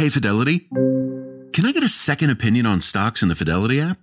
Hey, 0.00 0.08
Fidelity. 0.08 0.60
Can 1.52 1.66
I 1.66 1.72
get 1.72 1.82
a 1.82 1.88
second 1.88 2.30
opinion 2.30 2.64
on 2.64 2.80
stocks 2.80 3.22
in 3.22 3.28
the 3.28 3.34
Fidelity 3.34 3.82
app? 3.82 3.98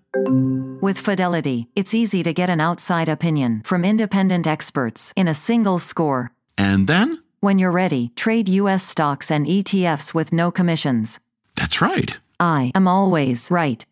With 0.80 1.00
Fidelity, 1.00 1.70
it's 1.76 1.96
easy 1.96 2.22
to 2.22 2.34
get 2.36 2.52
an 2.52 2.62
outside 2.62 3.10
opinion 3.10 3.64
from 3.64 3.84
independent 3.84 4.46
experts 4.46 5.12
in 5.16 5.28
a 5.28 5.34
single 5.34 5.80
score. 5.80 6.32
And 6.56 6.86
then? 6.86 7.24
When 7.40 7.58
you're 7.58 7.72
ready, 7.72 8.12
trade 8.16 8.48
U.S. 8.48 8.84
stocks 8.84 9.32
and 9.32 9.48
ETFs 9.48 10.14
with 10.14 10.32
no 10.32 10.52
commissions. 10.52 11.20
That's 11.56 11.82
right. 11.82 12.16
I 12.40 12.72
am 12.76 12.88
always 12.88 13.50
right. 13.50 13.84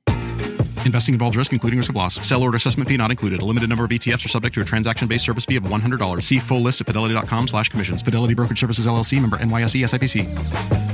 Investing 0.85 1.15
involves 1.15 1.35
risk, 1.35 1.53
including 1.53 1.79
risk 1.79 1.89
of 1.89 1.95
loss. 1.95 2.23
Sell 2.23 2.43
order 2.43 2.57
assessment 2.57 2.87
fee 2.87 2.97
not 2.97 3.09
included. 3.09 3.41
A 3.41 3.45
limited 3.45 3.67
number 3.67 3.83
of 3.83 3.89
ETFs 3.89 4.25
are 4.25 4.29
subject 4.29 4.53
to 4.53 4.61
a 4.61 4.63
transaction-based 4.63 5.25
service 5.25 5.45
fee 5.45 5.55
of 5.55 5.63
$100. 5.63 6.21
See 6.21 6.37
full 6.37 6.61
list 6.61 6.81
at 6.81 6.85
fidelity.com 6.85 7.47
slash 7.47 7.69
commissions. 7.69 8.03
Fidelity 8.03 8.35
Brokerage 8.35 8.59
Services, 8.59 8.85
LLC, 8.85 9.19
member 9.19 9.37
NYSE 9.37 9.81
SIPC. 9.81 10.84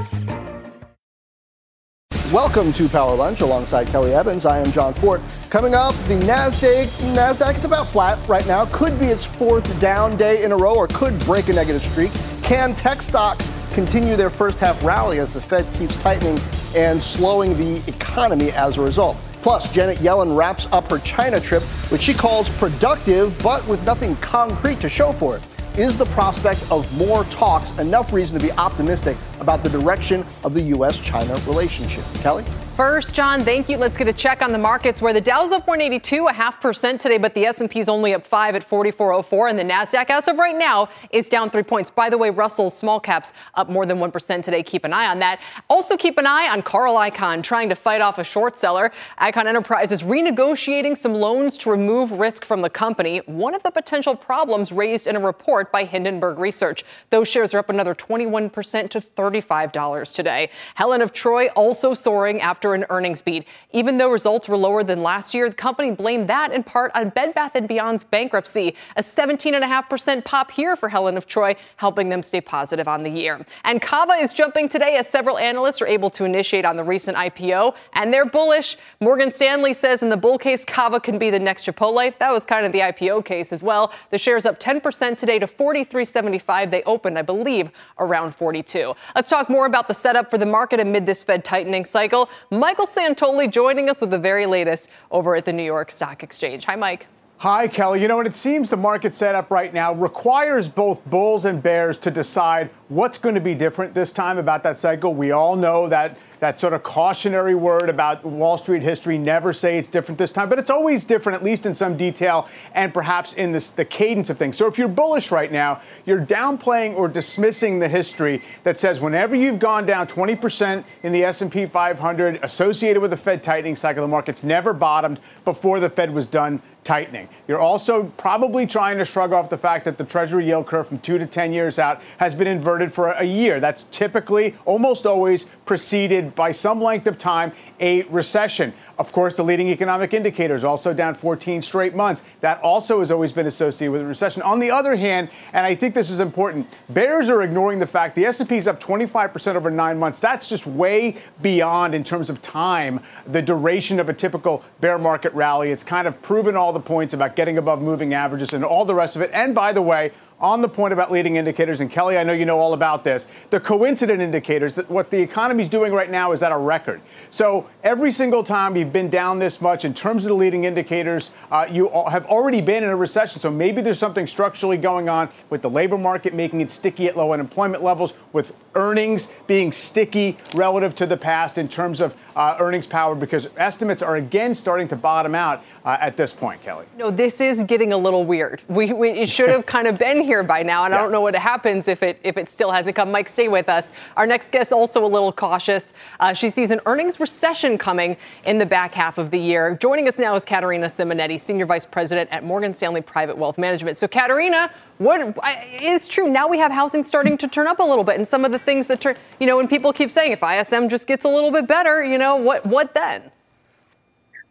Welcome 2.31 2.71
to 2.73 2.87
Power 2.87 3.13
Lunch 3.13 3.41
alongside 3.41 3.87
Kelly 3.87 4.13
Evans. 4.13 4.45
I 4.45 4.59
am 4.59 4.71
Jon 4.71 4.93
Fortt. 4.93 5.19
Coming 5.49 5.75
up, 5.75 5.93
the 6.07 6.13
Nasdaq 6.13 6.85
Nasdaq 7.13 7.59
is 7.59 7.65
about 7.65 7.87
flat 7.87 8.17
right 8.25 8.47
now. 8.47 8.67
Could 8.67 8.97
be 9.01 9.07
its 9.07 9.25
fourth 9.25 9.81
down 9.81 10.15
day 10.15 10.41
in 10.45 10.53
a 10.53 10.55
row, 10.55 10.73
or 10.73 10.87
could 10.87 11.19
break 11.25 11.49
a 11.49 11.53
negative 11.53 11.83
streak. 11.83 12.09
Can 12.41 12.73
tech 12.73 13.01
stocks 13.01 13.49
continue 13.73 14.15
their 14.15 14.29
first 14.29 14.57
half 14.59 14.81
rally 14.81 15.19
as 15.19 15.33
the 15.33 15.41
Fed 15.41 15.67
keeps 15.73 16.01
tightening 16.01 16.39
and 16.73 17.03
slowing 17.03 17.57
the 17.57 17.85
economy 17.91 18.53
as 18.53 18.77
a 18.77 18.81
result? 18.81 19.17
Plus, 19.41 19.73
Janet 19.73 19.97
Yellen 19.97 20.37
wraps 20.37 20.69
up 20.71 20.89
her 20.89 20.99
China 20.99 21.37
trip, 21.37 21.63
which 21.91 22.01
she 22.01 22.13
calls 22.13 22.49
productive, 22.51 23.37
but 23.39 23.67
with 23.67 23.83
nothing 23.83 24.15
concrete 24.17 24.79
to 24.79 24.87
show 24.87 25.11
for 25.11 25.35
it. 25.35 25.43
Is 25.77 25.97
the 25.97 26.05
prospect 26.07 26.69
of 26.69 26.91
more 26.97 27.23
talks 27.25 27.71
enough 27.79 28.11
reason 28.11 28.37
to 28.37 28.45
be 28.45 28.51
optimistic 28.53 29.15
about 29.39 29.63
the 29.63 29.69
direction 29.69 30.25
of 30.43 30.53
the 30.53 30.61
U.S. 30.63 30.99
China 30.99 31.33
relationship? 31.47 32.03
Kelly? 32.15 32.43
First, 32.81 33.13
John, 33.13 33.41
thank 33.41 33.69
you. 33.69 33.77
Let's 33.77 33.95
get 33.95 34.07
a 34.07 34.13
check 34.13 34.41
on 34.41 34.51
the 34.51 34.57
markets 34.57 35.03
where 35.03 35.13
the 35.13 35.21
Dow's 35.21 35.51
up 35.51 35.67
182, 35.67 36.25
a 36.25 36.33
half 36.33 36.59
percent 36.59 36.99
today, 36.99 37.19
but 37.19 37.31
the 37.35 37.45
S&P's 37.45 37.87
only 37.87 38.15
up 38.15 38.23
5 38.23 38.55
at 38.55 38.63
4404 38.63 39.49
and 39.49 39.59
the 39.59 39.63
Nasdaq 39.63 40.09
as 40.09 40.27
of 40.27 40.39
right 40.39 40.57
now 40.57 40.89
is 41.11 41.29
down 41.29 41.51
3 41.51 41.61
points. 41.61 41.91
By 41.91 42.09
the 42.09 42.17
way, 42.17 42.31
Russell's 42.31 42.75
small 42.75 42.99
caps 42.99 43.33
up 43.53 43.69
more 43.69 43.85
than 43.85 43.99
1% 43.99 44.43
today. 44.43 44.63
Keep 44.63 44.85
an 44.85 44.93
eye 44.93 45.05
on 45.05 45.19
that. 45.19 45.41
Also 45.69 45.95
keep 45.95 46.17
an 46.17 46.25
eye 46.25 46.49
on 46.49 46.63
Carl 46.63 46.95
Icahn 46.95 47.43
trying 47.43 47.69
to 47.69 47.75
fight 47.75 48.01
off 48.01 48.17
a 48.17 48.23
short 48.23 48.57
seller. 48.57 48.91
Icahn 49.19 49.45
Enterprises 49.45 50.01
renegotiating 50.01 50.97
some 50.97 51.13
loans 51.13 51.59
to 51.59 51.69
remove 51.69 52.11
risk 52.13 52.43
from 52.43 52.63
the 52.63 52.69
company. 52.71 53.19
One 53.27 53.53
of 53.53 53.61
the 53.61 53.69
potential 53.69 54.15
problems 54.15 54.71
raised 54.71 55.05
in 55.05 55.15
a 55.15 55.19
report 55.19 55.71
by 55.71 55.83
Hindenburg 55.83 56.39
Research. 56.39 56.83
Those 57.11 57.27
shares 57.27 57.53
are 57.53 57.59
up 57.59 57.69
another 57.69 57.93
21% 57.93 58.89
to 58.89 58.99
$35 58.99 60.15
today. 60.15 60.49
Helen 60.73 61.03
of 61.03 61.13
Troy 61.13 61.45
also 61.49 61.93
soaring 61.93 62.41
after 62.41 62.70
an 62.73 62.85
earnings 62.89 63.21
beat. 63.21 63.47
Even 63.71 63.97
though 63.97 64.11
results 64.11 64.47
were 64.47 64.57
lower 64.57 64.83
than 64.83 65.03
last 65.03 65.33
year, 65.33 65.49
the 65.49 65.55
company 65.55 65.91
blamed 65.91 66.27
that 66.27 66.51
in 66.51 66.63
part 66.63 66.91
on 66.95 67.09
Bed 67.09 67.33
Bath 67.33 67.53
& 67.61 67.67
Beyond's 67.67 68.03
bankruptcy. 68.03 68.75
A 68.95 69.01
17.5% 69.01 70.23
pop 70.25 70.51
here 70.51 70.75
for 70.75 70.89
Helen 70.89 71.17
of 71.17 71.27
Troy, 71.27 71.55
helping 71.77 72.09
them 72.09 72.23
stay 72.23 72.41
positive 72.41 72.87
on 72.87 73.03
the 73.03 73.09
year. 73.09 73.45
And 73.63 73.81
Cava 73.81 74.13
is 74.13 74.33
jumping 74.33 74.69
today 74.69 74.97
as 74.97 75.07
several 75.07 75.37
analysts 75.37 75.81
are 75.81 75.87
able 75.87 76.09
to 76.11 76.25
initiate 76.25 76.65
on 76.65 76.75
the 76.75 76.83
recent 76.83 77.17
IPO, 77.17 77.75
and 77.93 78.13
they're 78.13 78.25
bullish. 78.25 78.77
Morgan 78.99 79.31
Stanley 79.31 79.73
says 79.73 80.01
in 80.01 80.09
the 80.09 80.17
bull 80.17 80.37
case, 80.37 80.65
Cava 80.65 80.99
can 80.99 81.17
be 81.17 81.29
the 81.29 81.39
next 81.39 81.65
Chipotle. 81.65 82.17
That 82.19 82.31
was 82.31 82.45
kind 82.45 82.65
of 82.65 82.71
the 82.71 82.79
IPO 82.79 83.25
case 83.25 83.51
as 83.53 83.63
well. 83.63 83.91
The 84.09 84.17
shares 84.17 84.45
up 84.45 84.59
10% 84.59 85.17
today 85.17 85.39
to 85.39 85.47
43.75. 85.47 86.71
They 86.71 86.83
opened, 86.83 87.17
I 87.17 87.21
believe, 87.21 87.71
around 87.99 88.35
42. 88.35 88.93
Let's 89.15 89.29
talk 89.29 89.49
more 89.49 89.65
about 89.65 89.87
the 89.87 89.93
setup 89.93 90.29
for 90.29 90.37
the 90.37 90.45
market 90.45 90.79
amid 90.79 91.05
this 91.05 91.23
Fed 91.23 91.43
tightening 91.43 91.85
cycle. 91.85 92.29
Michael 92.53 92.85
Santoli 92.85 93.49
joining 93.49 93.89
us 93.89 94.01
with 94.01 94.11
the 94.11 94.19
very 94.19 94.45
latest 94.45 94.89
over 95.09 95.37
at 95.37 95.45
the 95.45 95.53
New 95.53 95.63
York 95.63 95.89
Stock 95.89 96.21
Exchange. 96.21 96.65
Hi, 96.65 96.75
Mike. 96.75 97.07
Hi, 97.37 97.65
Kelly. 97.65 98.01
You 98.01 98.09
know 98.09 98.19
and 98.19 98.27
It 98.27 98.35
seems 98.35 98.69
the 98.69 98.75
market 98.75 99.15
setup 99.15 99.49
right 99.49 99.73
now 99.73 99.93
requires 99.93 100.67
both 100.67 101.03
bulls 101.05 101.45
and 101.45 101.63
bears 101.63 101.95
to 101.99 102.11
decide 102.11 102.73
what's 102.89 103.17
going 103.17 103.35
to 103.35 103.41
be 103.41 103.55
different 103.55 103.93
this 103.93 104.11
time 104.11 104.37
about 104.37 104.63
that 104.63 104.75
cycle. 104.75 105.13
We 105.13 105.31
all 105.31 105.55
know 105.55 105.87
that 105.87 106.17
that 106.41 106.59
sort 106.59 106.73
of 106.73 106.81
cautionary 106.81 107.53
word 107.53 107.87
about 107.87 108.25
Wall 108.25 108.57
Street 108.57 108.81
history. 108.81 109.17
Never 109.17 109.53
say 109.53 109.77
it's 109.77 109.89
different 109.89 110.17
this 110.17 110.31
time, 110.31 110.49
but 110.49 110.57
it's 110.57 110.71
always 110.71 111.05
different, 111.05 111.35
at 111.35 111.43
least 111.43 111.67
in 111.67 111.75
some 111.75 111.95
detail 111.95 112.49
and 112.73 112.91
perhaps 112.91 113.33
in 113.33 113.51
this, 113.51 113.69
the 113.69 113.85
cadence 113.85 114.29
of 114.31 114.39
things. 114.39 114.57
So 114.57 114.65
if 114.65 114.79
you're 114.79 114.87
bullish 114.87 115.31
right 115.31 115.51
now, 115.51 115.81
you're 116.03 116.25
downplaying 116.25 116.95
or 116.95 117.07
dismissing 117.07 117.77
the 117.77 117.87
history 117.87 118.41
that 118.63 118.79
says 118.79 118.99
whenever 118.99 119.35
you've 119.35 119.59
gone 119.59 119.85
down 119.85 120.07
20% 120.07 120.83
in 121.03 121.11
the 121.11 121.23
S&P 121.23 121.67
500 121.67 122.39
associated 122.41 123.01
with 123.01 123.11
the 123.11 123.17
Fed 123.17 123.43
tightening 123.43 123.75
cycle, 123.75 124.01
the 124.01 124.07
market's 124.07 124.43
never 124.43 124.73
bottomed 124.73 125.19
before 125.45 125.79
the 125.79 125.91
Fed 125.91 126.11
was 126.11 126.25
done 126.25 126.59
tightening. 126.83 127.29
You're 127.47 127.59
also 127.59 128.05
probably 128.17 128.65
trying 128.65 128.97
to 128.97 129.05
shrug 129.05 129.33
off 129.33 129.49
the 129.49 129.57
fact 129.57 129.85
that 129.85 129.97
the 129.97 130.03
Treasury 130.03 130.47
yield 130.47 130.65
curve 130.65 130.87
from 130.87 130.99
two 130.99 131.17
to 131.17 131.27
10 131.27 131.53
years 131.53 131.77
out 131.77 132.01
has 132.17 132.33
been 132.33 132.47
inverted 132.47 132.91
for 132.91 133.11
a 133.11 133.23
year. 133.23 133.59
That's 133.59 133.83
typically, 133.91 134.55
almost 134.65 135.05
always, 135.05 135.45
preceded 135.71 136.35
by 136.35 136.51
some 136.51 136.81
length 136.81 137.07
of 137.07 137.17
time 137.17 137.53
a 137.79 138.01
recession. 138.09 138.73
Of 138.99 139.13
course, 139.13 139.35
the 139.35 139.43
leading 139.43 139.69
economic 139.69 140.13
indicators 140.13 140.65
also 140.65 140.93
down 140.93 141.15
14 141.15 141.61
straight 141.61 141.95
months. 141.95 142.25
That 142.41 142.61
also 142.61 142.99
has 142.99 143.09
always 143.09 143.31
been 143.31 143.47
associated 143.47 143.93
with 143.93 144.01
a 144.01 144.05
recession. 144.05 144.41
On 144.41 144.59
the 144.59 144.69
other 144.69 144.97
hand, 144.97 145.29
and 145.53 145.65
I 145.65 145.75
think 145.75 145.95
this 145.95 146.09
is 146.09 146.19
important, 146.19 146.67
bears 146.89 147.29
are 147.29 147.41
ignoring 147.41 147.79
the 147.79 147.87
fact 147.87 148.15
the 148.15 148.25
S&P 148.25 148.57
is 148.57 148.67
up 148.67 148.81
25% 148.81 149.55
over 149.55 149.71
9 149.71 149.97
months. 149.97 150.19
That's 150.19 150.49
just 150.49 150.67
way 150.67 151.15
beyond 151.41 151.95
in 151.95 152.03
terms 152.03 152.29
of 152.29 152.41
time 152.41 152.99
the 153.25 153.41
duration 153.41 153.97
of 154.01 154.09
a 154.09 154.13
typical 154.13 154.65
bear 154.81 154.97
market 154.97 155.33
rally. 155.33 155.71
It's 155.71 155.85
kind 155.85 156.05
of 156.05 156.21
proven 156.21 156.57
all 156.57 156.73
the 156.73 156.81
points 156.81 157.13
about 157.13 157.37
getting 157.37 157.57
above 157.57 157.81
moving 157.81 158.13
averages 158.13 158.51
and 158.51 158.65
all 158.65 158.83
the 158.83 158.93
rest 158.93 159.15
of 159.15 159.21
it. 159.21 159.31
And 159.33 159.55
by 159.55 159.71
the 159.71 159.81
way, 159.81 160.11
on 160.41 160.61
the 160.61 160.67
point 160.67 160.91
about 160.91 161.11
leading 161.11 161.35
indicators, 161.35 161.79
and 161.79 161.89
Kelly, 161.89 162.17
I 162.17 162.23
know 162.23 162.33
you 162.33 162.45
know 162.45 162.59
all 162.59 162.73
about 162.73 163.03
this, 163.03 163.27
the 163.51 163.59
coincident 163.59 164.21
indicators, 164.21 164.75
that 164.75 164.89
what 164.89 165.11
the 165.11 165.21
economy 165.21 165.61
is 165.63 165.69
doing 165.69 165.93
right 165.93 166.09
now 166.09 166.31
is 166.31 166.41
at 166.41 166.51
a 166.51 166.57
record. 166.57 166.99
So 167.29 167.69
every 167.83 168.11
single 168.11 168.43
time 168.43 168.75
you've 168.75 168.91
been 168.91 169.09
down 169.09 169.37
this 169.37 169.61
much 169.61 169.85
in 169.85 169.93
terms 169.93 170.25
of 170.25 170.29
the 170.29 170.35
leading 170.35 170.63
indicators, 170.63 171.31
uh, 171.51 171.67
you 171.69 171.89
have 172.09 172.25
already 172.25 172.59
been 172.59 172.83
in 172.83 172.89
a 172.89 172.95
recession. 172.95 173.39
So 173.39 173.51
maybe 173.51 173.81
there's 173.81 173.99
something 173.99 174.25
structurally 174.25 174.77
going 174.77 175.09
on 175.09 175.29
with 175.49 175.61
the 175.61 175.69
labor 175.69 175.97
market 175.97 176.33
making 176.33 176.61
it 176.61 176.71
sticky 176.71 177.07
at 177.07 177.15
low 177.15 177.33
unemployment 177.33 177.83
levels, 177.83 178.13
with 178.33 178.55
earnings 178.73 179.31
being 179.45 179.71
sticky 179.71 180.37
relative 180.55 180.95
to 180.95 181.05
the 181.05 181.17
past 181.17 181.57
in 181.57 181.67
terms 181.67 182.01
of 182.01 182.15
uh, 182.35 182.57
earnings 182.59 182.87
power 182.87 183.15
because 183.15 183.47
estimates 183.57 184.01
are 184.01 184.15
again 184.15 184.53
starting 184.55 184.87
to 184.89 184.95
bottom 184.95 185.35
out 185.35 185.63
uh, 185.83 185.97
at 185.99 186.15
this 186.17 186.33
point, 186.33 186.61
Kelly. 186.61 186.85
No, 186.97 187.09
this 187.09 187.41
is 187.41 187.63
getting 187.63 187.93
a 187.93 187.97
little 187.97 188.23
weird. 188.23 188.61
We, 188.67 188.93
we 188.93 189.09
it 189.11 189.29
should 189.29 189.49
have 189.49 189.65
kind 189.65 189.87
of 189.87 189.97
been 189.97 190.21
here 190.21 190.43
by 190.43 190.63
now, 190.63 190.85
and 190.85 190.91
yeah. 190.91 190.99
I 190.99 191.01
don't 191.01 191.11
know 191.11 191.21
what 191.21 191.35
happens 191.35 191.87
if 191.87 192.03
it 192.03 192.19
if 192.23 192.37
it 192.37 192.49
still 192.49 192.71
hasn't 192.71 192.95
come. 192.95 193.11
Mike, 193.11 193.27
stay 193.27 193.47
with 193.47 193.69
us. 193.69 193.91
Our 194.17 194.27
next 194.27 194.51
guest 194.51 194.71
also 194.71 195.03
a 195.03 195.07
little 195.07 195.31
cautious. 195.31 195.93
Uh, 196.19 196.33
she 196.33 196.49
sees 196.49 196.71
an 196.71 196.81
earnings 196.85 197.19
recession 197.19 197.77
coming 197.77 198.15
in 198.45 198.57
the 198.57 198.65
back 198.65 198.93
half 198.93 199.17
of 199.17 199.31
the 199.31 199.39
year. 199.39 199.75
Joining 199.81 200.07
us 200.07 200.19
now 200.19 200.35
is 200.35 200.45
Katerina 200.45 200.87
Simonetti, 200.87 201.39
Senior 201.39 201.65
Vice 201.65 201.85
President 201.85 202.29
at 202.31 202.43
Morgan 202.43 202.73
Stanley 202.73 203.01
Private 203.01 203.37
Wealth 203.37 203.57
Management. 203.57 203.97
So, 203.97 204.07
Katerina, 204.07 204.71
what 205.01 205.35
is 205.81 206.07
true 206.07 206.29
now 206.29 206.47
we 206.47 206.59
have 206.59 206.71
housing 206.71 207.01
starting 207.01 207.35
to 207.35 207.47
turn 207.47 207.65
up 207.65 207.79
a 207.79 207.83
little 207.83 208.03
bit 208.03 208.17
and 208.17 208.27
some 208.27 208.45
of 208.45 208.51
the 208.51 208.59
things 208.59 208.85
that 208.85 209.01
turn 209.01 209.15
you 209.39 209.47
know 209.47 209.57
when 209.57 209.67
people 209.67 209.91
keep 209.91 210.11
saying 210.11 210.31
if 210.31 210.43
ism 210.43 210.87
just 210.87 211.07
gets 211.07 211.25
a 211.25 211.27
little 211.27 211.49
bit 211.49 211.65
better 211.65 212.03
you 212.03 212.19
know 212.19 212.20
what 212.29 212.65
what 212.65 212.93
then 212.93 213.31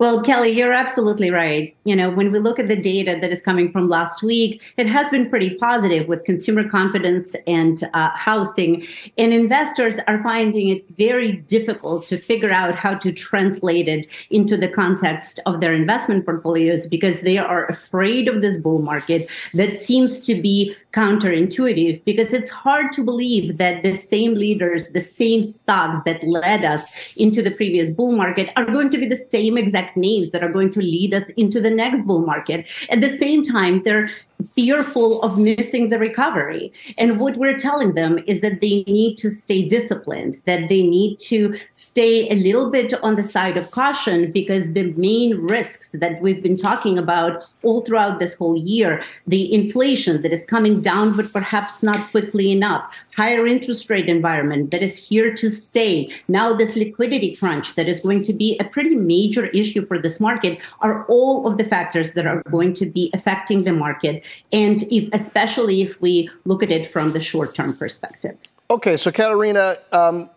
well, 0.01 0.23
Kelly, 0.23 0.49
you're 0.49 0.73
absolutely 0.73 1.31
right. 1.31 1.77
You 1.85 1.95
know, 1.95 2.09
when 2.09 2.33
we 2.33 2.39
look 2.39 2.59
at 2.59 2.69
the 2.69 2.75
data 2.75 3.19
that 3.21 3.31
is 3.31 3.43
coming 3.43 3.71
from 3.71 3.87
last 3.87 4.23
week, 4.23 4.63
it 4.79 4.87
has 4.87 5.11
been 5.11 5.29
pretty 5.29 5.57
positive 5.57 6.09
with 6.09 6.25
consumer 6.25 6.67
confidence 6.67 7.37
and 7.47 7.83
uh, 7.93 8.09
housing. 8.15 8.87
And 9.19 9.35
investors 9.35 10.01
are 10.09 10.23
finding 10.23 10.71
it 10.71 10.87
very 10.97 11.33
difficult 11.33 12.07
to 12.09 12.17
figure 12.17 12.51
out 12.51 12.75
how 12.75 12.95
to 12.95 13.13
translate 13.13 13.89
it 13.89 14.07
into 14.31 14.57
the 14.57 14.69
context 14.69 15.39
of 15.45 15.61
their 15.61 15.75
investment 15.75 16.25
portfolios 16.25 16.87
because 16.87 17.21
they 17.21 17.37
are 17.37 17.67
afraid 17.67 18.27
of 18.27 18.41
this 18.41 18.57
bull 18.57 18.81
market 18.81 19.29
that 19.53 19.77
seems 19.77 20.25
to 20.25 20.41
be 20.41 20.75
counterintuitive 20.95 22.03
because 22.05 22.33
it's 22.33 22.51
hard 22.51 22.91
to 22.93 23.05
believe 23.05 23.59
that 23.59 23.83
the 23.83 23.95
same 23.95 24.35
leaders, 24.35 24.89
the 24.89 25.01
same 25.01 25.45
stocks 25.45 26.03
that 26.05 26.27
led 26.27 26.65
us 26.65 27.15
into 27.17 27.43
the 27.43 27.51
previous 27.51 27.91
bull 27.91 28.13
market 28.13 28.51
are 28.57 28.65
going 28.65 28.89
to 28.89 28.99
be 28.99 29.07
the 29.07 29.15
same 29.15 29.59
exact 29.59 29.90
names 29.97 30.31
that 30.31 30.43
are 30.43 30.53
going 30.53 30.71
to 30.71 30.81
lead 30.81 31.15
us 31.15 31.31
into 31.31 31.61
the 31.61 31.71
next 31.71 32.03
bull 32.03 32.25
market. 32.25 32.69
At 32.91 33.01
the 33.01 33.09
same 33.09 33.43
time, 33.43 33.83
they're 33.83 34.11
fearful 34.43 35.23
of 35.23 35.39
missing 35.39 35.89
the 35.89 35.99
recovery. 35.99 36.73
And 36.99 37.21
what 37.21 37.37
we're 37.37 37.59
telling 37.59 37.95
them 37.95 38.21
is 38.27 38.41
that 38.41 38.61
they 38.61 38.85
need 38.87 39.17
to 39.17 39.31
stay 39.31 39.69
disciplined, 39.69 40.41
that 40.47 40.69
they 40.69 40.83
need 40.83 41.19
to 41.21 41.57
stay 41.73 42.29
a 42.31 42.35
little 42.35 42.71
bit 42.71 42.95
on 43.03 43.17
the 43.17 43.23
side 43.23 43.57
of 43.57 43.71
caution 43.71 44.33
because 44.33 44.73
the 44.73 44.93
main 44.93 45.37
risks 45.39 45.93
that 45.93 46.21
we've 46.21 46.43
been 46.43 46.57
talking 46.57 46.99
about 46.99 47.45
all 47.63 47.83
throughout 47.83 48.19
this 48.19 48.35
whole 48.35 48.57
year 48.57 49.05
the 49.27 49.53
inflation 49.53 50.23
that 50.23 50.33
is 50.33 50.45
coming 50.47 50.81
down, 50.81 51.17
but 51.17 51.33
perhaps 51.33 51.83
not 51.83 52.11
quickly 52.11 52.51
enough, 52.51 52.97
higher 53.17 53.47
interest 53.47 53.91
rate 53.91 54.09
environment 54.09 54.71
that 54.71 54.83
is 54.83 54.97
here 54.97 55.35
to 55.35 55.51
stay, 55.51 56.11
now 56.29 56.55
this 56.55 56.77
liquidity 56.77 57.37
crunch 57.37 57.75
that 57.75 57.89
is 57.89 58.01
going 58.01 58.23
to 58.23 58.33
be 58.33 58.57
a 58.59 58.65
pretty 58.65 58.97
major 58.97 59.47
issue 59.47 59.85
for 59.87 59.99
this 59.99 60.21
market 60.21 60.61
are 60.81 61.05
all 61.07 61.47
of 61.47 61.59
the 61.59 61.65
factors 61.65 62.13
that 62.15 62.27
are 62.27 62.43
going 62.51 62.73
to 62.75 62.87
be 62.87 63.11
affecting 63.15 63.65
the 63.65 63.73
market 63.73 64.25
and 64.53 64.81
if, 64.91 65.09
especially 65.13 65.83
if 65.83 66.01
we 66.01 66.31
look 66.45 66.63
at 66.63 66.71
it 66.71 66.87
from 66.87 67.13
the 67.13 67.21
short 67.21 67.55
term 67.55 67.77
perspective. 67.77 68.37
Okay, 68.71 68.97
so 68.97 69.11
Katerina, 69.11 69.77
um, 69.93 70.31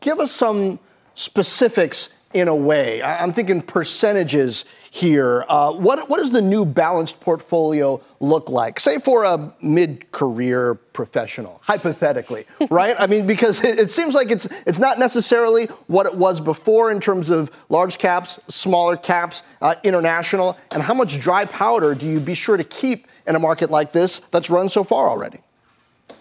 give 0.00 0.20
us 0.20 0.32
some 0.32 0.78
specifics 1.14 2.10
in 2.34 2.46
a 2.46 2.54
way. 2.54 3.02
I'm 3.02 3.32
thinking 3.32 3.62
percentages 3.62 4.66
here. 4.90 5.46
Uh, 5.48 5.72
what, 5.72 6.10
what 6.10 6.18
does 6.18 6.30
the 6.30 6.42
new 6.42 6.66
balanced 6.66 7.20
portfolio 7.20 8.02
look 8.20 8.50
like? 8.50 8.78
Say 8.78 8.98
for 8.98 9.24
a 9.24 9.54
mid 9.62 10.12
career 10.12 10.74
professional, 10.74 11.58
hypothetically, 11.62 12.44
right? 12.70 12.94
I 12.98 13.06
mean, 13.06 13.26
because 13.26 13.64
it, 13.64 13.78
it, 13.78 13.90
seems 13.90 14.14
like 14.14 14.30
it's, 14.30 14.46
it's 14.66 14.78
not 14.78 14.98
necessarily 14.98 15.66
what 15.86 16.04
it 16.04 16.14
was 16.14 16.40
before 16.40 16.90
in 16.90 17.00
terms 17.00 17.30
of 17.30 17.50
large 17.70 17.96
caps, 17.96 18.38
smaller 18.48 18.96
caps, 18.96 19.42
uh, 19.62 19.76
international. 19.82 20.58
And 20.72 20.82
how 20.82 20.94
much 20.94 21.18
dry 21.18 21.46
powder 21.46 21.94
do 21.94 22.06
you 22.06 22.20
be 22.20 22.34
sure 22.34 22.58
to 22.58 22.64
keep 22.64 23.06
in 23.28 23.36
a 23.36 23.38
market 23.38 23.70
like 23.70 23.92
this 23.92 24.20
that's 24.30 24.50
run 24.50 24.68
so 24.68 24.82
far 24.82 25.08
already? 25.08 25.38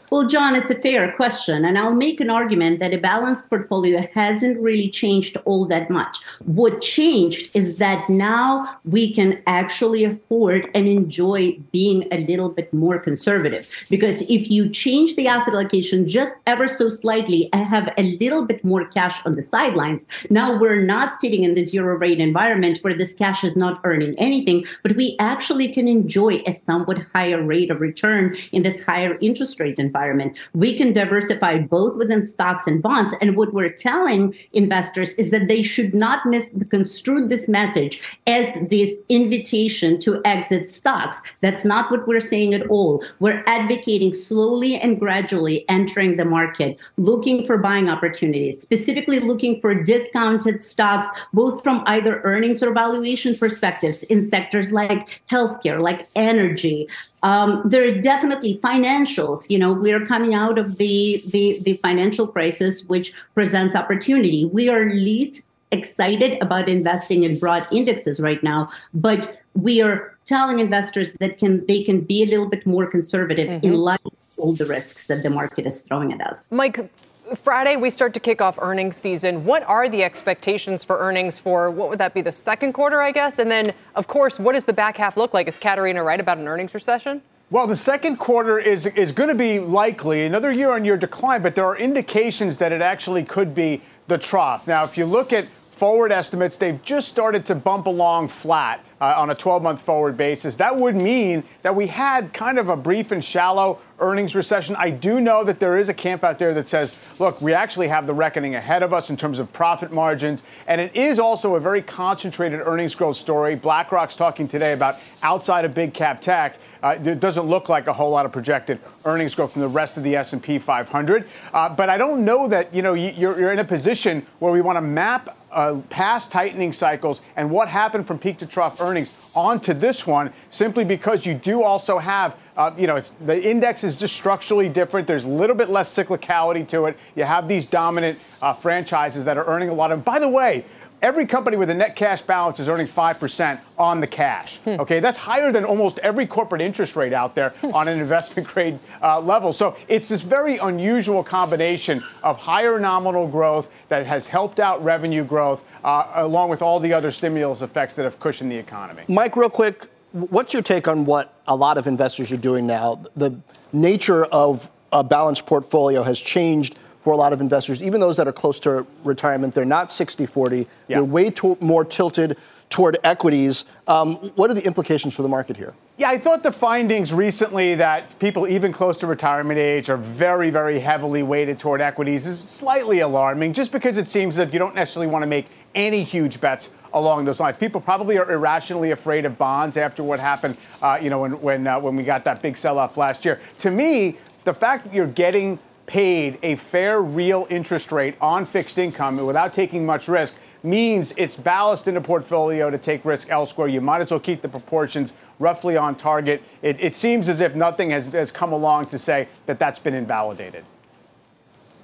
Well, 0.09 0.25
John, 0.25 0.55
it's 0.55 0.71
a 0.71 0.75
fair 0.75 1.11
question. 1.17 1.65
And 1.65 1.77
I'll 1.77 1.93
make 1.93 2.21
an 2.21 2.29
argument 2.29 2.79
that 2.79 2.93
a 2.93 2.97
balanced 2.97 3.49
portfolio 3.49 4.07
hasn't 4.13 4.57
really 4.57 4.89
changed 4.89 5.35
all 5.43 5.65
that 5.65 5.89
much. 5.89 6.23
What 6.45 6.81
changed 6.81 7.53
is 7.53 7.77
that 7.79 8.07
now 8.09 8.77
we 8.85 9.13
can 9.13 9.41
actually 9.47 10.05
afford 10.05 10.69
and 10.73 10.87
enjoy 10.87 11.59
being 11.73 12.07
a 12.13 12.25
little 12.25 12.49
bit 12.49 12.73
more 12.73 12.99
conservative. 12.99 13.69
Because 13.89 14.21
if 14.29 14.49
you 14.49 14.69
change 14.69 15.17
the 15.17 15.27
asset 15.27 15.53
allocation 15.53 16.07
just 16.07 16.41
ever 16.47 16.69
so 16.69 16.87
slightly, 16.87 17.49
and 17.51 17.65
have 17.65 17.93
a 17.97 18.03
little 18.19 18.45
bit 18.45 18.63
more 18.63 18.85
cash 18.85 19.19
on 19.25 19.33
the 19.33 19.41
sidelines. 19.41 20.07
Now 20.29 20.57
we're 20.57 20.81
not 20.81 21.15
sitting 21.15 21.43
in 21.43 21.55
the 21.55 21.65
zero 21.65 21.95
rate 21.95 22.19
environment 22.19 22.79
where 22.81 22.93
this 22.93 23.13
cash 23.13 23.43
is 23.43 23.55
not 23.55 23.81
earning 23.83 24.17
anything, 24.17 24.65
but 24.83 24.95
we 24.95 25.15
actually 25.19 25.67
can 25.69 25.87
enjoy 25.87 26.41
a 26.45 26.53
somewhat 26.53 27.05
higher 27.13 27.41
rate 27.41 27.71
of 27.71 27.81
return 27.81 28.35
in 28.51 28.63
this 28.63 28.83
higher 28.83 29.17
interest 29.21 29.59
rate 29.59 29.77
environment 29.77 29.96
environment. 29.97 30.37
We 30.53 30.77
can 30.77 30.93
diversify 30.93 31.59
both 31.59 31.97
within 31.97 32.23
stocks 32.23 32.67
and 32.67 32.81
bonds. 32.81 33.15
And 33.21 33.35
what 33.35 33.53
we're 33.53 33.69
telling 33.69 34.35
investors 34.53 35.09
is 35.13 35.31
that 35.31 35.47
they 35.47 35.63
should 35.63 35.93
not 35.93 36.25
misconstrue 36.25 37.27
this 37.27 37.49
message 37.49 38.01
as 38.27 38.45
this 38.69 38.91
invitation 39.09 39.99
to 39.99 40.21
exit 40.23 40.69
stocks. 40.69 41.21
That's 41.41 41.65
not 41.65 41.89
what 41.89 42.07
we're 42.07 42.19
saying 42.19 42.53
at 42.53 42.67
all. 42.67 43.03
We're 43.19 43.43
advocating 43.47 44.13
slowly 44.13 44.77
and 44.77 44.99
gradually 44.99 45.65
entering 45.67 46.17
the 46.17 46.25
market, 46.25 46.77
looking 46.97 47.45
for 47.45 47.57
buying 47.57 47.89
opportunities, 47.89 48.61
specifically 48.61 49.19
looking 49.19 49.59
for 49.59 49.73
discounted 49.73 50.61
stocks, 50.61 51.07
both 51.33 51.63
from 51.63 51.83
either 51.87 52.21
earnings 52.23 52.61
or 52.61 52.73
valuation 52.73 53.35
perspectives 53.35 54.03
in 54.03 54.25
sectors 54.25 54.71
like 54.71 55.21
healthcare, 55.31 55.81
like 55.81 56.07
energy, 56.15 56.87
um, 57.23 57.63
there 57.65 57.83
are 57.85 57.91
definitely 57.91 58.59
financials. 58.63 59.49
You 59.49 59.59
know, 59.59 59.73
we 59.87 59.93
are 59.93 60.05
coming 60.05 60.35
out 60.35 60.59
of 60.59 60.77
the, 60.77 61.23
the, 61.31 61.59
the 61.63 61.73
financial 61.75 62.27
crisis, 62.27 62.83
which 62.85 63.13
presents 63.33 63.73
opportunity. 63.73 64.43
We 64.43 64.67
are 64.67 64.83
least 64.83 65.49
excited 65.71 66.37
about 66.41 66.67
investing 66.67 67.23
in 67.23 67.39
broad 67.39 67.65
indexes 67.71 68.19
right 68.19 68.43
now, 68.43 68.69
but 68.93 69.41
we 69.53 69.81
are 69.81 70.13
telling 70.25 70.59
investors 70.59 71.13
that 71.21 71.37
can 71.37 71.65
they 71.67 71.83
can 71.83 72.01
be 72.01 72.21
a 72.21 72.25
little 72.25 72.49
bit 72.49 72.65
more 72.65 72.85
conservative 72.85 73.47
mm-hmm. 73.47 73.65
in 73.65 73.75
light 73.75 74.01
of 74.05 74.13
all 74.37 74.53
the 74.53 74.65
risks 74.65 75.07
that 75.07 75.23
the 75.23 75.29
market 75.29 75.65
is 75.65 75.81
throwing 75.83 76.11
at 76.11 76.19
us. 76.19 76.51
Mike, 76.51 76.91
Friday, 77.35 77.77
we 77.77 77.89
start 77.89 78.13
to 78.13 78.19
kick 78.19 78.41
off 78.41 78.59
earnings 78.61 78.97
season. 78.97 79.45
What 79.45 79.63
are 79.63 79.87
the 79.87 80.03
expectations 80.03 80.83
for 80.83 80.99
earnings 80.99 81.39
for 81.39 81.71
what 81.71 81.89
would 81.89 81.99
that 81.99 82.13
be, 82.13 82.21
the 82.21 82.33
second 82.33 82.73
quarter, 82.73 83.01
I 83.01 83.13
guess? 83.13 83.39
And 83.39 83.49
then, 83.49 83.65
of 83.95 84.07
course, 84.07 84.37
what 84.37 84.53
does 84.53 84.65
the 84.65 84.73
back 84.73 84.97
half 84.97 85.15
look 85.15 85.33
like? 85.33 85.47
Is 85.47 85.57
Katerina 85.57 86.03
right 86.03 86.19
about 86.19 86.37
an 86.39 86.47
earnings 86.47 86.73
recession? 86.73 87.21
Well, 87.49 87.65
the 87.65 87.77
second 87.77 88.17
quarter 88.17 88.59
is, 88.59 88.85
is 88.85 89.13
going 89.13 89.29
to 89.29 89.35
be 89.35 89.59
likely 89.59 90.25
another 90.25 90.51
year 90.51 90.71
on 90.71 90.83
year 90.83 90.97
decline, 90.97 91.41
but 91.41 91.55
there 91.55 91.63
are 91.65 91.77
indications 91.77 92.57
that 92.57 92.73
it 92.73 92.81
actually 92.81 93.23
could 93.23 93.55
be 93.55 93.81
the 94.09 94.17
trough. 94.17 94.67
Now, 94.67 94.83
if 94.83 94.97
you 94.97 95.05
look 95.05 95.31
at 95.31 95.45
forward 95.77 96.11
estimates, 96.11 96.57
they've 96.57 96.81
just 96.83 97.07
started 97.07 97.45
to 97.45 97.55
bump 97.55 97.85
along 97.85 98.29
flat 98.29 98.83
uh, 98.99 99.13
on 99.17 99.29
a 99.29 99.35
12 99.35 99.61
month 99.61 99.81
forward 99.81 100.17
basis. 100.17 100.55
That 100.55 100.75
would 100.75 100.95
mean 100.95 101.43
that 101.61 101.75
we 101.75 101.87
had 101.87 102.33
kind 102.33 102.57
of 102.57 102.69
a 102.69 102.75
brief 102.75 103.11
and 103.11 103.23
shallow 103.23 103.79
earnings 103.99 104.35
recession. 104.35 104.75
I 104.77 104.89
do 104.89 105.21
know 105.21 105.43
that 105.43 105.59
there 105.59 105.77
is 105.77 105.89
a 105.89 105.93
camp 105.93 106.23
out 106.23 106.39
there 106.39 106.53
that 106.55 106.67
says, 106.67 107.19
look, 107.19 107.41
we 107.41 107.53
actually 107.53 107.87
have 107.89 108.07
the 108.07 108.13
reckoning 108.13 108.55
ahead 108.55 108.83
of 108.83 108.93
us 108.93 109.09
in 109.09 109.17
terms 109.17 109.39
of 109.39 109.53
profit 109.53 109.91
margins. 109.91 110.43
And 110.67 110.81
it 110.81 110.95
is 110.95 111.19
also 111.19 111.55
a 111.55 111.59
very 111.59 111.81
concentrated 111.81 112.59
earnings 112.61 112.95
growth 112.95 113.17
story. 113.17 113.55
BlackRock's 113.55 114.15
talking 114.15 114.47
today 114.47 114.73
about 114.73 114.95
outside 115.21 115.65
of 115.65 115.73
big 115.73 115.93
cap 115.93 116.19
tech. 116.19 116.57
Uh, 116.81 116.97
it 117.03 117.19
doesn't 117.19 117.45
look 117.45 117.69
like 117.69 117.87
a 117.87 117.93
whole 117.93 118.11
lot 118.11 118.25
of 118.25 118.31
projected 118.31 118.79
earnings 119.05 119.33
growth 119.35 119.53
from 119.53 119.61
the 119.61 119.67
rest 119.67 119.97
of 119.97 120.03
the 120.03 120.15
S&P 120.15 120.59
500. 120.59 121.27
Uh, 121.53 121.69
but 121.69 121.89
I 121.89 121.97
don't 121.97 122.23
know 122.23 122.47
that 122.47 122.73
you 122.73 122.81
know 122.81 122.93
you're, 122.93 123.39
you're 123.39 123.51
in 123.51 123.59
a 123.59 123.63
position 123.63 124.25
where 124.39 124.51
we 124.51 124.61
want 124.61 124.77
to 124.77 124.81
map 124.81 125.36
uh, 125.51 125.79
past 125.89 126.31
tightening 126.31 126.73
cycles 126.73 127.21
and 127.35 127.49
what 127.49 127.67
happened 127.67 128.05
from 128.07 128.19
peak 128.19 128.37
to 128.39 128.45
trough 128.45 128.81
earnings 128.81 129.31
onto 129.35 129.73
this 129.73 130.05
one, 130.05 130.31
simply 130.49 130.83
because 130.83 131.25
you 131.25 131.33
do 131.33 131.63
also 131.63 131.97
have, 131.97 132.35
uh, 132.55 132.71
you 132.77 132.87
know, 132.87 132.95
it's 132.95 133.09
the 133.25 133.49
index 133.49 133.83
is 133.83 133.99
just 133.99 134.15
structurally 134.15 134.69
different. 134.69 135.07
There's 135.07 135.25
a 135.25 135.29
little 135.29 135.55
bit 135.55 135.69
less 135.69 135.93
cyclicality 135.93 136.67
to 136.69 136.85
it. 136.85 136.97
You 137.15 137.23
have 137.23 137.47
these 137.47 137.65
dominant 137.65 138.23
uh, 138.41 138.53
franchises 138.53 139.25
that 139.25 139.37
are 139.37 139.45
earning 139.45 139.69
a 139.69 139.73
lot 139.73 139.91
of. 139.91 140.03
By 140.03 140.19
the 140.19 140.29
way, 140.29 140.65
every 141.01 141.25
company 141.25 141.57
with 141.57 141.69
a 141.69 141.73
net 141.73 141.95
cash 141.95 142.21
balance 142.21 142.59
is 142.59 142.67
earning 142.67 142.87
5% 142.87 143.59
on 143.77 143.99
the 143.99 144.07
cash. 144.07 144.57
Hmm. 144.59 144.79
Okay, 144.79 144.99
that's 144.99 145.17
higher 145.17 145.51
than 145.51 145.63
almost 145.63 145.99
every 145.99 146.25
corporate 146.25 146.61
interest 146.61 146.95
rate 146.95 147.13
out 147.13 147.35
there 147.35 147.49
hmm. 147.49 147.73
on 147.73 147.87
an 147.87 147.99
investment 147.99 148.47
grade 148.53 148.79
uh, 149.01 149.19
level. 149.19 149.53
So 149.53 149.75
it's 149.87 150.09
this 150.09 150.21
very 150.21 150.57
unusual 150.57 151.23
combination 151.23 152.01
of 152.23 152.39
higher 152.39 152.79
nominal 152.79 153.27
growth 153.27 153.69
that 153.89 154.05
has 154.05 154.27
helped 154.27 154.59
out 154.59 154.83
revenue 154.83 155.23
growth, 155.23 155.63
uh, 155.83 156.11
along 156.15 156.49
with 156.49 156.61
all 156.61 156.79
the 156.79 156.93
other 156.93 157.11
stimulus 157.11 157.61
effects 157.61 157.95
that 157.95 158.03
have 158.03 158.19
cushioned 158.19 158.51
the 158.51 158.57
economy. 158.57 159.03
Mike, 159.07 159.35
real 159.35 159.49
quick, 159.49 159.87
what's 160.11 160.53
your 160.53 160.63
take 160.63 160.87
on 160.87 161.05
what 161.05 161.33
a 161.47 161.55
lot 161.55 161.77
of 161.77 161.87
investors 161.87 162.31
are 162.31 162.37
doing 162.37 162.65
now? 162.65 163.01
The 163.15 163.35
nature 163.71 164.25
of 164.25 164.71
a 164.91 165.03
balanced 165.03 165.45
portfolio 165.45 166.03
has 166.03 166.19
changed 166.19 166.77
for 167.01 167.13
a 167.13 167.17
lot 167.17 167.33
of 167.33 167.41
investors, 167.41 167.81
even 167.81 167.99
those 168.01 168.17
that 168.17 168.27
are 168.27 168.33
close 168.33 168.59
to 168.59 168.85
retirement. 169.03 169.53
They're 169.53 169.65
not 169.65 169.91
60 169.91 170.25
40. 170.25 170.57
Yeah. 170.57 170.97
They're 170.97 171.03
way 171.03 171.29
to- 171.31 171.57
more 171.61 171.85
tilted 171.85 172.37
toward 172.69 172.97
equities. 173.03 173.65
Um, 173.87 174.15
what 174.35 174.51
are 174.51 174.53
the 174.53 174.65
implications 174.65 175.13
for 175.13 175.21
the 175.21 175.29
market 175.29 175.55
here? 175.55 175.73
Yeah, 175.97 176.09
I 176.09 176.17
thought 176.17 176.43
the 176.43 176.51
findings 176.51 177.13
recently 177.13 177.75
that 177.75 178.19
people 178.19 178.47
even 178.47 178.71
close 178.71 178.97
to 178.97 179.07
retirement 179.07 179.57
age 179.57 179.89
are 179.89 179.97
very, 179.97 180.49
very 180.49 180.79
heavily 180.79 181.23
weighted 181.23 181.59
toward 181.59 181.81
equities 181.81 182.27
is 182.27 182.39
slightly 182.39 182.99
alarming, 182.99 183.53
just 183.53 183.71
because 183.71 183.97
it 183.97 184.07
seems 184.07 184.35
that 184.35 184.53
you 184.53 184.59
don't 184.59 184.75
necessarily 184.75 185.07
want 185.09 185.23
to 185.23 185.27
make 185.27 185.47
any 185.75 186.03
huge 186.03 186.41
bets 186.41 186.69
along 186.93 187.25
those 187.25 187.39
lines. 187.39 187.57
People 187.57 187.81
probably 187.81 188.17
are 188.17 188.31
irrationally 188.31 188.91
afraid 188.91 189.25
of 189.25 189.37
bonds 189.37 189.77
after 189.77 190.03
what 190.03 190.19
happened, 190.19 190.57
uh, 190.81 190.99
you 191.01 191.09
know, 191.09 191.21
when 191.21 191.41
when 191.41 191.67
uh, 191.67 191.79
when 191.79 191.95
we 191.95 192.03
got 192.03 192.23
that 192.25 192.41
big 192.41 192.57
sell-off 192.57 192.97
last 192.97 193.25
year. 193.25 193.39
To 193.59 193.71
me, 193.71 194.17
the 194.43 194.53
fact 194.53 194.85
that 194.85 194.93
you're 194.93 195.07
getting 195.07 195.59
paid 195.87 196.37
a 196.43 196.55
fair 196.57 197.01
real 197.01 197.47
interest 197.49 197.91
rate 197.91 198.15
on 198.21 198.45
fixed 198.45 198.77
income 198.77 199.17
without 199.25 199.53
taking 199.53 199.85
much 199.85 200.07
risk 200.07 200.35
means 200.61 201.13
it's 201.17 201.35
ballast 201.35 201.87
in 201.87 201.95
the 201.95 202.01
portfolio 202.01 202.69
to 202.69 202.77
take 202.77 203.03
risk 203.05 203.29
elsewhere. 203.29 203.67
You 203.67 203.81
might 203.81 204.01
as 204.01 204.11
well 204.11 204.19
keep 204.19 204.41
the 204.41 204.49
proportions 204.49 205.13
roughly 205.39 205.77
on 205.77 205.95
target. 205.95 206.43
It, 206.61 206.79
it 206.79 206.95
seems 206.95 207.29
as 207.29 207.39
if 207.39 207.55
nothing 207.55 207.91
has, 207.91 208.11
has 208.13 208.31
come 208.31 208.51
along 208.51 208.87
to 208.87 208.99
say 208.99 209.27
that 209.45 209.59
that's 209.59 209.79
been 209.79 209.93
invalidated. 209.93 210.65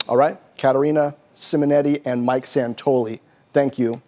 All 0.08 0.18
right, 0.18 0.38
Katerina 0.58 1.16
Simonetti 1.36 2.02
and 2.04 2.24
Mike 2.24 2.44
Santoli, 2.44 3.20
thank 3.54 3.80
you. 3.80 4.02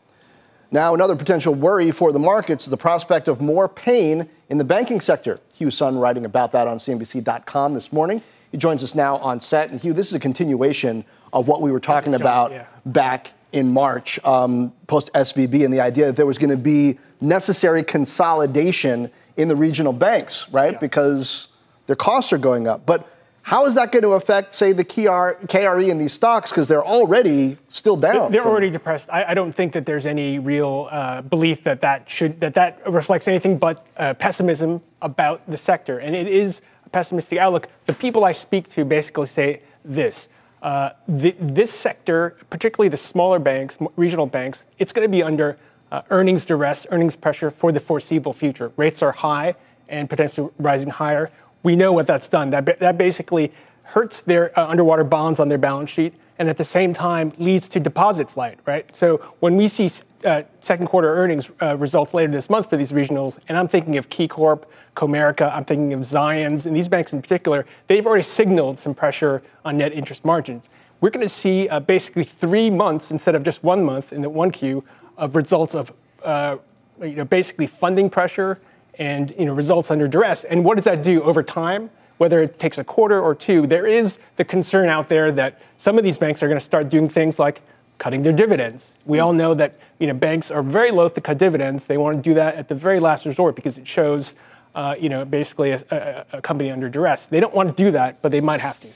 Now, 0.72 0.94
another 0.94 1.16
potential 1.16 1.54
worry 1.54 1.92
for 1.92 2.12
the 2.12 2.20
markets 2.20 2.66
the 2.66 2.76
prospect 2.76 3.28
of 3.28 3.40
more 3.40 3.70
pain 3.70 4.28
in 4.50 4.58
the 4.58 4.64
banking 4.64 5.00
sector. 5.00 5.40
Hugh 5.54 5.72
Son 5.72 5.98
writing 5.98 6.26
about 6.26 6.52
that 6.52 6.68
on 6.68 6.80
CNBC.com 6.80 7.76
this 7.76 7.94
morning. 7.94 8.22
He 8.56 8.58
joins 8.58 8.86
us 8.86 8.96
now 8.96 9.18
on 9.18 9.42
set. 9.42 9.70
And 9.70 9.82
Hugh, 9.82 9.92
this 9.92 10.08
is 10.08 10.14
a 10.14 10.20
continuation 10.20 11.04
of 11.34 11.50
what 11.50 11.62
we 11.62 11.74
were 11.74 11.80
talking 11.82 12.14
about 12.14 12.52
yeah. 12.52 12.68
back 12.86 13.34
in 13.52 13.74
March, 13.74 14.18
um, 14.24 14.72
post 14.88 15.12
SVB, 15.12 15.66
and 15.66 15.74
the 15.74 15.82
idea 15.82 16.06
that 16.06 16.16
there 16.16 16.26
was 16.26 16.38
going 16.38 16.52
to 16.52 16.56
be 16.56 16.98
necessary 17.20 17.84
consolidation 17.84 19.12
in 19.36 19.50
the 19.50 19.58
regional 19.58 19.92
banks, 19.92 20.48
right? 20.52 20.72
Yeah. 20.72 20.80
Because 20.80 21.50
their 21.88 21.98
costs 21.98 22.32
are 22.32 22.38
going 22.38 22.66
up. 22.66 22.86
But 22.86 23.12
how 23.42 23.66
is 23.66 23.76
that 23.76 23.92
going 23.92 24.04
to 24.04 24.14
affect, 24.14 24.54
say, 24.54 24.72
the 24.72 24.86
KRE 24.86 25.90
in 25.90 25.98
these 25.98 26.14
stocks 26.14 26.50
because 26.50 26.70
they're 26.70 26.86
already 26.86 27.58
still 27.68 27.98
down? 27.98 28.32
They're 28.32 28.48
already 28.48 28.70
depressed. 28.70 29.10
I, 29.12 29.26
I, 29.26 29.34
don't 29.34 29.52
think 29.52 29.74
that 29.74 29.86
there's 29.86 30.06
any 30.06 30.40
real 30.40 30.88
uh, 30.90 31.24
belief 31.24 31.64
that 31.66 31.82
that 31.82 32.10
should 32.10 32.40
that 32.40 32.54
that 32.54 32.90
reflects 32.90 33.28
anything 33.28 33.58
but 33.58 33.86
uh, 33.98 34.14
pessimism 34.14 34.82
about 35.02 35.42
the 35.48 35.58
sector, 35.58 36.00
and 36.00 36.16
it 36.16 36.28
is 36.28 36.62
pessimistic 36.96 37.38
outlook. 37.40 37.68
The 37.86 37.94
people 37.94 38.24
I 38.24 38.32
speak 38.32 38.70
to 38.70 38.86
basically 38.86 39.28
say 39.28 39.62
this: 39.84 40.28
uh, 40.62 40.92
the, 41.08 41.36
this 41.40 41.72
sector, 41.72 42.38
particularly 42.50 42.90
the 42.90 43.04
smaller 43.12 43.40
banks, 43.40 43.78
regional 43.96 44.26
banks, 44.26 44.64
it's 44.80 44.94
going 44.94 45.08
to 45.08 45.12
be 45.12 45.22
under 45.22 45.58
uh, 45.92 46.02
earnings 46.10 46.46
duress, 46.46 46.88
earnings 46.92 47.16
pressure 47.16 47.52
for 47.52 47.72
the 47.72 47.80
foreseeable 47.80 48.34
future. 48.34 48.72
Rates 48.78 49.02
are 49.02 49.12
high 49.12 49.56
and 49.88 50.10
potentially 50.10 50.50
rising 50.58 50.90
higher 50.90 51.32
we 51.66 51.76
know 51.76 51.92
what 51.92 52.06
that's 52.08 52.30
done. 52.30 52.52
That, 52.52 52.80
that 52.80 52.98
basically 52.98 53.52
hurts 53.84 54.22
their 54.22 54.58
uh, 54.58 54.68
underwater 54.68 55.04
bonds 55.04 55.40
on 55.40 55.50
their 55.50 55.58
balance 55.58 55.90
sheet 55.90 56.14
and 56.38 56.48
at 56.48 56.58
the 56.58 56.64
same 56.64 56.94
time 56.94 57.34
leads 57.38 57.68
to 57.70 57.80
deposit 57.80 58.30
flight, 58.30 58.60
right? 58.66 58.86
So 58.96 59.18
when 59.40 59.58
we 59.58 59.68
see 59.68 59.90
uh, 60.26 60.44
second 60.60 60.88
quarter 60.88 61.14
earnings 61.16 61.50
uh, 61.62 61.78
results 61.78 62.14
later 62.14 62.32
this 62.32 62.50
month 62.50 62.70
for 62.70 62.78
these 62.78 62.92
regionals, 62.92 63.38
and 63.48 63.58
I'm 63.58 63.68
thinking 63.68 63.98
of 63.98 64.10
KeyCorp, 64.10 64.64
Comerica, 64.96 65.54
I'm 65.54 65.66
thinking 65.66 65.94
of 65.94 66.02
Zions, 66.02 66.66
and 66.66 66.76
these 66.76 66.88
banks 66.88 67.14
in 67.14 67.22
particular, 67.22 67.66
they've 67.88 68.06
already 68.06 68.24
signaled 68.24 68.80
some 68.80 68.94
pressure 68.94 69.44
on 69.64 69.78
net 69.78 69.94
interest 69.94 70.26
margins. 70.26 70.70
We're 71.02 71.10
going 71.10 71.26
to 71.26 71.34
see 71.34 71.70
uh, 71.70 71.80
basically 71.80 72.24
three 72.24 72.70
months 72.70 73.12
instead 73.12 73.36
of 73.36 73.44
just 73.44 73.64
one 73.64 73.84
month 73.84 74.14
in 74.14 74.22
the 74.22 74.30
one 74.30 74.52
Q 74.52 74.84
of 75.18 75.36
results 75.36 75.76
of 75.76 75.92
uh, 76.24 76.58
you 77.02 77.16
know, 77.16 77.26
basically 77.26 77.68
funding 77.68 78.10
pressure 78.10 78.60
and 78.98 79.34
you 79.38 79.46
know, 79.46 79.54
results 79.54 79.92
under 79.92 80.08
duress. 80.08 80.46
And 80.46 80.64
what 80.64 80.76
does 80.76 80.86
that 80.86 81.04
do 81.04 81.22
over 81.24 81.44
time? 81.44 81.90
Whether 82.18 82.42
it 82.42 82.58
takes 82.58 82.78
a 82.78 82.84
quarter 82.84 83.20
or 83.20 83.36
two, 83.36 83.68
there 83.68 83.86
is 83.86 84.20
the 84.38 84.46
concern 84.46 84.88
out 84.88 85.10
there 85.10 85.34
that 85.34 85.62
some 85.78 85.98
of 85.98 86.04
these 86.04 86.18
banks 86.18 86.42
are 86.42 86.48
going 86.48 86.60
to 86.60 86.66
start 86.66 86.88
doing 86.88 87.10
things 87.10 87.38
like 87.38 87.62
cutting 87.98 88.24
their 88.24 88.34
dividends. 88.34 88.96
We 89.06 89.20
all 89.20 89.34
know 89.34 89.54
that 89.54 89.80
you 90.00 90.08
know, 90.08 90.14
banks 90.14 90.52
are 90.52 90.64
very 90.64 90.92
loath 90.92 91.14
to 91.16 91.22
cut 91.22 91.38
dividends. 91.38 91.86
They 91.86 91.98
want 91.98 92.18
to 92.18 92.30
do 92.30 92.34
that 92.36 92.56
at 92.56 92.68
the 92.68 92.76
very 92.76 93.00
last 93.00 93.26
resort 93.26 93.56
because 93.56 93.78
it 93.78 93.88
shows 93.88 94.36
uh, 94.76 94.94
you 95.00 95.08
know, 95.10 95.24
basically 95.24 95.72
a, 95.72 95.84
a, 95.90 96.38
a 96.38 96.42
company 96.42 96.70
under 96.70 96.90
duress. 96.90 97.28
They 97.28 97.40
don't 97.40 97.54
want 97.56 97.70
to 97.70 97.84
do 97.84 97.92
that, 97.92 98.22
but 98.22 98.32
they 98.32 98.42
might 98.42 98.60
have 98.60 98.80
to. 98.82 98.90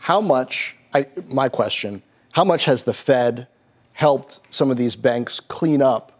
How 0.00 0.20
much, 0.20 0.76
I, 0.92 1.06
my 1.28 1.48
question, 1.48 2.02
how 2.32 2.44
much 2.44 2.64
has 2.64 2.84
the 2.84 2.92
Fed 2.92 3.46
helped 3.92 4.40
some 4.50 4.70
of 4.70 4.76
these 4.76 4.96
banks 4.96 5.40
clean 5.40 5.82
up 5.82 6.12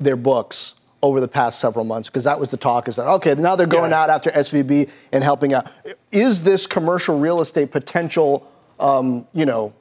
their 0.00 0.16
books 0.16 0.74
over 1.02 1.20
the 1.20 1.28
past 1.28 1.58
several 1.58 1.84
months 1.84 2.08
because 2.08 2.24
that 2.24 2.38
was 2.38 2.50
the 2.50 2.56
talk 2.56 2.86
is 2.86 2.96
that 2.96 3.08
okay 3.08 3.34
now 3.34 3.56
they're 3.56 3.66
going 3.66 3.90
yeah. 3.90 4.02
out 4.02 4.10
after 4.10 4.30
svb 4.30 4.88
and 5.10 5.24
helping 5.24 5.52
out 5.52 5.66
is 6.12 6.42
this 6.42 6.66
commercial 6.66 7.18
real 7.18 7.40
estate 7.40 7.72
potential 7.72 8.48
um, 8.78 9.26
you 9.32 9.44
know 9.44 9.72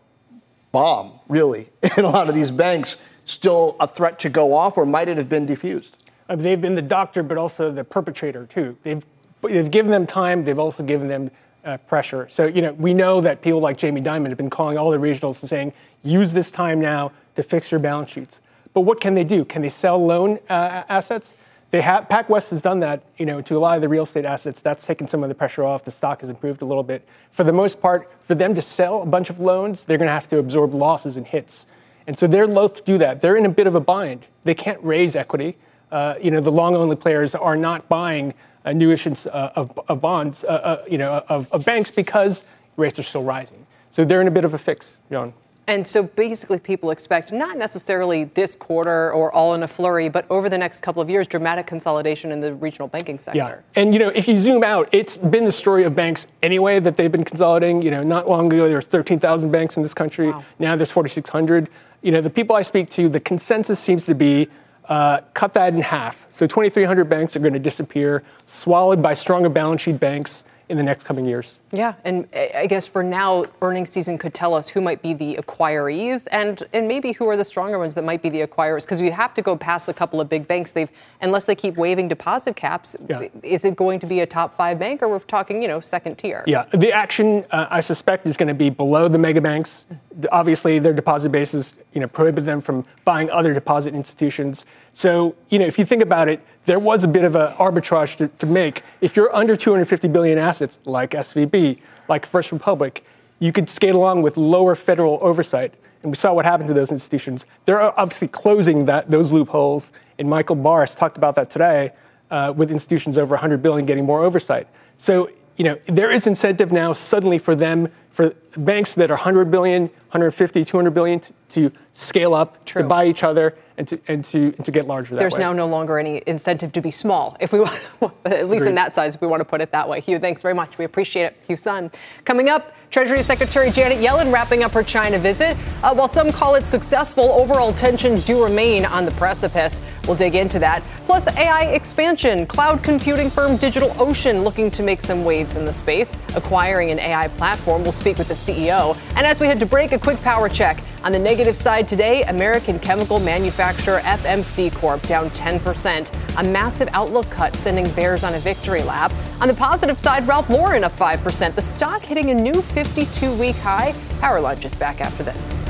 bomb 0.72 1.20
really 1.28 1.70
in 1.98 2.06
a 2.06 2.10
lot 2.10 2.30
of 2.30 2.36
these 2.36 2.52
banks 2.52 2.98
still 3.26 3.76
a 3.80 3.88
threat 3.88 4.20
to 4.20 4.30
go 4.30 4.54
off 4.54 4.78
or 4.78 4.86
might 4.86 5.08
it 5.08 5.18
have 5.18 5.30
been 5.30 5.46
diffused 5.46 5.98
uh, 6.30 6.36
they've 6.36 6.62
been 6.62 6.76
the 6.76 6.82
doctor 6.82 7.24
but 7.24 7.38
also 7.38 7.72
the 7.72 7.84
perpetrator 7.84 8.46
too 8.48 8.76
they've, 8.84 9.04
they've 9.42 9.72
given 9.72 9.92
them 9.92 10.06
time 10.06 10.44
they've 10.44 10.60
also 10.60 10.84
given 10.84 11.08
them 11.08 11.30
uh, 11.64 11.78
pressure 11.78 12.28
so 12.30 12.46
you 12.46 12.62
know 12.62 12.74
we 12.74 12.94
know 12.94 13.22
that 13.22 13.42
people 13.42 13.60
like 13.60 13.78
jamie 13.78 14.02
dimon 14.02 14.30
have 14.30 14.38
been 14.38 14.50
calling 14.50 14.78
all 14.78 14.90
the 14.90 14.98
regionals 14.98 15.42
and 15.42 15.50
saying 15.50 15.74
use 16.04 16.34
this 16.34 16.50
time 16.50 16.82
now 16.82 17.12
to 17.36 17.44
fix 17.44 17.70
your 17.70 17.80
balance 17.80 18.10
sheets 18.10 18.40
but 18.74 18.82
what 18.82 19.02
can 19.02 19.14
they 19.14 19.24
do? 19.24 19.44
Can 19.46 19.62
they 19.62 19.70
sell 19.70 20.04
loan 20.04 20.40
uh, 20.50 20.84
assets? 20.90 21.34
They 21.72 21.82
have 21.82 22.10
PacWest 22.10 22.50
has 22.52 22.62
done 22.62 22.82
that, 22.82 23.04
you 23.18 23.26
know, 23.26 23.42
to 23.42 23.58
a 23.58 23.60
lot 23.60 23.76
of 23.76 23.82
the 23.82 23.90
real 23.90 24.04
estate 24.04 24.26
assets. 24.26 24.60
That's 24.60 24.86
taken 24.86 25.08
some 25.08 25.24
of 25.24 25.30
the 25.30 25.36
pressure 25.36 25.64
off. 25.64 25.86
The 25.86 25.92
stock 25.92 26.22
has 26.22 26.30
improved 26.30 26.62
a 26.62 26.66
little 26.66 26.84
bit. 26.84 27.08
For 27.32 27.46
the 27.46 27.54
most 27.54 27.82
part, 27.82 28.12
for 28.28 28.36
them 28.36 28.54
to 28.56 28.62
sell 28.62 29.02
a 29.02 29.06
bunch 29.06 29.30
of 29.30 29.40
loans, 29.40 29.86
they're 29.86 29.98
going 29.98 30.10
to 30.10 30.14
have 30.14 30.28
to 30.30 30.38
absorb 30.38 30.74
losses 30.74 31.16
and 31.18 31.26
hits, 31.26 31.66
and 32.08 32.20
so 32.20 32.28
they're 32.28 32.48
loath 32.48 32.76
to 32.76 32.84
do 32.84 32.98
that. 32.98 33.22
They're 33.22 33.38
in 33.38 33.46
a 33.46 33.50
bit 33.50 33.68
of 33.68 33.76
a 33.76 33.80
bind. 33.80 34.26
They 34.44 34.54
can't 34.56 34.84
raise 34.84 35.16
equity. 35.16 35.56
Uh, 35.92 36.16
you 36.22 36.32
know, 36.32 36.42
the 36.42 36.52
long-only 36.52 36.96
players 36.96 37.36
are 37.36 37.56
not 37.56 37.88
buying 37.88 38.34
new 38.74 38.92
issuance 38.92 39.26
uh, 39.26 39.52
of, 39.56 39.78
of, 39.88 40.02
bonds, 40.02 40.44
uh, 40.44 40.48
uh, 40.48 40.86
you 40.90 40.98
know, 40.98 41.24
of, 41.30 41.52
of 41.52 41.66
banks 41.66 41.92
because 41.92 42.46
rates 42.78 43.00
are 43.00 43.04
still 43.04 43.24
rising. 43.24 43.66
So 43.90 44.06
they're 44.06 44.22
in 44.22 44.28
a 44.28 44.32
bit 44.32 44.46
of 44.46 44.54
a 44.54 44.58
fix, 44.58 44.94
John. 45.12 45.34
And 45.68 45.86
so 45.86 46.04
basically, 46.04 46.60
people 46.60 46.92
expect 46.92 47.32
not 47.32 47.58
necessarily 47.58 48.26
this 48.26 48.56
quarter 48.56 49.12
or 49.12 49.32
all 49.32 49.54
in 49.54 49.64
a 49.64 49.68
flurry, 49.68 50.10
but 50.10 50.26
over 50.30 50.50
the 50.50 50.58
next 50.58 50.82
couple 50.82 51.02
of 51.02 51.10
years, 51.10 51.28
dramatic 51.28 51.68
consolidation 51.68 52.32
in 52.32 52.42
the 52.42 52.54
regional 52.56 52.88
banking 52.88 53.20
sector. 53.20 53.38
Yeah. 53.38 53.82
And, 53.82 53.94
you 53.94 54.00
know, 54.00 54.10
if 54.10 54.28
you 54.28 54.40
zoom 54.40 54.64
out, 54.64 54.90
it's 54.92 55.18
been 55.18 55.46
the 55.46 55.52
story 55.52 55.84
of 55.84 55.96
banks 55.96 56.28
anyway 56.42 56.80
that 56.80 56.98
they've 56.98 57.12
been 57.12 57.24
consolidating. 57.24 57.82
You 57.82 57.92
know, 57.92 58.04
not 58.04 58.28
long 58.28 58.48
ago, 58.48 58.68
there 58.68 58.78
was 58.78 58.88
13,000 58.88 59.52
banks 59.52 59.78
in 59.78 59.84
this 59.84 59.94
country. 59.94 60.32
Wow. 60.32 60.44
Now 60.60 60.76
there's 60.76 60.92
4,600. 60.92 61.70
You 62.02 62.12
know, 62.12 62.22
the 62.22 62.30
people 62.30 62.56
I 62.56 62.64
speak 62.64 62.90
to, 62.92 63.08
the 63.08 63.20
consensus 63.20 63.80
seems 63.80 64.06
to 64.08 64.16
be 64.16 64.50
uh, 64.86 65.22
cut 65.34 65.54
that 65.54 65.74
in 65.74 65.82
half. 65.82 66.26
So 66.30 66.48
2,300 66.48 67.06
banks 67.08 67.36
are 67.36 67.40
going 67.40 67.54
to 67.54 67.60
disappear, 67.60 68.24
swallowed 68.48 69.02
by 69.02 69.14
stronger 69.14 69.48
balance 69.48 69.82
sheet 69.82 70.00
banks 70.00 70.44
in 70.72 70.78
the 70.78 70.84
next 70.84 71.04
coming 71.04 71.26
years. 71.26 71.58
Yeah, 71.74 71.96
and 72.06 72.28
I 72.34 72.66
guess 72.66 72.88
for 72.88 73.04
now, 73.04 73.44
earnings 73.62 73.90
season 73.90 74.18
could 74.18 74.34
tell 74.34 74.54
us 74.54 74.70
who 74.70 74.80
might 74.80 75.02
be 75.02 75.14
the 75.14 75.36
acquirees 75.36 76.28
and 76.28 76.64
and 76.74 76.88
maybe 76.88 77.12
who 77.12 77.28
are 77.28 77.36
the 77.36 77.44
stronger 77.44 77.78
ones 77.78 77.94
that 77.96 78.06
might 78.06 78.22
be 78.22 78.30
the 78.30 78.48
acquirers 78.48 78.84
because 78.84 79.02
you 79.02 79.12
have 79.12 79.34
to 79.34 79.42
go 79.42 79.58
past 79.58 79.90
a 79.90 79.94
couple 79.94 80.22
of 80.22 80.30
big 80.30 80.48
banks. 80.48 80.72
They've 80.72 80.90
unless 81.20 81.44
they 81.44 81.56
keep 81.56 81.76
waiving 81.76 82.08
deposit 82.08 82.56
caps. 82.56 82.96
Yeah. 83.10 83.28
Is 83.44 83.66
it 83.66 83.76
going 83.76 84.00
to 84.00 84.08
be 84.08 84.22
a 84.22 84.26
top 84.26 84.56
five 84.56 84.80
bank 84.80 85.02
or 85.02 85.10
we're 85.10 85.20
talking 85.20 85.62
you 85.62 85.68
know 85.68 85.82
second 85.82 86.16
tier? 86.18 86.46
Yeah, 86.48 86.66
the 86.74 86.94
action 86.94 87.44
uh, 87.52 87.68
I 87.70 87.82
suspect 87.82 88.26
is 88.26 88.38
going 88.38 88.48
to 88.48 88.54
be 88.54 88.70
below 88.70 89.10
the 89.10 89.18
mega 89.18 89.42
banks. 89.42 89.86
Obviously, 90.32 90.80
their 90.80 90.94
deposit 90.94 91.34
bases 91.34 91.76
you 91.92 92.00
know 92.00 92.08
prohibit 92.08 92.46
them 92.46 92.62
from 92.62 92.86
buying 93.04 93.30
other 93.30 93.54
deposit 93.54 93.94
institutions. 93.94 94.66
So 94.94 95.36
you 95.50 95.60
know 95.60 95.66
if 95.66 95.78
you 95.78 95.86
think 95.86 96.02
about 96.02 96.30
it, 96.30 96.42
there 96.66 96.80
was 96.80 97.04
a 97.04 97.08
bit 97.08 97.24
of 97.24 97.36
an 97.36 97.54
arbitrage 97.54 98.18
to, 98.18 98.28
to 98.28 98.46
make. 98.46 98.84
If 99.02 99.16
you're 99.16 99.34
under 99.36 99.56
250 99.56 100.08
billion 100.10 100.38
assets, 100.38 100.80
like 100.86 101.12
SVB, 101.12 101.80
like 102.08 102.26
First 102.26 102.52
Republic, 102.52 103.04
you 103.40 103.52
could 103.52 103.70
skate 103.70 103.96
along 103.96 104.22
with 104.22 104.38
lower 104.38 104.76
federal 104.76 105.18
oversight. 105.22 105.74
And 106.04 106.12
we 106.12 106.16
saw 106.16 106.34
what 106.34 106.46
happened 106.46 106.68
to 106.68 106.74
those 106.74 106.92
institutions. 106.92 107.46
They're 107.66 108.00
obviously 108.00 108.28
closing 108.28 108.86
that, 108.86 109.10
those 109.10 109.32
loopholes. 109.32 109.92
And 110.20 110.30
Michael 110.30 110.56
Barr 110.56 110.86
talked 110.88 111.18
about 111.18 111.36
that 111.36 111.50
today 111.50 111.92
uh, 112.30 112.54
with 112.56 112.72
institutions 112.72 113.18
over 113.18 113.36
100 113.36 113.62
billion 113.62 113.86
getting 113.86 114.06
more 114.06 114.24
oversight. 114.24 114.68
So, 114.98 115.30
you 115.58 115.66
know, 115.66 115.78
there 115.88 116.12
is 116.12 116.28
incentive 116.28 116.72
now 116.72 116.94
suddenly 116.94 117.38
for 117.38 117.56
them, 117.56 117.90
for 118.12 118.34
banks 118.56 118.94
that 118.96 119.10
are 119.12 119.16
100 119.16 119.52
billion, 119.52 119.84
150, 119.84 120.66
200 120.66 120.92
billion 120.92 121.20
to, 121.20 121.34
to 121.50 121.72
scale 121.94 122.34
up, 122.34 122.64
True. 122.66 122.82
to 122.82 122.88
buy 122.88 123.06
each 123.06 123.24
other 123.24 123.56
and 123.82 123.88
to 123.88 124.00
and 124.08 124.24
to 124.26 124.54
and 124.58 124.66
to 124.66 124.72
get 124.72 124.86
larger. 124.86 125.16
There's 125.16 125.34
way. 125.34 125.40
now 125.40 125.54
no 125.54 125.66
longer 125.66 125.98
any 125.98 126.22
incentive 126.28 126.72
to 126.74 126.82
be 126.82 126.92
small, 126.92 127.36
if 127.40 127.52
we 127.52 127.60
want, 127.62 127.80
at 128.26 128.48
least 128.48 128.62
Agreed. 128.62 128.70
in 128.70 128.76
that 128.76 128.94
size, 128.94 129.16
if 129.16 129.22
we 129.22 129.28
want 129.28 129.42
to 129.42 129.46
put 129.46 129.60
it 129.62 129.72
that 129.72 129.90
way. 129.90 130.00
Hugh, 130.00 130.20
thanks 130.20 130.42
very 130.42 130.54
much. 130.54 130.78
We 130.78 130.86
appreciate 130.86 131.24
it. 131.24 131.44
Hugh 131.48 131.56
Son. 131.58 131.92
Coming 132.24 132.50
up, 132.50 132.76
Treasury 132.92 133.24
Secretary 133.24 133.72
Janet 133.72 133.98
Yellen 134.00 134.32
wrapping 134.32 134.64
up 134.64 134.72
her 134.74 134.84
China 134.84 135.18
visit. 135.18 135.58
Uh, 135.82 135.96
while 135.96 136.08
some 136.08 136.30
call 136.32 136.56
it 136.56 136.68
successful, 136.68 137.24
overall 137.32 137.74
tensions 137.74 138.24
do 138.24 138.44
remain 138.44 138.86
on 138.86 139.06
the 139.06 139.12
precipice. 139.12 139.82
We'll 140.06 140.18
dig 140.18 140.36
into 140.36 140.60
that. 140.60 140.84
Plus, 141.06 141.28
AI 141.36 141.64
expansion. 141.74 142.46
Cloud 142.46 142.84
computing 142.84 143.30
firm 143.32 143.58
DigitalOcean 143.58 144.44
looking 144.44 144.70
to 144.72 144.84
make 144.84 145.02
some 145.02 145.24
waves 145.24 145.56
in 145.56 145.66
the 145.66 145.74
space, 145.74 146.16
acquiring 146.36 146.92
an 146.92 147.00
AI 147.00 147.30
platform. 147.30 147.82
We'll 147.84 147.94
speak 147.94 148.18
with 148.18 148.28
the 148.28 148.36
CEO. 148.36 148.96
And 149.16 149.26
as 149.26 149.40
we 149.40 149.48
head 149.48 149.60
to 149.62 149.66
break, 149.66 149.94
a 149.94 150.00
quick 150.00 150.22
power 150.22 150.50
check. 150.50 150.84
On 151.04 151.12
the 151.12 151.18
negative 151.18 151.58
side 151.58 151.88
today, 151.88 152.22
American 152.24 152.78
chemical 152.78 153.20
manufacturer 153.20 154.02
FMC 154.02 154.74
Corp 154.76 155.02
down 155.08 155.32
10%. 155.32 156.40
A 156.40 156.44
massive 156.44 156.90
outlook 156.92 157.28
cut 157.32 157.56
sending 157.56 157.90
bears 157.94 158.24
on 158.24 158.36
a 158.36 158.40
victory 158.40 158.84
lap. 158.84 159.12
On 159.40 159.48
the 159.48 159.54
positive 159.56 160.00
side, 160.00 160.28
Ralph 160.28 160.52
Lauren 160.52 160.84
up 160.84 160.92
5%. 160.92 161.56
The 161.56 161.62
stock 161.62 162.04
hitting 162.04 162.30
a 162.30 162.36
new 162.36 162.62
52 162.62 163.34
week 163.34 163.56
high. 163.56 163.96
Power 164.20 164.40
Lunch 164.42 164.64
is 164.64 164.76
back 164.76 165.02
after 165.02 165.24
this. 165.24 165.66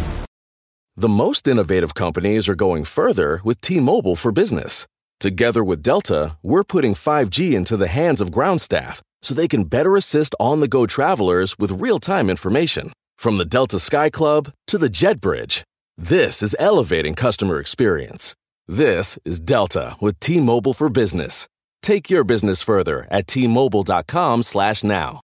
The 0.98 1.08
most 1.08 1.48
innovative 1.48 1.94
companies 1.94 2.50
are 2.50 2.56
going 2.56 2.84
further 2.84 3.40
with 3.46 3.62
T 3.62 3.80
Mobile 3.80 4.18
for 4.18 4.34
Business. 4.34 4.86
Together 5.22 5.64
with 5.64 5.82
Delta, 5.82 6.38
we're 6.44 6.66
putting 6.66 6.94
5G 6.94 7.54
into 7.54 7.78
the 7.78 7.88
hands 7.88 8.20
of 8.20 8.32
ground 8.32 8.60
staff 8.60 9.02
so 9.22 9.34
they 9.34 9.48
can 9.48 9.64
better 9.64 9.96
assist 9.96 10.36
on 10.42 10.60
the 10.60 10.68
go 10.68 10.86
travelers 10.86 11.58
with 11.58 11.72
real 11.72 12.00
time 12.00 12.30
information. 12.30 12.92
From 13.22 13.38
the 13.38 13.46
Delta 13.46 13.78
Sky 13.78 14.10
Club 14.10 14.51
to 14.66 14.80
the 14.80 14.90
Jet 14.90 15.22
Bridge, 15.22 15.63
this 15.96 16.42
is 16.42 16.56
elevating 16.58 17.13
customer 17.13 17.60
experience. 17.60 18.36
This 18.68 19.20
is 19.24 19.40
Delta 19.40 19.96
with 20.01 20.20
T-Mobile 20.20 20.74
for 20.74 20.90
Business. 20.90 21.48
Take 21.84 22.10
your 22.10 22.24
business 22.24 22.63
further 22.63 23.08
at 23.12 23.28
T-Mobile.com/now. 23.28 25.22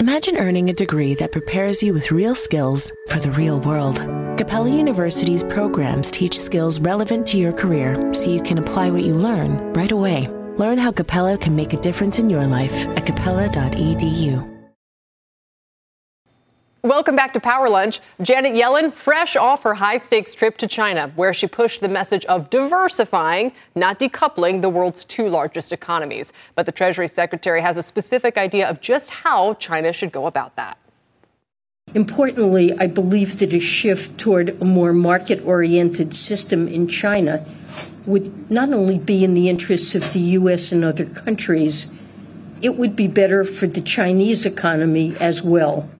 Imagine 0.00 0.36
earning 0.36 0.68
a 0.68 0.74
degree 0.74 1.14
that 1.14 1.32
prepares 1.32 1.82
you 1.82 1.94
with 1.94 2.12
real 2.12 2.34
skills 2.34 2.92
for 3.08 3.20
the 3.20 3.30
real 3.30 3.58
world. 3.60 3.96
Capella 4.36 4.68
University's 4.68 5.42
programs 5.42 6.10
teach 6.10 6.38
skills 6.38 6.78
relevant 6.78 7.26
to 7.28 7.38
your 7.38 7.54
career, 7.54 8.12
so 8.12 8.30
you 8.30 8.42
can 8.42 8.58
apply 8.58 8.90
what 8.90 9.04
you 9.04 9.14
learn 9.14 9.72
right 9.72 9.92
away 9.92 10.28
Learn 10.60 10.76
how 10.76 10.92
Capella 10.92 11.38
can 11.38 11.56
make 11.56 11.72
a 11.72 11.80
difference 11.80 12.18
in 12.18 12.28
your 12.28 12.46
life 12.46 12.86
at 12.88 13.06
capella.edu. 13.06 14.49
Welcome 16.82 17.14
back 17.14 17.34
to 17.34 17.40
Power 17.40 17.68
Lunch. 17.68 18.00
Janet 18.22 18.54
Yellen, 18.54 18.90
fresh 18.90 19.36
off 19.36 19.64
her 19.64 19.74
high 19.74 19.98
stakes 19.98 20.34
trip 20.34 20.56
to 20.56 20.66
China, 20.66 21.12
where 21.14 21.34
she 21.34 21.46
pushed 21.46 21.82
the 21.82 21.90
message 21.90 22.24
of 22.24 22.48
diversifying, 22.48 23.52
not 23.74 23.98
decoupling 23.98 24.62
the 24.62 24.70
world's 24.70 25.04
two 25.04 25.28
largest 25.28 25.72
economies. 25.72 26.32
But 26.54 26.64
the 26.64 26.72
Treasury 26.72 27.06
Secretary 27.06 27.60
has 27.60 27.76
a 27.76 27.82
specific 27.82 28.38
idea 28.38 28.66
of 28.66 28.80
just 28.80 29.10
how 29.10 29.52
China 29.54 29.92
should 29.92 30.10
go 30.10 30.26
about 30.26 30.56
that. 30.56 30.78
Importantly, 31.94 32.72
I 32.78 32.86
believe 32.86 33.40
that 33.40 33.52
a 33.52 33.60
shift 33.60 34.18
toward 34.18 34.58
a 34.62 34.64
more 34.64 34.94
market 34.94 35.44
oriented 35.44 36.14
system 36.14 36.66
in 36.66 36.88
China 36.88 37.44
would 38.06 38.50
not 38.50 38.72
only 38.72 38.98
be 38.98 39.22
in 39.22 39.34
the 39.34 39.50
interests 39.50 39.94
of 39.94 40.14
the 40.14 40.20
U.S. 40.20 40.72
and 40.72 40.82
other 40.82 41.04
countries, 41.04 41.94
it 42.62 42.76
would 42.76 42.96
be 42.96 43.06
better 43.06 43.44
for 43.44 43.66
the 43.66 43.82
Chinese 43.82 44.46
economy 44.46 45.14
as 45.20 45.42
well. 45.42 45.90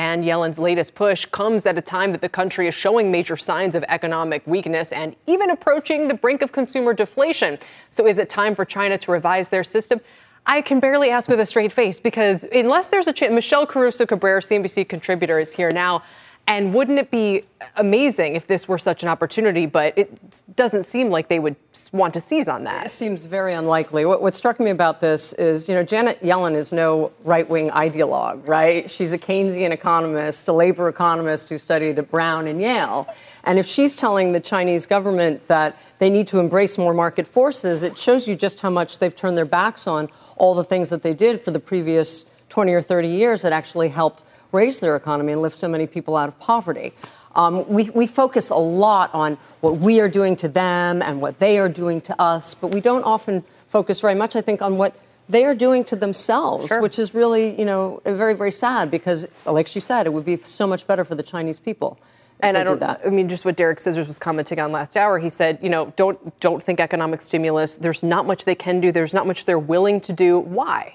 And 0.00 0.24
Yellen's 0.24 0.58
latest 0.58 0.94
push 0.94 1.26
comes 1.26 1.66
at 1.66 1.76
a 1.76 1.82
time 1.82 2.10
that 2.12 2.22
the 2.22 2.28
country 2.30 2.66
is 2.66 2.74
showing 2.74 3.10
major 3.10 3.36
signs 3.36 3.74
of 3.74 3.84
economic 3.86 4.42
weakness 4.46 4.92
and 4.92 5.14
even 5.26 5.50
approaching 5.50 6.08
the 6.08 6.14
brink 6.14 6.40
of 6.40 6.52
consumer 6.52 6.94
deflation. 6.94 7.58
So 7.90 8.06
is 8.06 8.18
it 8.18 8.30
time 8.30 8.54
for 8.54 8.64
China 8.64 8.96
to 8.96 9.10
revise 9.12 9.50
their 9.50 9.62
system? 9.62 10.00
I 10.46 10.62
can 10.62 10.80
barely 10.80 11.10
ask 11.10 11.28
with 11.28 11.38
a 11.38 11.44
straight 11.44 11.70
face 11.70 12.00
because 12.00 12.44
unless 12.44 12.86
there's 12.86 13.08
a 13.08 13.12
chance, 13.12 13.34
Michelle 13.34 13.66
Caruso 13.66 14.06
Cabrera, 14.06 14.40
CNBC 14.40 14.88
contributor, 14.88 15.38
is 15.38 15.52
here 15.52 15.70
now. 15.70 16.02
And 16.50 16.74
wouldn't 16.74 16.98
it 16.98 17.12
be 17.12 17.44
amazing 17.76 18.34
if 18.34 18.48
this 18.48 18.66
were 18.66 18.76
such 18.76 19.04
an 19.04 19.08
opportunity? 19.08 19.66
But 19.66 19.96
it 19.96 20.56
doesn't 20.56 20.82
seem 20.82 21.08
like 21.08 21.28
they 21.28 21.38
would 21.38 21.54
want 21.92 22.12
to 22.14 22.20
seize 22.20 22.48
on 22.48 22.64
that. 22.64 22.86
It 22.86 22.88
seems 22.88 23.24
very 23.24 23.54
unlikely. 23.54 24.04
What, 24.04 24.20
what 24.20 24.34
struck 24.34 24.58
me 24.58 24.70
about 24.70 24.98
this 24.98 25.32
is, 25.34 25.68
you 25.68 25.76
know, 25.76 25.84
Janet 25.84 26.20
Yellen 26.24 26.56
is 26.56 26.72
no 26.72 27.12
right 27.22 27.48
wing 27.48 27.70
ideologue, 27.70 28.48
right? 28.48 28.90
She's 28.90 29.12
a 29.12 29.18
Keynesian 29.18 29.70
economist, 29.70 30.48
a 30.48 30.52
labor 30.52 30.88
economist 30.88 31.48
who 31.48 31.56
studied 31.56 32.00
at 32.00 32.10
Brown 32.10 32.48
and 32.48 32.60
Yale. 32.60 33.06
And 33.44 33.56
if 33.56 33.66
she's 33.66 33.94
telling 33.94 34.32
the 34.32 34.40
Chinese 34.40 34.86
government 34.86 35.46
that 35.46 35.78
they 36.00 36.10
need 36.10 36.26
to 36.26 36.40
embrace 36.40 36.76
more 36.76 36.92
market 36.92 37.28
forces, 37.28 37.84
it 37.84 37.96
shows 37.96 38.26
you 38.26 38.34
just 38.34 38.58
how 38.58 38.70
much 38.70 38.98
they've 38.98 39.14
turned 39.14 39.38
their 39.38 39.44
backs 39.44 39.86
on 39.86 40.08
all 40.36 40.56
the 40.56 40.64
things 40.64 40.90
that 40.90 41.04
they 41.04 41.14
did 41.14 41.40
for 41.40 41.52
the 41.52 41.60
previous 41.60 42.26
20 42.48 42.72
or 42.72 42.82
30 42.82 43.06
years 43.06 43.42
that 43.42 43.52
actually 43.52 43.90
helped 43.90 44.24
raise 44.52 44.80
their 44.80 44.96
economy 44.96 45.32
and 45.32 45.42
lift 45.42 45.56
so 45.56 45.68
many 45.68 45.86
people 45.86 46.16
out 46.16 46.28
of 46.28 46.38
poverty. 46.38 46.92
Um, 47.34 47.66
we, 47.68 47.90
we 47.90 48.06
focus 48.06 48.50
a 48.50 48.56
lot 48.56 49.14
on 49.14 49.38
what 49.60 49.76
we 49.76 50.00
are 50.00 50.08
doing 50.08 50.36
to 50.36 50.48
them 50.48 51.00
and 51.02 51.20
what 51.20 51.38
they 51.38 51.58
are 51.58 51.68
doing 51.68 52.00
to 52.02 52.20
us, 52.20 52.54
but 52.54 52.68
we 52.68 52.80
don't 52.80 53.04
often 53.04 53.44
focus 53.68 54.00
very 54.00 54.14
much, 54.14 54.34
I 54.34 54.40
think, 54.40 54.62
on 54.62 54.78
what 54.78 54.94
they 55.28 55.44
are 55.44 55.54
doing 55.54 55.84
to 55.84 55.96
themselves, 55.96 56.68
sure. 56.68 56.82
which 56.82 56.98
is 56.98 57.14
really, 57.14 57.56
you 57.56 57.64
know, 57.64 58.02
very, 58.04 58.34
very 58.34 58.50
sad 58.50 58.90
because, 58.90 59.28
like 59.46 59.68
she 59.68 59.78
said, 59.78 60.06
it 60.06 60.10
would 60.10 60.24
be 60.24 60.36
so 60.38 60.66
much 60.66 60.86
better 60.88 61.04
for 61.04 61.14
the 61.14 61.22
Chinese 61.22 61.60
people. 61.60 61.98
And 62.42 62.56
I 62.56 62.64
don't. 62.64 62.82
I 62.82 63.10
mean, 63.10 63.28
just 63.28 63.44
what 63.44 63.56
Derek 63.56 63.80
Scissors 63.80 64.06
was 64.06 64.18
commenting 64.18 64.58
on 64.58 64.72
last 64.72 64.96
hour. 64.96 65.18
He 65.18 65.28
said, 65.28 65.58
you 65.62 65.68
know, 65.68 65.92
don't 65.96 66.40
don't 66.40 66.62
think 66.62 66.80
economic 66.80 67.20
stimulus. 67.20 67.76
There's 67.76 68.02
not 68.02 68.26
much 68.26 68.46
they 68.46 68.54
can 68.54 68.80
do. 68.80 68.90
There's 68.90 69.12
not 69.12 69.26
much 69.26 69.44
they're 69.44 69.58
willing 69.58 70.00
to 70.00 70.12
do. 70.14 70.38
Why? 70.38 70.94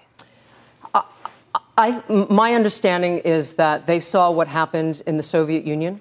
I, 1.77 2.01
my 2.09 2.53
understanding 2.53 3.19
is 3.19 3.53
that 3.53 3.85
they 3.85 3.99
saw 3.99 4.31
what 4.31 4.47
happened 4.47 5.03
in 5.05 5.17
the 5.17 5.23
Soviet 5.23 5.65
Union, 5.65 5.99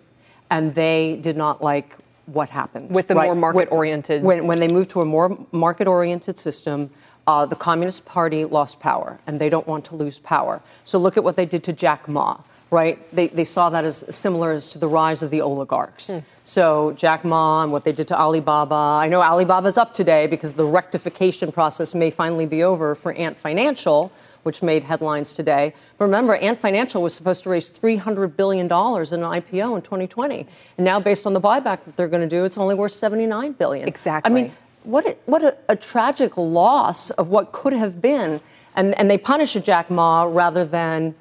and 0.51 0.75
they 0.75 1.19
did 1.21 1.37
not 1.37 1.63
like 1.63 1.97
what 2.27 2.49
happened 2.49 2.91
with 2.91 3.09
the 3.09 3.15
right? 3.15 3.27
more 3.27 3.35
market-oriented. 3.35 4.23
When, 4.23 4.47
when 4.47 4.61
they 4.61 4.69
moved 4.69 4.91
to 4.91 5.01
a 5.01 5.05
more 5.05 5.37
market-oriented 5.53 6.39
system, 6.39 6.91
uh, 7.27 7.45
the 7.47 7.57
Communist 7.57 8.05
Party 8.05 8.45
lost 8.45 8.81
power, 8.81 9.19
and 9.27 9.41
they 9.41 9.49
don't 9.49 9.67
want 9.67 9.85
to 9.87 9.97
lose 9.97 10.19
power. 10.19 10.63
So 10.85 10.99
look 10.99 11.17
at 11.17 11.25
what 11.25 11.37
they 11.37 11.47
did 11.47 11.65
to 11.65 11.73
Jack 11.73 12.09
Ma. 12.09 12.39
Right? 12.71 12.99
They, 13.15 13.29
they 13.29 13.45
saw 13.45 13.71
that 13.71 13.85
as 13.85 14.05
similar 14.11 14.51
as 14.51 14.69
to 14.71 14.79
the 14.79 14.89
rise 14.89 15.23
of 15.23 15.31
the 15.31 15.43
oligarchs. 15.43 16.11
Hmm. 16.11 16.19
So 16.43 16.91
Jack 16.93 17.25
Ma 17.25 17.63
and 17.63 17.71
what 17.71 17.85
they 17.85 17.93
did 17.93 18.09
to 18.09 18.19
Alibaba. 18.19 18.75
I 18.75 19.07
know 19.07 19.23
Alibaba's 19.23 19.79
up 19.79 19.95
today 19.95 20.27
because 20.27 20.55
the 20.55 20.65
rectification 20.65 21.53
process 21.53 21.95
may 21.95 22.11
finally 22.11 22.47
be 22.47 22.65
over 22.65 22.97
for 22.97 23.13
Ant 23.13 23.37
Financial 23.37 24.11
which 24.45 24.63
made 24.63 24.85
headlines 24.85 25.33
today. 25.35 25.75
But 25.99 26.07
remember, 26.07 26.37
Ant 26.37 26.59
Financial 26.59 27.03
was 27.03 27.15
supposed 27.15 27.43
to 27.45 27.51
raise 27.51 27.71
$300 27.71 28.37
billion 28.37 28.67
in 28.67 28.71
an 28.71 28.73
IPO 28.73 29.77
in 29.77 29.83
2020. 29.83 30.47
And 30.79 30.85
now, 30.85 31.01
based 31.01 31.27
on 31.27 31.33
the 31.33 31.41
buyback 31.41 31.85
that 31.85 31.97
they're 31.97 32.09
going 32.09 32.29
to 32.29 32.37
do, 32.37 32.45
it's 32.45 32.59
only 32.59 32.75
worth 32.75 32.93
$79 32.93 33.59
billion. 33.59 33.89
Exactly. 33.89 34.31
I 34.31 34.35
mean, 34.35 34.53
what 34.85 35.07
a, 35.07 35.17
what 35.27 35.43
a, 35.43 35.57
a 35.69 35.77
tragic 35.77 36.37
loss 36.37 37.11
of 37.11 37.29
what 37.29 37.53
could 37.53 37.73
have 37.73 38.01
been. 38.01 38.41
And, 38.77 38.99
and 38.99 39.11
they 39.11 39.19
punish 39.19 39.55
Jack 39.55 39.91
Ma 39.91 40.25
rather 40.25 40.65
than 40.65 41.15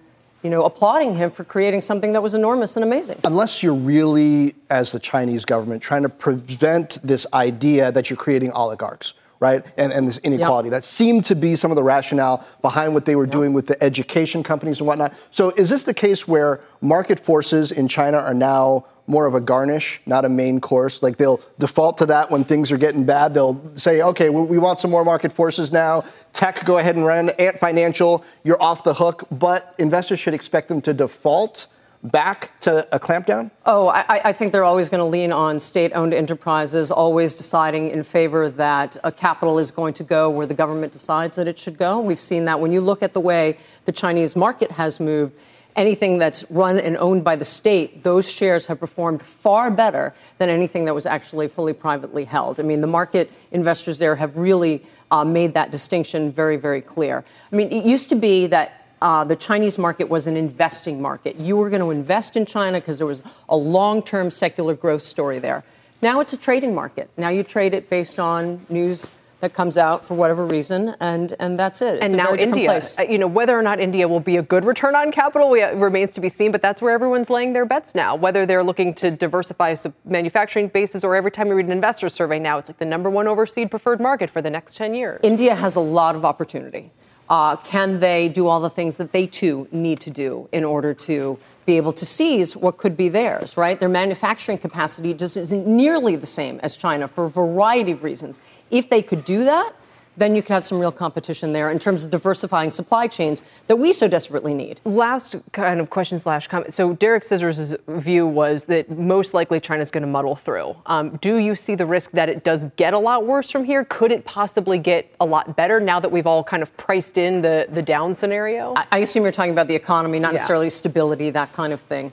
you 0.44 0.50
know, 0.50 0.64
applauding 0.64 1.16
him 1.16 1.32
for 1.32 1.46
creating 1.46 1.80
something 1.80 2.12
that 2.14 2.22
was 2.22 2.34
enormous 2.34 2.76
and 2.76 2.84
amazing. 2.84 3.18
Unless 3.24 3.64
you're 3.64 3.74
really, 3.74 4.54
as 4.70 4.92
the 4.92 5.00
Chinese 5.00 5.46
government, 5.46 5.82
trying 5.82 6.04
to 6.04 6.10
prevent 6.10 7.00
this 7.02 7.26
idea 7.34 7.94
that 7.94 8.10
you're 8.10 8.18
creating 8.18 8.52
oligarchs 8.52 9.14
right? 9.44 9.66
And, 9.76 9.92
and 9.92 10.08
this 10.08 10.20
inequality. 10.20 10.68
Yep. 10.68 10.72
That 10.72 10.86
seemed 10.86 11.26
to 11.26 11.36
be 11.36 11.58
some 11.58 11.70
of 11.70 11.76
the 11.76 11.84
rationale 11.84 12.48
behind 12.62 12.94
what 12.94 13.04
they 13.04 13.18
were 13.18 13.26
yep. 13.26 13.34
doing 13.34 13.52
with 13.52 13.68
the 13.68 13.84
education 13.84 14.42
companies 14.42 14.80
and 14.80 14.88
whatnot. 14.88 15.14
So 15.32 15.50
is 15.52 15.70
this 15.70 15.84
the 15.84 15.94
case 15.94 16.26
where 16.26 16.62
market 16.80 17.20
forces 17.20 17.70
in 17.74 17.90
China 17.90 18.20
are 18.20 18.34
now 18.34 18.86
more 19.06 19.26
of 19.26 19.36
a 19.36 19.42
garnish, 19.42 20.00
not 20.06 20.24
a 20.24 20.30
main 20.30 20.62
course? 20.62 21.04
Like 21.04 21.18
they'll 21.18 21.42
default 21.60 21.98
to 21.98 22.06
that 22.06 22.32
when 22.32 22.46
things 22.46 22.72
are 22.72 22.78
getting 22.78 23.04
bad. 23.04 23.34
They'll 23.34 23.62
say, 23.76 24.02
okay, 24.02 24.30
we, 24.30 24.42
we 24.44 24.58
want 24.58 24.80
some 24.80 24.90
more 24.90 25.04
market 25.04 25.34
forces 25.34 25.74
now. 25.74 26.06
Tech, 26.32 26.64
go 26.64 26.78
ahead 26.78 26.96
and 26.96 27.06
run. 27.06 27.30
Ant 27.32 27.60
Financial, 27.60 28.24
you're 28.46 28.64
off 28.64 28.86
the 28.86 28.94
hook. 28.94 29.26
But 29.30 29.76
investors 29.78 30.22
should 30.22 30.34
expect 30.34 30.70
them 30.70 30.82
to 30.84 30.94
default 30.94 31.68
back 32.04 32.60
to 32.62 32.88
a 32.94 33.00
clampdown? 33.00 33.50
Oh, 33.66 33.88
I, 33.88 34.30
I 34.30 34.34
think 34.34 34.52
they're 34.52 34.64
always 34.64 34.90
going 34.90 35.00
to 35.00 35.06
lean 35.06 35.32
on 35.32 35.60
state 35.60 35.94
owned 35.96 36.14
enterprises, 36.14 36.92
always 36.92 37.36
deciding 37.36 37.90
in 37.90 38.04
favor 38.04 38.50
that 38.50 38.98
a 39.04 39.12
capital 39.12 39.58
is 39.58 39.72
going 39.72 39.94
to 39.96 40.04
go 40.04 40.30
where 40.30 40.46
the 40.46 40.54
government 40.54 40.92
decides 40.92 41.36
that 41.36 41.48
it 41.48 41.58
should 41.58 41.78
go. 41.78 42.00
We've 42.02 42.22
seen 42.22 42.46
that 42.46 42.60
when 42.60 42.72
you 42.72 42.82
look 42.82 43.02
at 43.04 43.14
the 43.14 43.22
way 43.22 43.58
the 43.86 43.92
Chinese 43.92 44.36
market 44.36 44.72
has 44.72 45.00
moved. 45.00 45.34
Anything 45.76 46.20
that's 46.20 46.46
run 46.52 46.78
and 46.78 46.96
owned 46.98 47.24
by 47.24 47.36
the 47.36 47.46
state, 47.46 48.04
those 48.04 48.32
shares 48.32 48.68
have 48.68 48.80
performed 48.80 49.24
far 49.24 49.72
better 49.72 50.14
than 50.38 50.48
anything 50.48 50.86
that 50.86 50.94
was 50.94 51.08
actually 51.08 51.48
fully 51.48 51.74
privately 51.74 52.26
held. 52.26 52.60
I 52.60 52.64
mean, 52.64 52.82
the 52.82 52.86
market 52.86 53.32
investors 53.52 53.98
there 53.98 54.16
have 54.16 54.38
really 54.38 54.84
uh, 55.10 55.26
made 55.26 55.56
that 55.56 55.72
distinction 55.72 56.32
very, 56.32 56.58
very 56.58 56.80
clear. 56.80 57.26
I 57.52 57.56
mean, 57.56 57.72
it 57.72 57.86
used 57.86 58.10
to 58.10 58.16
be 58.16 58.46
that 58.48 58.83
uh, 59.04 59.24
the 59.26 59.36
Chinese 59.36 59.78
market 59.78 60.08
was 60.08 60.28
an 60.28 60.38
investing 60.38 61.02
market. 61.02 61.36
You 61.36 61.58
were 61.58 61.70
going 61.70 61.82
to 61.82 61.92
invest 61.92 62.38
in 62.38 62.46
China 62.46 62.80
because 62.80 62.98
there 62.98 63.06
was 63.06 63.22
a 63.50 63.56
long 63.56 64.02
term 64.02 64.32
secular 64.32 64.74
growth 64.74 65.04
story 65.04 65.40
there. 65.40 65.64
Now 66.02 66.22
it's 66.22 66.32
a 66.32 66.38
trading 66.38 66.74
market. 66.74 67.10
Now 67.18 67.30
you 67.30 67.44
trade 67.44 67.74
it 67.74 67.90
based 67.90 68.18
on 68.18 68.66
news 68.70 69.12
that 69.42 69.54
comes 69.54 69.78
out 69.78 70.06
for 70.06 70.14
whatever 70.14 70.46
reason, 70.46 70.96
and 71.02 71.36
and 71.38 71.60
that's 71.60 71.82
it. 71.82 71.96
It's 71.96 72.06
and 72.06 72.14
now 72.14 72.34
India, 72.34 72.80
uh, 72.98 73.02
you 73.02 73.18
know, 73.18 73.28
whether 73.28 73.60
or 73.60 73.62
not 73.62 73.82
India 73.82 74.08
will 74.08 74.22
be 74.22 74.38
a 74.38 74.42
good 74.42 74.64
return 74.64 74.96
on 74.96 75.12
capital 75.12 75.50
we, 75.50 75.62
uh, 75.62 75.76
remains 75.76 76.14
to 76.14 76.22
be 76.22 76.30
seen. 76.30 76.54
But 76.54 76.62
that's 76.62 76.82
where 76.82 76.94
everyone's 76.94 77.30
laying 77.30 77.52
their 77.52 77.66
bets 77.66 77.94
now. 77.94 78.16
Whether 78.16 78.46
they're 78.46 78.64
looking 78.64 78.94
to 78.96 79.12
diversify 79.12 79.76
manufacturing 80.06 80.70
bases, 80.70 81.04
or 81.04 81.14
every 81.14 81.32
time 81.32 81.48
you 81.50 81.56
read 81.56 81.66
an 81.66 81.74
investor 81.74 82.08
survey 82.08 82.40
now, 82.40 82.58
it's 82.58 82.70
like 82.70 82.80
the 82.80 82.86
number 82.86 83.10
one 83.10 83.28
overseas 83.28 83.68
preferred 83.68 84.00
market 84.00 84.30
for 84.30 84.42
the 84.42 84.50
next 84.50 84.78
ten 84.78 84.94
years. 84.94 85.20
India 85.24 85.56
has 85.56 85.76
a 85.76 85.82
lot 85.82 86.16
of 86.16 86.24
opportunity. 86.24 86.94
Uh, 87.34 87.56
can 87.56 88.00
they 88.00 88.30
do 88.30 88.48
all 88.48 88.60
the 88.60 88.70
things 88.70 88.98
that 88.98 89.12
they 89.12 89.26
too 89.26 89.68
need 89.72 90.00
to 90.00 90.12
do 90.12 90.48
in 90.52 90.64
order 90.64 90.94
to 90.94 91.40
be 91.66 91.78
able 91.78 91.92
to 91.92 92.06
seize 92.06 92.56
what 92.56 92.78
could 92.78 92.96
be 92.96 93.10
theirs, 93.10 93.58
right? 93.58 93.80
Their 93.80 93.90
manufacturing 93.90 94.60
capacity 94.60 95.16
just 95.16 95.36
isn't 95.36 95.66
nearly 95.66 96.16
the 96.16 96.28
same 96.28 96.60
as 96.60 96.78
China 96.78 97.08
for 97.08 97.26
a 97.26 97.32
variety 97.32 97.92
of 97.92 98.04
reasons. 98.04 98.40
If 98.70 98.88
they 98.88 99.02
could 99.02 99.26
do 99.26 99.46
that, 99.46 99.74
then 100.18 100.36
you 100.36 100.42
can 100.42 100.54
have 100.54 100.64
some 100.64 100.80
real 100.80 100.92
competition 100.92 101.54
there 101.54 101.72
in 101.72 101.80
terms 101.80 102.04
of 102.04 102.12
diversifying 102.12 102.72
supply 102.72 103.08
chains 103.08 103.42
that 103.68 103.78
we 103.78 103.94
so 103.94 104.08
desperately 104.08 104.54
need. 104.54 104.80
Last 104.86 105.36
kind 105.52 105.80
of 105.80 105.90
question 105.90 106.20
slash 106.20 106.48
comment. 106.48 106.74
So 106.74 106.94
Derek 106.94 107.24
Scissors' 107.24 107.76
view 107.88 108.28
was 108.28 108.66
that 108.66 108.90
most 108.92 109.34
likely 109.34 109.60
China's 109.60 109.92
going 109.92 110.02
to 110.02 110.08
muddle 110.08 110.36
through. 110.36 110.76
Um, 110.86 111.18
do 111.18 111.38
you 111.38 111.56
see 111.56 111.76
the 111.76 111.86
risk 111.86 112.12
that 112.12 112.30
it 112.30 112.44
does 112.44 112.66
get 112.76 112.94
a 112.94 113.00
lot 113.00 113.26
worse 113.26 113.50
from 113.50 113.64
here? 113.64 113.86
Could 113.86 114.12
it 114.12 114.26
possibly 114.26 114.78
get 114.78 115.14
a 115.20 115.26
lot 115.26 115.56
better 115.56 115.80
now 115.80 116.00
that 116.00 116.12
we've 116.12 116.28
all 116.28 116.44
kind 116.44 116.64
of 116.64 116.76
priced 116.78 117.18
in 117.18 117.42
the, 117.42 117.68
the 117.72 117.82
down 117.82 118.14
scenario? 118.14 118.74
I, 118.76 118.86
I 118.92 118.98
assume 119.00 119.24
you're 119.24 119.32
talking 119.32 119.54
about 119.54 119.68
the 119.68 119.76
economy, 119.76 120.20
not 120.20 120.30
yeah. 120.30 120.38
necessarily 120.38 120.70
stability, 120.70 121.30
that 121.32 121.54
kind 121.54 121.74
of 121.74 121.82
thing. 121.82 122.12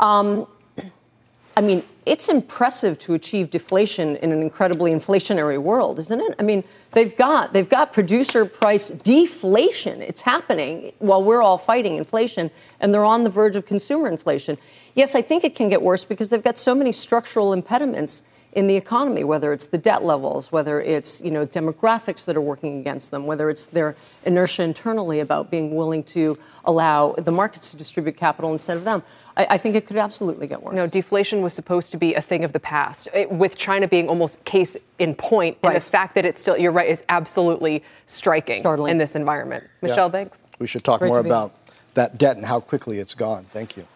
Um, 0.00 0.46
I 1.56 1.60
mean, 1.60 1.82
it's 2.04 2.28
impressive 2.28 2.98
to 3.00 3.14
achieve 3.14 3.50
deflation 3.50 4.16
in 4.16 4.32
an 4.32 4.42
incredibly 4.42 4.92
inflationary 4.92 5.60
world, 5.60 5.98
isn't 6.00 6.20
it? 6.20 6.34
I 6.38 6.42
mean, 6.42 6.64
they've 6.92 7.16
got 7.16 7.52
they've 7.52 7.68
got 7.68 7.92
producer 7.92 8.44
price 8.44 8.88
deflation. 8.88 10.02
It's 10.02 10.20
happening 10.20 10.92
while 10.98 11.22
we're 11.22 11.42
all 11.42 11.58
fighting 11.58 11.96
inflation, 11.96 12.50
and 12.80 12.92
they're 12.92 13.04
on 13.04 13.22
the 13.22 13.30
verge 13.30 13.54
of 13.54 13.66
consumer 13.66 14.08
inflation. 14.08 14.58
Yes, 14.94 15.14
I 15.14 15.22
think 15.22 15.44
it 15.44 15.54
can 15.54 15.68
get 15.68 15.80
worse 15.80 16.04
because 16.04 16.30
they've 16.30 16.42
got 16.42 16.56
so 16.56 16.74
many 16.74 16.90
structural 16.90 17.52
impediments 17.52 18.24
in 18.52 18.66
the 18.66 18.76
economy, 18.76 19.24
whether 19.24 19.52
it's 19.52 19.66
the 19.66 19.78
debt 19.78 20.04
levels, 20.04 20.52
whether 20.52 20.80
it's 20.80 21.22
you 21.22 21.30
know 21.30 21.46
demographics 21.46 22.24
that 22.26 22.36
are 22.36 22.40
working 22.40 22.78
against 22.80 23.10
them, 23.10 23.26
whether 23.26 23.48
it's 23.48 23.66
their 23.66 23.96
inertia 24.24 24.62
internally 24.62 25.20
about 25.20 25.50
being 25.50 25.74
willing 25.74 26.02
to 26.04 26.38
allow 26.64 27.12
the 27.12 27.32
markets 27.32 27.70
to 27.70 27.76
distribute 27.76 28.16
capital 28.16 28.52
instead 28.52 28.76
of 28.76 28.84
them. 28.84 29.02
I, 29.36 29.46
I 29.50 29.58
think 29.58 29.74
it 29.74 29.86
could 29.86 29.96
absolutely 29.96 30.46
get 30.46 30.62
worse. 30.62 30.74
No, 30.74 30.86
deflation 30.86 31.40
was 31.40 31.54
supposed 31.54 31.90
to 31.92 31.96
be 31.96 32.14
a 32.14 32.20
thing 32.20 32.44
of 32.44 32.52
the 32.52 32.60
past, 32.60 33.08
it, 33.14 33.30
with 33.32 33.56
China 33.56 33.88
being 33.88 34.08
almost 34.08 34.44
case 34.44 34.76
in 34.98 35.14
point, 35.14 35.60
point, 35.62 35.72
Right. 35.74 35.82
the 35.82 35.90
fact 35.90 36.14
that 36.16 36.26
it's 36.26 36.40
still 36.40 36.56
you're 36.58 36.72
right 36.72 36.88
is 36.88 37.02
absolutely 37.08 37.82
striking 38.06 38.60
Startling. 38.60 38.90
in 38.92 38.98
this 38.98 39.16
environment. 39.16 39.64
Michelle, 39.80 40.10
thanks. 40.10 40.46
We 40.58 40.66
should 40.66 40.84
talk 40.84 41.00
Great 41.00 41.08
more 41.08 41.20
about 41.20 41.54
that 41.94 42.18
debt 42.18 42.36
and 42.36 42.44
how 42.44 42.60
quickly 42.60 42.98
it's 42.98 43.14
gone. 43.14 43.44
Thank 43.52 43.76
you. 43.76 43.86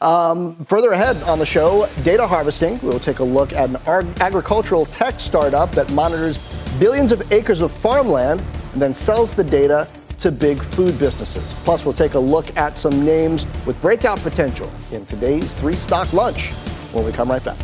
Um, 0.00 0.64
further 0.66 0.92
ahead 0.92 1.16
on 1.22 1.38
the 1.38 1.46
show, 1.46 1.88
data 2.02 2.26
harvesting. 2.26 2.78
We'll 2.82 3.00
take 3.00 3.20
a 3.20 3.24
look 3.24 3.52
at 3.52 3.70
an 3.70 3.76
ag- 3.86 4.20
agricultural 4.20 4.86
tech 4.86 5.20
startup 5.20 5.70
that 5.72 5.90
monitors 5.92 6.38
billions 6.78 7.12
of 7.12 7.32
acres 7.32 7.62
of 7.62 7.72
farmland 7.72 8.42
and 8.72 8.82
then 8.82 8.92
sells 8.92 9.34
the 9.34 9.44
data 9.44 9.88
to 10.18 10.30
big 10.30 10.58
food 10.58 10.98
businesses. 10.98 11.44
Plus, 11.64 11.84
we'll 11.84 11.94
take 11.94 12.14
a 12.14 12.18
look 12.18 12.56
at 12.56 12.78
some 12.78 13.04
names 13.04 13.46
with 13.66 13.80
breakout 13.82 14.18
potential 14.20 14.70
in 14.92 15.04
today's 15.06 15.50
three 15.54 15.76
stock 15.76 16.12
lunch 16.12 16.50
when 16.92 17.04
we 17.04 17.12
come 17.12 17.30
right 17.30 17.44
back. 17.44 17.58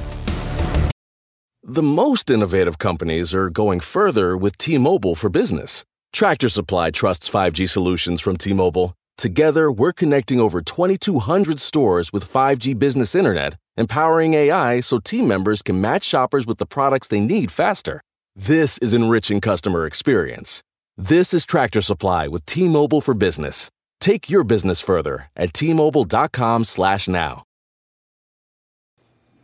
The 1.62 1.82
most 1.82 2.28
innovative 2.28 2.78
companies 2.78 3.34
are 3.34 3.48
going 3.48 3.80
further 3.80 4.36
with 4.36 4.58
T-Mobile 4.58 5.14
for 5.14 5.30
Business. 5.30 5.84
Tractor 6.12 6.48
Supply 6.48 6.90
trusts 6.90 7.30
5G 7.30 7.68
solutions 7.68 8.20
from 8.20 8.36
T-Mobile. 8.36 8.94
Together, 9.22 9.70
we're 9.70 9.92
connecting 9.92 10.40
over 10.40 10.60
2,200 10.60 11.60
stores 11.60 12.12
with 12.12 12.28
5G 12.28 12.76
business 12.76 13.14
internet, 13.14 13.54
empowering 13.76 14.34
AI 14.34 14.80
so 14.80 14.98
team 14.98 15.28
members 15.28 15.62
can 15.62 15.80
match 15.80 16.02
shoppers 16.02 16.44
with 16.44 16.58
the 16.58 16.66
products 16.66 17.06
they 17.06 17.20
need 17.20 17.52
faster. 17.52 18.02
This 18.34 18.78
is 18.78 18.92
enriching 18.92 19.40
customer 19.40 19.86
experience. 19.86 20.60
This 20.96 21.32
is 21.32 21.44
Tractor 21.44 21.80
Supply 21.80 22.26
with 22.26 22.44
T-Mobile 22.46 23.00
for 23.00 23.14
Business. 23.14 23.70
Take 24.00 24.28
your 24.28 24.42
business 24.42 24.80
further 24.80 25.30
at 25.36 25.54
T-Mobile.com 25.54 26.64
slash 26.64 27.06
now. 27.06 27.44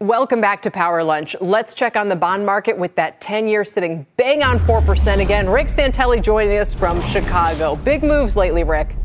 Welcome 0.00 0.40
back 0.40 0.60
to 0.62 0.72
Power 0.72 1.04
Lunch. 1.04 1.36
Let's 1.40 1.72
check 1.72 1.94
on 1.94 2.08
the 2.08 2.16
bond 2.16 2.44
market 2.44 2.76
with 2.76 2.96
that 2.96 3.20
10 3.20 3.46
year 3.46 3.64
sitting 3.64 4.06
bang 4.16 4.42
on 4.42 4.58
4% 4.58 5.20
again. 5.20 5.48
Rick 5.48 5.68
Santelli 5.68 6.20
joining 6.20 6.58
us 6.58 6.74
from 6.74 7.00
Chicago. 7.02 7.76
Big 7.76 8.02
moves 8.02 8.34
lately, 8.34 8.64
Rick. 8.64 8.96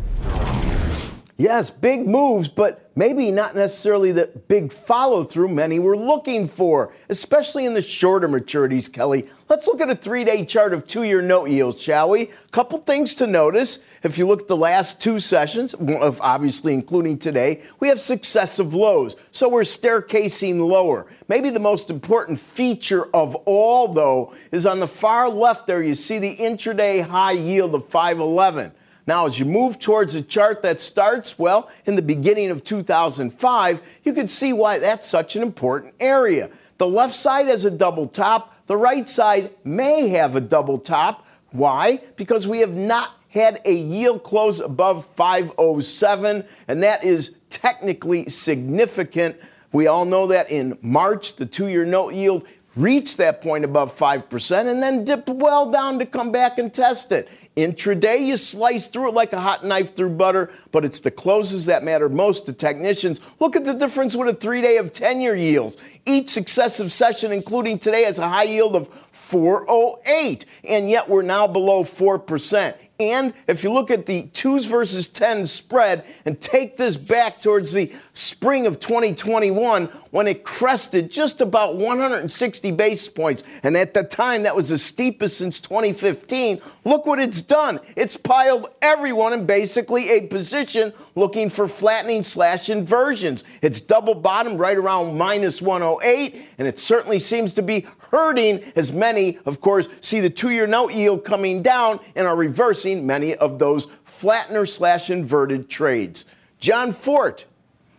Yes, 1.36 1.72
big 1.72 2.08
moves, 2.08 2.48
but 2.48 2.92
maybe 2.96 3.32
not 3.32 3.56
necessarily 3.56 4.12
the 4.12 4.28
big 4.48 4.72
follow 4.72 5.24
through 5.24 5.48
many 5.48 5.80
were 5.80 5.98
looking 5.98 6.48
for, 6.48 6.94
especially 7.10 7.66
in 7.66 7.74
the 7.74 7.82
shorter 7.82 8.28
maturities, 8.28 8.92
Kelly. 8.92 9.28
Let's 9.50 9.66
look 9.66 9.82
at 9.82 9.90
a 9.90 9.96
three 9.96 10.24
day 10.24 10.46
chart 10.46 10.74
of 10.74 10.86
two 10.86 11.02
year 11.02 11.24
note 11.24 11.50
yields, 11.50 11.82
shall 11.82 12.12
we? 12.12 12.30
Couple 12.52 12.78
things 12.78 13.16
to 13.16 13.26
notice. 13.26 13.80
If 14.04 14.20
you 14.20 14.28
look 14.28 14.44
at 14.44 14.48
the 14.48 14.56
last 14.56 15.02
two 15.02 15.20
sessions, 15.20 15.74
obviously 16.22 16.76
including 16.76 17.18
today, 17.18 17.64
we 17.80 17.88
have 17.88 18.00
successive 18.00 18.76
lows. 18.76 19.16
So 19.32 19.50
we're 19.50 19.62
staircasing 19.62 20.60
lower. 20.60 21.08
Maybe 21.28 21.50
the 21.50 21.60
most 21.60 21.90
important 21.90 22.40
feature 22.40 23.08
of 23.12 23.34
all, 23.48 23.92
though, 23.92 24.36
is 24.52 24.68
on 24.68 24.80
the 24.80 24.88
far 24.88 25.30
left 25.30 25.66
there, 25.66 25.82
you 25.82 25.96
see 25.96 26.20
the 26.20 26.38
intraday 26.38 27.02
high 27.02 27.32
yield 27.32 27.74
of 27.74 27.88
511. 27.88 28.72
Now, 29.06 29.26
as 29.26 29.38
you 29.38 29.46
move 29.46 29.80
towards 29.80 30.16
a 30.16 30.22
chart 30.22 30.62
that 30.62 30.80
starts, 30.80 31.38
well, 31.38 31.70
in 31.86 31.96
the 31.96 32.02
beginning 32.02 32.52
of 32.52 32.64
2005, 32.64 33.82
you 34.04 34.14
can 34.14 34.30
see 34.30 34.54
why 34.54 34.80
that's 34.80 35.08
such 35.08 35.36
an 35.36 35.42
important 35.42 35.94
area. 36.00 36.50
The 36.78 36.88
left 36.88 37.14
side 37.14 37.48
has 37.48 37.66
a 37.66 37.72
double 37.72 38.08
top, 38.08 38.54
the 38.68 38.78
right 38.78 39.08
side 39.08 39.52
may 39.64 40.08
have 40.10 40.36
a 40.36 40.42
double 40.42 40.78
top. 40.78 41.26
Why? 41.52 42.00
Because 42.16 42.48
we 42.48 42.60
have 42.60 42.74
not 42.74 43.12
had 43.30 43.60
a 43.66 43.74
yield 43.74 44.24
close 44.24 44.60
above 44.60 45.06
507, 45.16 46.46
and 46.68 46.84
that 46.84 47.04
is 47.04 47.36
technically 47.50 48.30
significant. 48.30 49.36
We 49.72 49.88
all 49.88 50.06
know 50.06 50.28
that 50.28 50.50
in 50.50 50.78
March, 50.82 51.36
the 51.36 51.46
two 51.46 51.68
year 51.68 51.84
note 51.84 52.14
yield 52.14 52.46
reached 52.76 53.18
that 53.18 53.42
point 53.42 53.66
above 53.66 53.96
5% 53.96 54.70
and 54.70 54.82
then 54.82 55.06
dipped 55.06 55.30
well 55.30 55.72
down 55.72 56.00
to 56.00 56.06
come 56.06 56.32
back 56.32 56.58
and 56.58 56.74
test 56.74 57.12
it. 57.12 57.28
Intraday, 57.56 58.26
you 58.26 58.36
slice 58.38 58.88
through 58.88 59.10
it 59.10 59.14
like 59.14 59.32
a 59.32 59.40
hot 59.40 59.64
knife 59.64 59.96
through 59.96 60.10
butter, 60.10 60.52
but 60.72 60.84
it's 60.84 61.00
the 61.00 61.12
closes 61.12 61.66
that 61.66 61.84
matter 61.84 62.10
most 62.10 62.48
to 62.48 62.54
technicians. 62.54 63.22
Look 63.40 63.56
at 63.56 63.64
the 63.64 63.74
difference 63.74 64.16
with 64.16 64.28
a 64.28 64.34
three 64.34 64.62
day 64.62 64.78
of 64.78 64.92
10 64.92 65.22
year 65.22 65.36
yields. 65.36 65.78
Each 66.06 66.30
successive 66.30 66.92
session, 66.92 67.32
including 67.32 67.78
today, 67.78 68.04
has 68.04 68.18
a 68.18 68.28
high 68.28 68.44
yield 68.44 68.76
of 68.76 68.90
408, 69.12 70.46
and 70.64 70.90
yet 70.90 71.08
we're 71.08 71.22
now 71.22 71.46
below 71.48 71.84
4%. 71.84 72.76
And 73.12 73.34
if 73.48 73.64
you 73.64 73.72
look 73.72 73.92
at 73.92 74.06
the 74.06 74.28
twos 74.34 74.66
versus 74.66 75.08
tens 75.08 75.52
spread 75.52 76.06
and 76.26 76.40
take 76.40 76.78
this 76.78 76.96
back 76.96 77.42
towards 77.42 77.74
the 77.74 77.94
spring 78.14 78.66
of 78.66 78.80
2021 78.80 79.86
when 80.12 80.28
it 80.28 80.44
crested 80.44 81.12
just 81.12 81.42
about 81.42 81.76
160 81.76 82.72
basis 82.72 83.10
points, 83.10 83.44
and 83.64 83.76
at 83.76 83.94
the 83.94 84.04
time 84.04 84.44
that 84.44 84.56
was 84.56 84.70
the 84.70 84.78
steepest 84.78 85.38
since 85.38 85.60
2015, 85.60 86.62
look 86.86 87.06
what 87.06 87.20
it's 87.20 87.42
done. 87.42 87.80
It's 87.96 88.16
piled 88.16 88.70
everyone 88.82 89.34
in 89.34 89.46
basically 89.46 90.12
a 90.12 90.28
position 90.28 90.94
looking 91.16 91.50
for 91.50 91.68
flattening 91.68 92.24
slash 92.24 92.70
inversions. 92.70 93.44
It's 93.62 93.82
double 93.82 94.16
bottom 94.16 94.58
right 94.58 94.78
around 94.78 95.18
minus 95.18 95.62
108, 95.62 96.42
and 96.58 96.68
it 96.68 96.80
certainly 96.80 97.20
seems 97.20 97.54
to 97.54 97.62
be 97.62 97.88
hurting 98.14 98.64
as 98.76 98.94
many, 98.94 99.40
of 99.46 99.60
course, 99.60 99.90
see 100.00 100.20
the 100.20 100.30
two 100.30 100.52
year 100.52 100.68
note 100.68 100.94
yield 100.94 101.26
coming 101.26 101.64
down 101.64 102.00
and 102.16 102.28
are 102.28 102.36
reversing 102.36 103.06
many 103.08 103.36
of 103.36 103.58
those 103.58 103.88
flattener 104.08 104.70
slash 104.70 105.10
inverted 105.10 105.68
trades. 105.68 106.26
Jon 106.60 106.94
Fortt, 106.94 107.46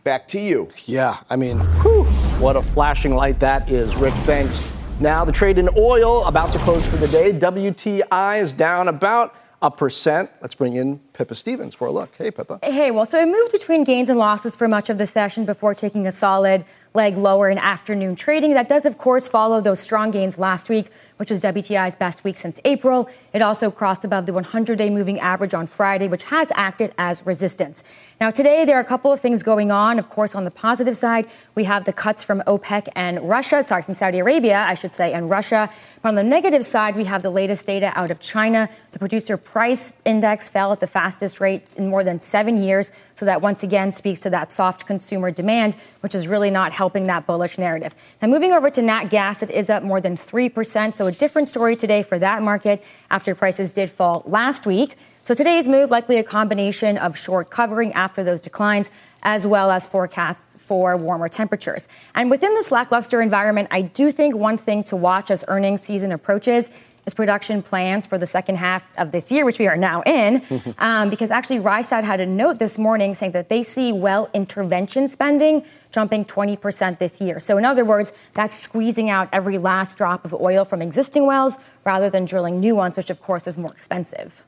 back 0.04 0.28
to 0.28 0.40
you. 0.40 0.70
Yeah, 0.86 1.18
I 1.28 1.34
mean, 1.34 1.58
whew, 1.82 2.04
what 2.38 2.54
a 2.56 2.62
flashing 2.62 3.14
light 3.14 3.40
that 3.40 3.70
is, 3.70 3.94
Rick. 3.96 4.14
Thanks. 4.22 4.72
Now, 5.00 5.24
the 5.24 5.32
trade 5.32 5.58
in 5.58 5.68
oil 5.76 6.24
about 6.26 6.52
to 6.52 6.58
close 6.60 6.86
for 6.86 6.96
the 6.96 7.08
day. 7.08 7.32
WTI 7.32 8.40
is 8.40 8.52
down 8.52 8.86
about 8.86 9.34
a 9.60 9.70
percent. 9.70 10.30
Let's 10.40 10.54
bring 10.54 10.76
in 10.76 11.00
Pippa 11.14 11.34
Stevens 11.34 11.74
for 11.74 11.88
a 11.88 11.90
look. 11.90 12.14
Hey, 12.16 12.30
Pippa. 12.30 12.60
Hey, 12.62 12.92
well, 12.92 13.06
so 13.06 13.20
it 13.20 13.26
moved 13.26 13.50
between 13.50 13.82
gains 13.82 14.10
and 14.10 14.18
losses 14.18 14.54
for 14.54 14.68
much 14.68 14.90
of 14.90 14.98
the 14.98 15.06
session 15.06 15.44
before 15.44 15.74
taking 15.74 16.06
a 16.06 16.12
solid 16.12 16.64
leg 16.94 17.18
lower 17.18 17.50
in 17.50 17.58
afternoon 17.58 18.14
trading. 18.14 18.54
That 18.54 18.68
does, 18.68 18.84
of 18.84 18.98
course, 18.98 19.26
follow 19.26 19.60
those 19.60 19.80
strong 19.80 20.12
gains 20.12 20.38
last 20.38 20.68
week, 20.68 20.90
which 21.16 21.30
was 21.30 21.42
WTI's 21.42 21.94
best 21.94 22.24
week 22.24 22.38
since 22.38 22.60
April. 22.64 23.08
It 23.32 23.42
also 23.42 23.70
crossed 23.70 24.04
above 24.04 24.26
the 24.26 24.32
100 24.32 24.78
day 24.78 24.90
moving 24.90 25.20
average 25.20 25.54
on 25.54 25.66
Friday, 25.66 26.08
which 26.08 26.24
has 26.24 26.48
acted 26.54 26.92
as 26.98 27.24
resistance. 27.24 27.84
Now, 28.20 28.30
today, 28.30 28.64
there 28.64 28.76
are 28.76 28.80
a 28.80 28.84
couple 28.84 29.12
of 29.12 29.20
things 29.20 29.42
going 29.42 29.70
on. 29.70 29.98
Of 29.98 30.08
course, 30.08 30.34
on 30.34 30.44
the 30.44 30.50
positive 30.50 30.96
side, 30.96 31.26
we 31.54 31.64
have 31.64 31.84
the 31.84 31.92
cuts 31.92 32.22
from 32.22 32.42
OPEC 32.46 32.88
and 32.94 33.28
Russia, 33.28 33.62
sorry, 33.62 33.82
from 33.82 33.94
Saudi 33.94 34.18
Arabia, 34.20 34.60
I 34.60 34.74
should 34.74 34.94
say, 34.94 35.12
and 35.12 35.28
Russia. 35.28 35.68
But 36.00 36.10
on 36.10 36.14
the 36.14 36.22
negative 36.22 36.64
side, 36.64 36.96
we 36.96 37.04
have 37.04 37.22
the 37.22 37.30
latest 37.30 37.66
data 37.66 37.92
out 37.96 38.10
of 38.10 38.20
China. 38.20 38.68
The 38.92 38.98
producer 38.98 39.36
price 39.36 39.92
index 40.04 40.48
fell 40.48 40.72
at 40.72 40.80
the 40.80 40.86
fastest 40.86 41.40
rates 41.40 41.74
in 41.74 41.88
more 41.88 42.04
than 42.04 42.20
seven 42.20 42.56
years. 42.56 42.92
So 43.14 43.24
that 43.26 43.42
once 43.42 43.62
again 43.62 43.90
speaks 43.90 44.20
to 44.20 44.30
that 44.30 44.50
soft 44.50 44.86
consumer 44.86 45.30
demand, 45.30 45.76
which 46.00 46.14
is 46.14 46.28
really 46.28 46.50
not 46.50 46.72
helping 46.72 47.04
that 47.04 47.26
bullish 47.26 47.58
narrative. 47.58 47.94
Now, 48.22 48.28
moving 48.28 48.52
over 48.52 48.70
to 48.70 48.82
nat 48.82 49.04
gas, 49.04 49.42
it 49.42 49.50
is 49.50 49.70
up 49.70 49.82
more 49.82 50.00
than 50.00 50.16
3%. 50.16 50.94
So 50.94 51.06
different 51.14 51.48
story 51.48 51.76
today 51.76 52.02
for 52.02 52.18
that 52.18 52.42
market 52.42 52.82
after 53.10 53.34
prices 53.34 53.72
did 53.72 53.90
fall 53.90 54.22
last 54.26 54.66
week. 54.66 54.96
So 55.22 55.34
today's 55.34 55.66
move 55.66 55.90
likely 55.90 56.18
a 56.18 56.22
combination 56.22 56.98
of 56.98 57.16
short 57.16 57.50
covering 57.50 57.92
after 57.94 58.22
those 58.22 58.40
declines, 58.40 58.90
as 59.22 59.46
well 59.46 59.70
as 59.70 59.88
forecasts 59.88 60.56
for 60.58 60.96
warmer 60.96 61.28
temperatures. 61.28 61.88
And 62.14 62.30
within 62.30 62.54
this 62.54 62.70
lackluster 62.70 63.22
environment, 63.22 63.68
I 63.70 63.82
do 63.82 64.10
think 64.10 64.34
one 64.34 64.56
thing 64.56 64.82
to 64.84 64.96
watch 64.96 65.30
as 65.30 65.44
earnings 65.48 65.82
season 65.82 66.12
approaches 66.12 66.68
is 67.06 67.14
production 67.14 67.62
plans 67.62 68.06
for 68.06 68.18
the 68.18 68.26
second 68.26 68.56
half 68.56 68.86
of 68.96 69.12
this 69.12 69.30
year, 69.30 69.44
which 69.44 69.58
we 69.58 69.66
are 69.66 69.76
now 69.76 70.02
in. 70.02 70.42
um, 70.78 71.10
because 71.10 71.30
actually, 71.30 71.58
Rystad 71.58 72.04
had 72.04 72.20
a 72.20 72.26
note 72.26 72.58
this 72.58 72.78
morning 72.78 73.14
saying 73.14 73.32
that 73.32 73.48
they 73.48 73.62
see 73.62 73.92
well 73.92 74.30
intervention 74.34 75.08
spending 75.08 75.64
jumping 75.90 76.24
20% 76.24 76.98
this 76.98 77.20
year. 77.20 77.38
So, 77.38 77.56
in 77.56 77.64
other 77.64 77.84
words, 77.84 78.12
that's 78.34 78.52
squeezing 78.52 79.10
out 79.10 79.28
every 79.32 79.58
last 79.58 79.96
drop 79.96 80.24
of 80.24 80.34
oil 80.34 80.64
from 80.64 80.82
existing 80.82 81.26
wells 81.26 81.58
rather 81.84 82.10
than 82.10 82.24
drilling 82.24 82.58
new 82.58 82.74
ones, 82.74 82.96
which 82.96 83.10
of 83.10 83.20
course 83.20 83.46
is 83.46 83.56
more 83.56 83.72
expensive. 83.72 84.42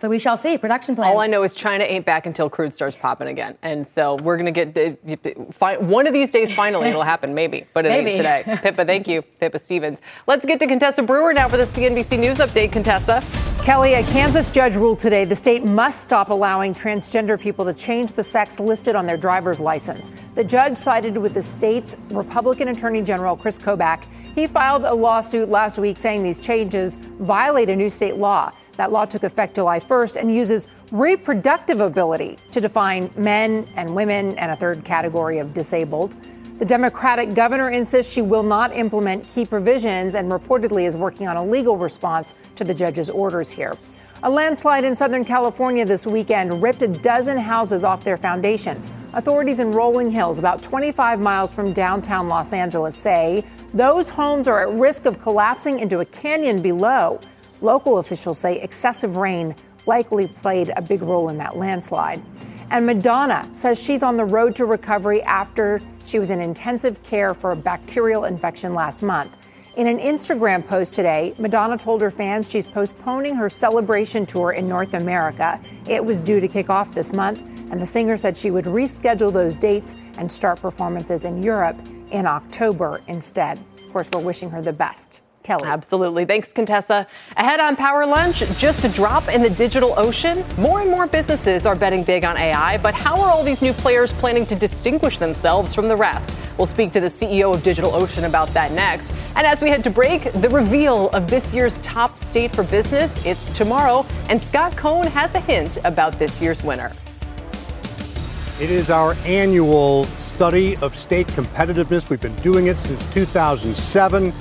So 0.00 0.08
we 0.08 0.18
shall 0.18 0.38
see 0.38 0.56
production 0.56 0.96
plans. 0.96 1.12
All 1.12 1.20
I 1.20 1.26
know 1.26 1.42
is 1.42 1.52
China 1.52 1.84
ain't 1.84 2.06
back 2.06 2.24
until 2.24 2.48
crude 2.48 2.72
starts 2.72 2.96
popping 2.96 3.28
again, 3.28 3.58
and 3.60 3.86
so 3.86 4.16
we're 4.22 4.38
gonna 4.38 4.50
get 4.50 4.74
uh, 4.74 5.74
one 5.76 6.06
of 6.06 6.14
these 6.14 6.30
days. 6.30 6.54
Finally, 6.54 6.88
it'll 6.88 7.02
happen, 7.02 7.34
maybe, 7.34 7.66
but 7.74 7.84
it 7.84 7.90
maybe. 7.90 8.12
ain't 8.12 8.46
today. 8.46 8.58
Pippa, 8.62 8.86
thank 8.86 9.06
you, 9.06 9.20
Pippa 9.20 9.58
Stevens. 9.58 10.00
Let's 10.26 10.46
get 10.46 10.58
to 10.60 10.66
Contessa 10.66 11.02
Brewer 11.02 11.34
now 11.34 11.50
for 11.50 11.58
the 11.58 11.64
CNBC 11.64 12.18
News 12.18 12.38
update. 12.38 12.72
Contessa. 12.72 13.22
Kelly, 13.62 13.92
a 13.92 14.02
Kansas 14.04 14.50
judge 14.50 14.74
ruled 14.74 14.98
today 14.98 15.26
the 15.26 15.36
state 15.36 15.64
must 15.64 16.02
stop 16.02 16.30
allowing 16.30 16.72
transgender 16.72 17.38
people 17.38 17.66
to 17.66 17.74
change 17.74 18.14
the 18.14 18.24
sex 18.24 18.58
listed 18.58 18.94
on 18.94 19.04
their 19.04 19.18
driver's 19.18 19.60
license. 19.60 20.10
The 20.34 20.44
judge 20.44 20.78
sided 20.78 21.14
with 21.18 21.34
the 21.34 21.42
state's 21.42 21.98
Republican 22.08 22.68
Attorney 22.68 23.02
General 23.02 23.36
Chris 23.36 23.58
Kobach. 23.58 24.06
He 24.34 24.46
filed 24.46 24.84
a 24.86 24.94
lawsuit 24.94 25.50
last 25.50 25.76
week 25.76 25.98
saying 25.98 26.22
these 26.22 26.40
changes 26.40 26.96
violate 26.96 27.68
a 27.68 27.76
new 27.76 27.90
state 27.90 28.16
law. 28.16 28.50
That 28.80 28.92
law 28.92 29.04
took 29.04 29.24
effect 29.24 29.56
July 29.56 29.78
1st 29.78 30.16
and 30.16 30.34
uses 30.34 30.68
reproductive 30.90 31.82
ability 31.82 32.38
to 32.50 32.60
define 32.60 33.10
men 33.14 33.68
and 33.76 33.94
women 33.94 34.34
and 34.38 34.52
a 34.52 34.56
third 34.56 34.86
category 34.86 35.38
of 35.38 35.52
disabled. 35.52 36.16
The 36.60 36.64
Democratic 36.64 37.34
governor 37.34 37.68
insists 37.68 38.10
she 38.10 38.22
will 38.22 38.42
not 38.42 38.74
implement 38.74 39.28
key 39.28 39.44
provisions 39.44 40.14
and 40.14 40.32
reportedly 40.32 40.86
is 40.86 40.96
working 40.96 41.28
on 41.28 41.36
a 41.36 41.44
legal 41.44 41.76
response 41.76 42.36
to 42.56 42.64
the 42.64 42.72
judge's 42.72 43.10
orders 43.10 43.50
here. 43.50 43.74
A 44.22 44.30
landslide 44.30 44.84
in 44.84 44.96
Southern 44.96 45.26
California 45.26 45.84
this 45.84 46.06
weekend 46.06 46.62
ripped 46.62 46.80
a 46.80 46.88
dozen 46.88 47.36
houses 47.36 47.84
off 47.84 48.02
their 48.02 48.16
foundations. 48.16 48.94
Authorities 49.12 49.60
in 49.60 49.72
Rolling 49.72 50.10
Hills, 50.10 50.38
about 50.38 50.62
25 50.62 51.20
miles 51.20 51.52
from 51.52 51.74
downtown 51.74 52.28
Los 52.28 52.54
Angeles, 52.54 52.96
say 52.96 53.44
those 53.74 54.08
homes 54.08 54.48
are 54.48 54.62
at 54.62 54.74
risk 54.78 55.04
of 55.04 55.20
collapsing 55.20 55.80
into 55.80 56.00
a 56.00 56.06
canyon 56.06 56.62
below. 56.62 57.20
Local 57.60 57.98
officials 57.98 58.38
say 58.38 58.60
excessive 58.60 59.16
rain 59.16 59.54
likely 59.86 60.28
played 60.28 60.72
a 60.76 60.82
big 60.82 61.02
role 61.02 61.28
in 61.28 61.38
that 61.38 61.56
landslide. 61.56 62.22
And 62.70 62.86
Madonna 62.86 63.48
says 63.54 63.82
she's 63.82 64.02
on 64.02 64.16
the 64.16 64.24
road 64.24 64.54
to 64.56 64.64
recovery 64.64 65.22
after 65.22 65.80
she 66.06 66.18
was 66.18 66.30
in 66.30 66.40
intensive 66.40 67.02
care 67.02 67.34
for 67.34 67.50
a 67.50 67.56
bacterial 67.56 68.24
infection 68.24 68.74
last 68.74 69.02
month. 69.02 69.48
In 69.76 69.86
an 69.86 69.98
Instagram 69.98 70.66
post 70.66 70.94
today, 70.94 71.34
Madonna 71.38 71.78
told 71.78 72.00
her 72.02 72.10
fans 72.10 72.50
she's 72.50 72.66
postponing 72.66 73.34
her 73.36 73.48
celebration 73.48 74.26
tour 74.26 74.52
in 74.52 74.68
North 74.68 74.94
America. 74.94 75.60
It 75.88 76.04
was 76.04 76.20
due 76.20 76.40
to 76.40 76.48
kick 76.48 76.70
off 76.70 76.92
this 76.92 77.12
month, 77.12 77.40
and 77.70 77.78
the 77.78 77.86
singer 77.86 78.16
said 78.16 78.36
she 78.36 78.50
would 78.50 78.64
reschedule 78.64 79.32
those 79.32 79.56
dates 79.56 79.94
and 80.18 80.30
start 80.30 80.60
performances 80.60 81.24
in 81.24 81.42
Europe 81.42 81.76
in 82.10 82.26
October 82.26 83.00
instead. 83.06 83.58
Of 83.58 83.92
course, 83.92 84.08
we're 84.12 84.20
wishing 84.20 84.50
her 84.50 84.60
the 84.60 84.72
best. 84.72 85.19
Kelly. 85.50 85.66
Absolutely. 85.66 86.24
Thanks, 86.24 86.52
Contessa. 86.52 87.08
Ahead 87.36 87.58
on 87.58 87.74
Power 87.74 88.06
Lunch, 88.06 88.38
just 88.56 88.84
a 88.84 88.88
drop 88.88 89.28
in 89.28 89.42
the 89.42 89.50
digital 89.50 89.94
ocean. 89.96 90.44
More 90.56 90.80
and 90.80 90.88
more 90.88 91.08
businesses 91.08 91.66
are 91.66 91.74
betting 91.74 92.04
big 92.04 92.24
on 92.24 92.36
AI, 92.36 92.78
but 92.78 92.94
how 92.94 93.20
are 93.20 93.32
all 93.32 93.42
these 93.42 93.60
new 93.60 93.72
players 93.72 94.12
planning 94.12 94.46
to 94.46 94.54
distinguish 94.54 95.18
themselves 95.18 95.74
from 95.74 95.88
the 95.88 95.96
rest? 95.96 96.38
We'll 96.56 96.68
speak 96.68 96.92
to 96.92 97.00
the 97.00 97.08
CEO 97.08 97.52
of 97.52 97.62
DigitalOcean 97.62 98.28
about 98.28 98.54
that 98.54 98.70
next. 98.70 99.12
And 99.34 99.44
as 99.44 99.60
we 99.60 99.70
head 99.70 99.82
to 99.82 99.90
break, 99.90 100.30
the 100.34 100.48
reveal 100.50 101.08
of 101.10 101.28
this 101.28 101.52
year's 101.52 101.78
top 101.78 102.16
state 102.20 102.54
for 102.54 102.62
business, 102.62 103.18
it's 103.26 103.50
tomorrow, 103.50 104.06
and 104.28 104.40
Scott 104.40 104.76
Cohn 104.76 105.08
has 105.08 105.34
a 105.34 105.40
hint 105.40 105.78
about 105.82 106.16
this 106.16 106.40
year's 106.40 106.62
winner. 106.62 106.92
It 108.60 108.70
is 108.70 108.88
our 108.88 109.14
annual 109.24 110.04
study 110.04 110.76
of 110.76 110.94
state 110.94 111.26
competitiveness. 111.28 112.08
We've 112.08 112.20
been 112.20 112.36
doing 112.36 112.66
it 112.66 112.78
since 112.78 113.14
2007. 113.14 114.32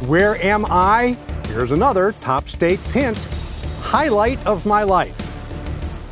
Where 0.00 0.36
am 0.44 0.66
I? 0.68 1.16
Here's 1.46 1.70
another 1.70 2.12
top 2.20 2.50
states 2.50 2.92
hint 2.92 3.16
highlight 3.80 4.44
of 4.44 4.66
my 4.66 4.82
life. 4.82 5.16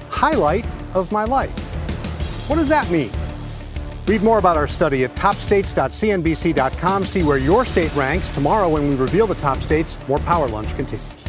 Highlight 0.08 0.66
of 0.94 1.12
my 1.12 1.24
life. 1.24 1.50
What 2.48 2.56
does 2.56 2.70
that 2.70 2.90
mean? 2.90 3.10
Read 4.06 4.22
more 4.22 4.38
about 4.38 4.56
our 4.56 4.68
study 4.68 5.04
at 5.04 5.14
topstates.cnbc.com. 5.16 7.04
See 7.04 7.22
where 7.24 7.36
your 7.36 7.66
state 7.66 7.94
ranks. 7.94 8.30
Tomorrow, 8.30 8.70
when 8.70 8.88
we 8.88 8.94
reveal 8.94 9.26
the 9.26 9.34
top 9.34 9.60
states, 9.60 9.98
more 10.08 10.18
Power 10.20 10.48
Lunch 10.48 10.74
continues. 10.76 11.24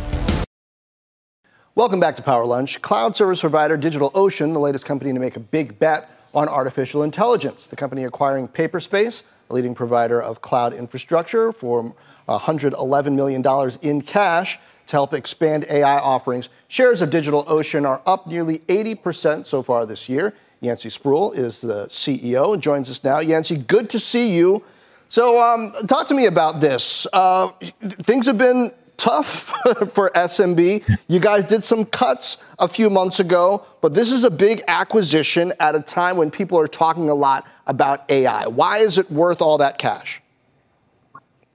Welcome 1.74 2.00
back 2.00 2.16
to 2.16 2.22
Power 2.22 2.46
Lunch. 2.46 2.82
Cloud 2.82 3.18
service 3.18 3.42
provider 3.42 3.78
DigitalOcean, 3.78 4.54
the 4.54 4.60
latest 4.60 4.86
company 4.86 5.12
to 5.12 5.20
make 5.20 5.36
a 5.36 5.42
big 5.42 5.78
bet 5.78 6.10
on 6.34 6.48
artificial 6.48 7.04
intelligence. 7.04 7.68
The 7.68 7.76
company 7.76 8.06
acquiring 8.06 8.48
Paperspace, 8.48 9.24
a 9.50 9.54
leading 9.54 9.76
provider 9.76 10.22
of 10.22 10.42
cloud 10.42 10.74
infrastructure 10.74 11.52
for 11.52 11.96
$111 12.28 13.16
million 13.16 13.72
in 13.82 14.02
cash 14.02 14.60
to 14.88 14.96
help 14.96 15.14
expand 15.14 15.66
AI 15.70 15.98
offerings. 15.98 16.50
Shares 16.68 17.02
of 17.02 17.10
DigitalOcean 17.10 17.88
are 17.88 18.02
up 18.06 18.28
nearly 18.28 18.60
80% 18.60 19.48
so 19.48 19.64
far 19.64 19.86
this 19.86 20.08
year. 20.08 20.34
Yancey 20.62 20.90
Spruill 20.90 21.36
is 21.36 21.62
the 21.62 21.88
CEO 21.88 22.54
and 22.54 22.62
joins 22.62 22.90
us 22.90 23.04
now. 23.04 23.20
Yancey, 23.20 23.58
good 23.58 23.90
to 23.92 24.00
see 24.00 24.36
you. 24.36 24.64
So, 25.10 25.42
um, 25.42 25.74
talk 25.88 26.08
to 26.08 26.16
me 26.16 26.26
about 26.26 26.60
this. 26.60 27.06
Uh, 27.14 27.50
things 27.82 28.26
have 28.26 28.38
been 28.38 28.72
tough 28.98 29.34
for 29.92 30.10
SMB. 30.16 30.98
You 31.08 31.20
guys 31.20 31.46
did 31.46 31.64
some 31.64 31.86
cuts 31.86 32.38
a 32.58 32.68
few 32.68 32.90
months 32.90 33.20
ago, 33.20 33.66
but 33.82 33.94
this 33.94 34.12
is 34.12 34.24
a 34.24 34.32
big 34.32 34.64
acquisition 34.68 35.54
at 35.60 35.76
a 35.76 35.80
time 35.80 36.18
when 36.18 36.32
people 36.32 36.60
are 36.60 36.68
talking 36.68 37.10
a 37.10 37.16
lot 37.16 37.46
about 37.68 38.10
AI. 38.10 38.48
Why 38.48 38.80
is 38.80 38.98
it 38.98 39.10
worth 39.12 39.42
all 39.42 39.58
that 39.58 39.78
cash? 39.78 40.22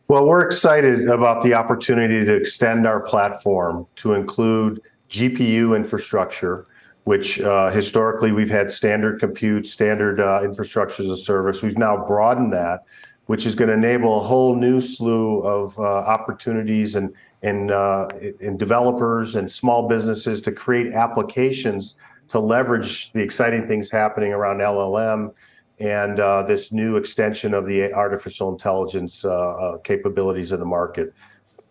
Well, 0.09 0.27
we're 0.27 0.45
excited 0.45 1.09
about 1.09 1.43
the 1.43 1.55
opportunity 1.55 2.25
to 2.25 2.35
extend 2.35 2.87
our 2.87 3.01
platform 3.01 3.87
to 3.97 4.15
include 4.15 4.81
GPU 5.09 5.77
infrastructure, 5.77 6.67
which 7.05 7.41
uh, 7.41 7.71
historically 7.71 8.33
we've 8.33 8.51
had 8.51 8.71
standard 8.71 9.21
compute, 9.21 9.69
standard 9.69 10.21
uh, 10.21 10.41
infrastructure 10.43 11.03
as 11.03 11.09
a 11.09 11.17
service. 11.17 11.63
We've 11.63 11.79
now 11.79 12.05
broadened 12.07 12.53
that, 12.53 12.85
which 13.27 13.47
is 13.47 13.55
going 13.55 13.69
to 13.69 13.75
enable 13.75 14.19
a 14.19 14.25
whole 14.25 14.57
new 14.57 14.81
slew 14.81 15.43
of 15.43 15.79
uh, 15.79 15.83
opportunities 15.83 16.97
and 16.97 17.15
and, 17.43 17.71
uh, 17.71 18.09
and 18.41 18.59
developers 18.59 19.37
and 19.37 19.51
small 19.51 19.89
businesses 19.89 20.43
to 20.43 20.53
create 20.53 20.93
applications 20.93 21.97
to 22.29 22.39
leverage 22.39 23.13
the 23.13 23.23
exciting 23.23 23.67
things 23.67 23.91
happening 23.91 24.33
around 24.33 24.59
LLM 24.59 25.33
and 25.81 26.21
uh, 26.21 26.43
this 26.43 26.73
new 26.73 26.97
extension 26.97 27.55
of 27.55 27.67
the 27.67 27.93
artificial 27.93 28.51
intelligence 28.51 29.25
uh, 29.25 29.31
uh, 29.31 29.79
capabilities 29.79 30.53
in 30.53 30.61
the 30.61 30.67
market. 30.67 31.13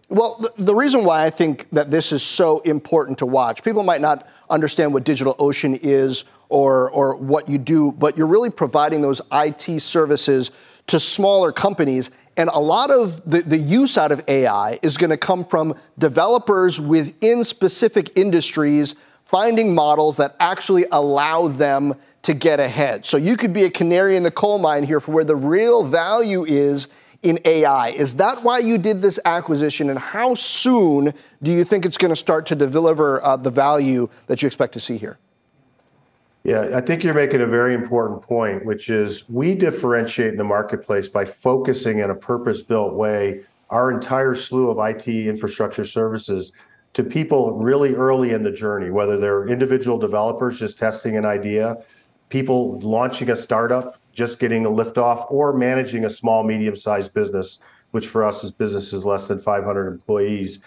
Well, 0.10 0.43
the, 0.58 0.74
reason 0.74 1.04
why 1.04 1.24
I 1.24 1.30
think 1.30 1.69
that 1.69 1.91
this 1.91 2.12
is 2.12 2.24
so 2.24 2.60
important 2.62 3.19
to 3.19 3.28
watch, 3.28 3.63
people 3.63 3.84
might 3.84 4.02
not 4.02 4.28
understand 4.50 4.91
what 4.91 5.04
DigitalOcean 5.06 5.80
is 5.84 6.24
or, 6.50 6.89
or 6.89 7.15
what 7.15 7.48
you 7.48 7.60
do, 7.60 7.91
but 7.91 8.17
you're 8.17 8.26
really 8.26 8.50
providing 8.50 9.02
those 9.02 9.22
IT 9.32 9.82
services 9.84 10.50
to 10.88 11.00
smaller 11.00 11.52
companies. 11.52 12.10
And 12.38 12.50
a 12.52 12.60
lot 12.60 12.89
of 12.89 13.30
the, 13.30 13.43
the 13.43 13.58
use 13.58 14.00
out 14.00 14.12
of 14.12 14.24
AI 14.28 14.80
is 14.82 14.98
going 14.98 15.12
to 15.12 15.17
come 15.17 15.45
from 15.45 15.76
developers 16.00 16.80
within 16.82 17.43
specific 17.43 18.12
industries 18.17 18.95
finding 19.26 19.76
models 19.76 20.17
that 20.17 20.36
actually 20.39 20.88
allow 20.91 21.48
them 21.48 21.93
to 22.23 22.34
get 22.34 22.60
ahead. 22.60 23.05
So 23.05 23.17
you 23.17 23.38
could 23.38 23.53
be 23.53 23.63
a 23.63 23.69
canary 23.69 24.15
in 24.15 24.23
the 24.23 24.32
coal 24.32 24.58
mine 24.58 24.84
here 24.84 24.99
for 24.99 25.12
where 25.12 25.23
the 25.23 25.36
real 25.36 25.84
value 25.84 26.43
is 26.45 26.88
in 27.23 27.39
AI. 27.45 27.89
Is 27.89 28.15
that 28.15 28.43
why 28.43 28.60
you 28.60 28.77
did 28.77 29.01
this 29.01 29.19
acquisition? 29.25 29.89
And 29.89 29.99
how 29.99 30.36
soon 30.36 31.13
do 31.43 31.51
you 31.51 31.63
think 31.63 31.86
it's 31.86 31.97
going 31.97 32.10
to 32.10 32.15
start 32.15 32.45
to 32.47 32.55
deliver 32.55 33.23
uh, 33.23 33.36
the 33.38 33.49
value 33.49 34.10
that 34.27 34.41
you 34.41 34.47
expect 34.47 34.73
to 34.73 34.79
see 34.79 34.97
here? 34.97 35.17
Yeah, 36.43 36.71
I 36.73 36.82
think 36.82 37.03
you're 37.03 37.13
making 37.13 37.41
a 37.41 37.47
very 37.47 37.73
important 37.73 38.21
point, 38.21 38.65
which 38.65 38.89
is 38.89 39.27
we 39.29 39.55
differentiate 39.55 40.32
in 40.32 40.38
the 40.38 40.43
marketplace 40.43 41.10
by 41.10 41.25
focusing 41.25 41.99
in 41.99 42.10
a 42.10 42.15
purpose 42.15 42.62
built 42.62 42.93
way 42.93 43.41
our 43.69 43.91
entire 43.91 44.34
slew 44.34 44.69
of 44.69 44.79
IT 44.79 45.08
infrastructure 45.08 45.84
services 45.84 46.53
to 46.93 47.03
people 47.03 47.53
really 47.58 47.93
early 47.93 48.32
in 48.32 48.41
the 48.41 48.51
journey, 48.51 48.89
whether 48.89 49.19
they're 49.19 49.47
individual 49.47 49.97
developers 49.97 50.60
just 50.60 50.77
testing 50.77 51.17
an 51.17 51.25
idea 51.25 51.77
people 52.29 52.79
launching 52.79 53.29
a 53.31 53.35
startup, 53.35 53.99
just 54.13 54.39
getting 54.39 54.65
a 54.65 54.69
liftoff, 54.69 55.29
or 55.29 55.53
managing 55.53 56.05
a 56.05 56.09
small, 56.09 56.43
medium 56.43 56.75
sized 56.75 57.13
business, 57.13 57.59
which 57.91 58.07
for 58.07 58.23
us 58.23 58.43
is 58.43 58.51
businesses 58.51 59.05
less 59.05 59.27
than 59.27 59.39
500 59.39 59.87
employees. 59.87 60.59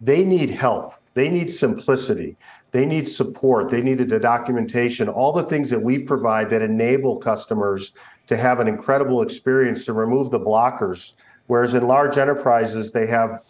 They 0.00 0.24
need 0.24 0.50
help. 0.50 0.94
They 1.14 1.28
need 1.28 1.50
simplicity. 1.52 2.36
They 2.72 2.84
need 2.84 3.08
support. 3.08 3.68
They 3.68 3.80
need 3.80 3.98
the 3.98 4.18
documentation, 4.18 5.08
all 5.08 5.32
the 5.32 5.44
things 5.44 5.70
that 5.70 5.80
we 5.80 6.00
provide 6.00 6.50
that 6.50 6.62
enable 6.62 7.18
customers 7.18 7.92
to 8.26 8.36
have 8.36 8.58
an 8.58 8.66
incredible 8.66 9.22
experience 9.22 9.84
to 9.84 9.92
remove 9.92 10.30
the 10.30 10.40
blockers. 10.40 11.12
Whereas 11.46 11.74
in 11.74 11.86
large 11.86 12.18
enterprises, 12.18 12.90
they 12.90 13.06
have 13.06 13.42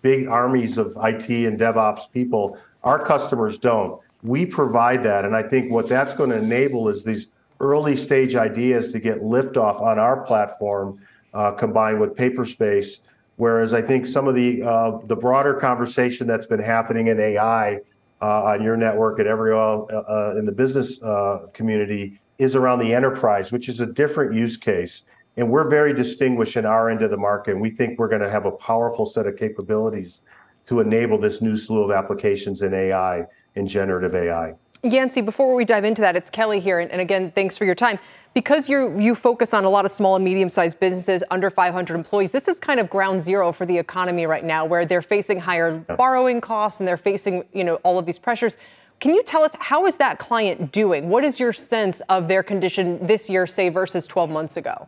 big 0.00 0.26
armies 0.26 0.78
of 0.78 0.96
IT 1.02 1.28
and 1.30 1.60
DevOps 1.60 2.10
people. 2.10 2.58
Our 2.82 2.98
customers 3.04 3.58
don't 3.58 4.00
we 4.22 4.46
provide 4.46 5.02
that. 5.04 5.24
And 5.24 5.34
I 5.34 5.42
think 5.42 5.70
what 5.70 5.88
that's 5.88 6.14
going 6.14 6.30
to 6.30 6.38
enable 6.38 6.88
is 6.88 7.04
these 7.04 7.28
early 7.60 7.96
stage 7.96 8.34
ideas 8.34 8.92
to 8.92 8.98
get 8.98 9.20
liftoff 9.20 9.80
on 9.80 9.98
our 9.98 10.22
platform 10.22 11.00
uh, 11.34 11.52
combined 11.52 12.00
with 12.00 12.14
Paperspace. 12.16 13.00
Whereas 13.36 13.72
I 13.72 13.82
think 13.82 14.06
some 14.06 14.28
of 14.28 14.34
the 14.34 14.62
uh, 14.62 14.98
the 15.06 15.16
broader 15.16 15.54
conversation 15.54 16.26
that's 16.26 16.46
been 16.46 16.60
happening 16.60 17.08
in 17.08 17.18
AI 17.18 17.80
uh, 18.20 18.44
on 18.44 18.62
your 18.62 18.76
network 18.76 19.18
and 19.18 19.26
every 19.26 19.52
uh, 19.52 19.56
uh, 19.58 20.34
in 20.38 20.44
the 20.44 20.52
business 20.52 21.02
uh, 21.02 21.46
community 21.52 22.20
is 22.38 22.54
around 22.54 22.78
the 22.78 22.94
enterprise, 22.94 23.50
which 23.50 23.68
is 23.68 23.80
a 23.80 23.86
different 23.86 24.34
use 24.34 24.56
case. 24.56 25.02
And 25.36 25.48
we're 25.48 25.68
very 25.70 25.94
distinguished 25.94 26.56
in 26.56 26.66
our 26.66 26.90
end 26.90 27.02
of 27.02 27.10
the 27.10 27.16
market. 27.16 27.52
And 27.52 27.60
we 27.60 27.70
think 27.70 27.98
we're 27.98 28.08
going 28.08 28.22
to 28.22 28.30
have 28.30 28.44
a 28.44 28.52
powerful 28.52 29.06
set 29.06 29.26
of 29.26 29.36
capabilities 29.36 30.20
to 30.64 30.80
enable 30.80 31.18
this 31.18 31.40
new 31.40 31.56
slew 31.56 31.82
of 31.82 31.90
applications 31.90 32.62
in 32.62 32.74
AI 32.74 33.26
and 33.56 33.68
generative 33.68 34.14
AI. 34.14 34.54
Yancey, 34.82 35.20
before 35.20 35.54
we 35.54 35.64
dive 35.64 35.84
into 35.84 36.02
that, 36.02 36.16
it's 36.16 36.28
Kelly 36.28 36.58
here. 36.58 36.80
And, 36.80 36.90
and 36.90 37.00
again, 37.00 37.30
thanks 37.30 37.56
for 37.56 37.64
your 37.64 37.74
time 37.74 37.98
because 38.34 38.68
you 38.68 38.98
you 38.98 39.14
focus 39.14 39.54
on 39.54 39.64
a 39.64 39.70
lot 39.70 39.84
of 39.84 39.92
small 39.92 40.16
and 40.16 40.24
medium-sized 40.24 40.80
businesses 40.80 41.22
under 41.30 41.50
500 41.50 41.94
employees, 41.94 42.30
this 42.32 42.48
is 42.48 42.58
kind 42.58 42.80
of 42.80 42.88
ground 42.90 43.22
zero 43.22 43.52
for 43.52 43.66
the 43.66 43.76
economy 43.76 44.26
right 44.26 44.44
now, 44.44 44.64
where 44.64 44.84
they're 44.84 45.02
facing 45.02 45.38
higher 45.38 45.78
borrowing 45.96 46.40
costs 46.40 46.80
and 46.80 46.88
they're 46.88 46.96
facing 46.96 47.44
you 47.52 47.64
know 47.64 47.76
all 47.76 47.98
of 47.98 48.06
these 48.06 48.18
pressures. 48.18 48.56
Can 49.00 49.14
you 49.14 49.22
tell 49.24 49.44
us 49.44 49.54
how 49.58 49.86
is 49.86 49.96
that 49.96 50.18
client 50.18 50.72
doing? 50.72 51.08
What 51.08 51.24
is 51.24 51.40
your 51.40 51.52
sense 51.52 52.00
of 52.08 52.28
their 52.28 52.42
condition 52.42 53.04
this 53.04 53.28
year, 53.28 53.46
say 53.46 53.68
versus 53.68 54.06
12 54.06 54.30
months 54.30 54.56
ago? 54.56 54.86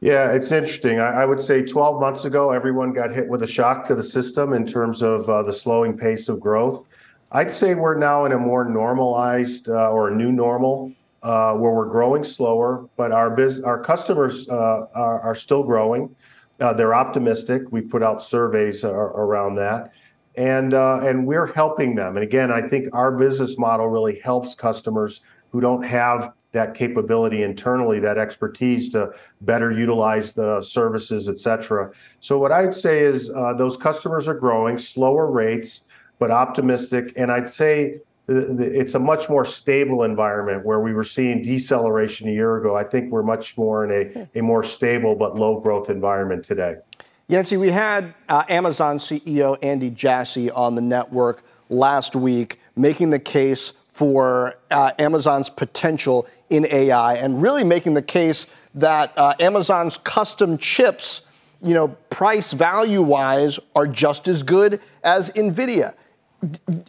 Yeah, 0.00 0.32
it's 0.32 0.52
interesting. 0.52 1.00
I, 1.00 1.22
I 1.22 1.24
would 1.24 1.40
say 1.40 1.62
12 1.62 2.00
months 2.00 2.24
ago, 2.24 2.50
everyone 2.50 2.92
got 2.92 3.10
hit 3.10 3.28
with 3.28 3.42
a 3.42 3.46
shock 3.46 3.84
to 3.86 3.94
the 3.94 4.02
system 4.02 4.54
in 4.54 4.66
terms 4.66 5.02
of 5.02 5.28
uh, 5.28 5.42
the 5.42 5.52
slowing 5.52 5.96
pace 5.96 6.28
of 6.28 6.40
growth. 6.40 6.86
I'd 7.34 7.50
say 7.50 7.74
we're 7.74 7.98
now 7.98 8.26
in 8.26 8.32
a 8.32 8.38
more 8.38 8.64
normalized 8.64 9.68
uh, 9.68 9.90
or 9.90 10.08
a 10.08 10.14
new 10.14 10.30
normal 10.30 10.92
uh, 11.24 11.54
where 11.54 11.72
we're 11.72 11.88
growing 11.88 12.22
slower, 12.22 12.88
but 12.96 13.10
our 13.10 13.28
biz, 13.28 13.60
our 13.60 13.82
customers 13.82 14.48
uh, 14.48 14.86
are, 14.94 15.20
are, 15.20 15.34
still 15.34 15.64
growing. 15.64 16.14
Uh, 16.60 16.72
they're 16.72 16.94
optimistic. 16.94 17.62
We've 17.72 17.90
put 17.90 18.04
out 18.04 18.22
surveys 18.22 18.84
around 18.84 19.56
that, 19.56 19.92
and 20.36 20.74
uh, 20.74 21.00
and 21.02 21.26
we're 21.26 21.52
helping 21.52 21.96
them. 21.96 22.16
And 22.16 22.22
again, 22.22 22.52
I 22.52 22.68
think 22.68 22.88
our 22.92 23.10
business 23.10 23.58
model 23.58 23.88
really 23.88 24.20
helps 24.20 24.54
customers 24.54 25.20
who 25.50 25.60
don't 25.60 25.82
have 25.82 26.34
that 26.52 26.74
capability 26.74 27.42
internally, 27.42 27.98
that 27.98 28.16
expertise 28.16 28.90
to 28.90 29.12
better 29.40 29.72
utilize 29.72 30.32
the 30.32 30.60
services, 30.60 31.28
et 31.28 31.38
cetera. 31.40 31.90
So 32.20 32.38
what 32.38 32.52
I'd 32.52 32.74
say 32.74 33.00
is 33.00 33.28
uh, 33.30 33.54
those 33.54 33.76
customers 33.76 34.28
are 34.28 34.34
growing, 34.34 34.78
slower 34.78 35.28
rates, 35.28 35.82
but 36.24 36.30
optimistic. 36.30 37.12
And 37.16 37.30
I'd 37.30 37.50
say 37.50 38.00
it's 38.28 38.94
a 38.94 38.98
much 38.98 39.28
more 39.28 39.44
stable 39.44 40.04
environment 40.04 40.64
where 40.64 40.80
we 40.80 40.94
were 40.94 41.04
seeing 41.04 41.42
deceleration 41.42 42.30
a 42.30 42.32
year 42.32 42.56
ago. 42.56 42.74
I 42.74 42.82
think 42.82 43.12
we're 43.12 43.22
much 43.22 43.58
more 43.58 43.84
in 43.84 43.90
a, 44.34 44.38
a 44.38 44.42
more 44.42 44.62
stable 44.62 45.16
but 45.16 45.36
low 45.36 45.60
growth 45.60 45.90
environment 45.90 46.42
today. 46.42 46.76
Yancey, 47.28 47.58
we 47.58 47.70
had 47.70 48.14
uh, 48.30 48.44
Amazon 48.48 48.98
CEO 48.98 49.58
Andy 49.62 49.90
Jassy 49.90 50.50
on 50.50 50.76
the 50.76 50.80
network 50.80 51.42
last 51.68 52.16
week 52.16 52.58
making 52.74 53.10
the 53.10 53.18
case 53.18 53.74
for 53.92 54.54
uh, 54.70 54.92
Amazon's 54.98 55.50
potential 55.50 56.26
in 56.48 56.66
AI 56.70 57.16
and 57.16 57.42
really 57.42 57.64
making 57.64 57.92
the 57.92 58.02
case 58.02 58.46
that 58.74 59.12
uh, 59.18 59.34
Amazon's 59.40 59.98
custom 59.98 60.56
chips, 60.56 61.20
you 61.60 61.74
know, 61.74 61.88
price 62.08 62.54
value 62.54 63.02
wise, 63.02 63.58
are 63.76 63.86
just 63.86 64.26
as 64.26 64.42
good 64.42 64.80
as 65.02 65.28
NVIDIA 65.32 65.92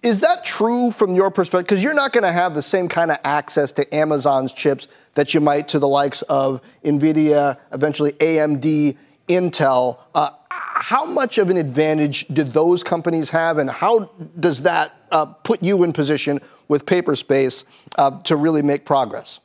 is 0.04 0.22
that 0.22 0.44
true 0.46 0.92
from 0.92 1.16
your 1.16 1.32
perspective? 1.32 1.68
Because 1.68 1.84
you're 1.84 1.94
not 1.94 2.12
going 2.12 2.24
to 2.24 2.32
have 2.32 2.54
the 2.54 2.62
same 2.62 2.88
kind 2.88 3.12
of 3.12 3.18
access 3.24 3.72
to 3.74 3.96
Amazon's 3.96 4.54
chips 4.54 4.88
that 5.16 5.34
you 5.34 5.40
might 5.40 5.68
to 5.70 5.80
the 5.80 5.88
likes 5.88 6.22
of 6.24 6.62
NVIDIA, 6.84 7.58
eventually 7.72 8.14
AMD, 8.14 8.98
Intel. 9.28 10.00
Uh, 10.14 10.32
how 10.50 11.06
much 11.06 11.38
of 11.38 11.50
an 11.50 11.58
advantage 11.58 12.28
do 12.28 12.44
those 12.44 12.84
companies 12.84 13.30
have, 13.30 13.58
and 13.58 13.70
how 13.70 14.12
does 14.40 14.62
that 14.64 14.94
uh, 15.12 15.26
put 15.26 15.64
you 15.64 15.84
in 15.84 15.94
position 15.94 16.40
with 16.68 16.86
Paperspace 16.86 17.64
uh, 17.98 18.20
to 18.22 18.36
really 18.36 18.62
make 18.62 18.86
progress? 18.86 19.40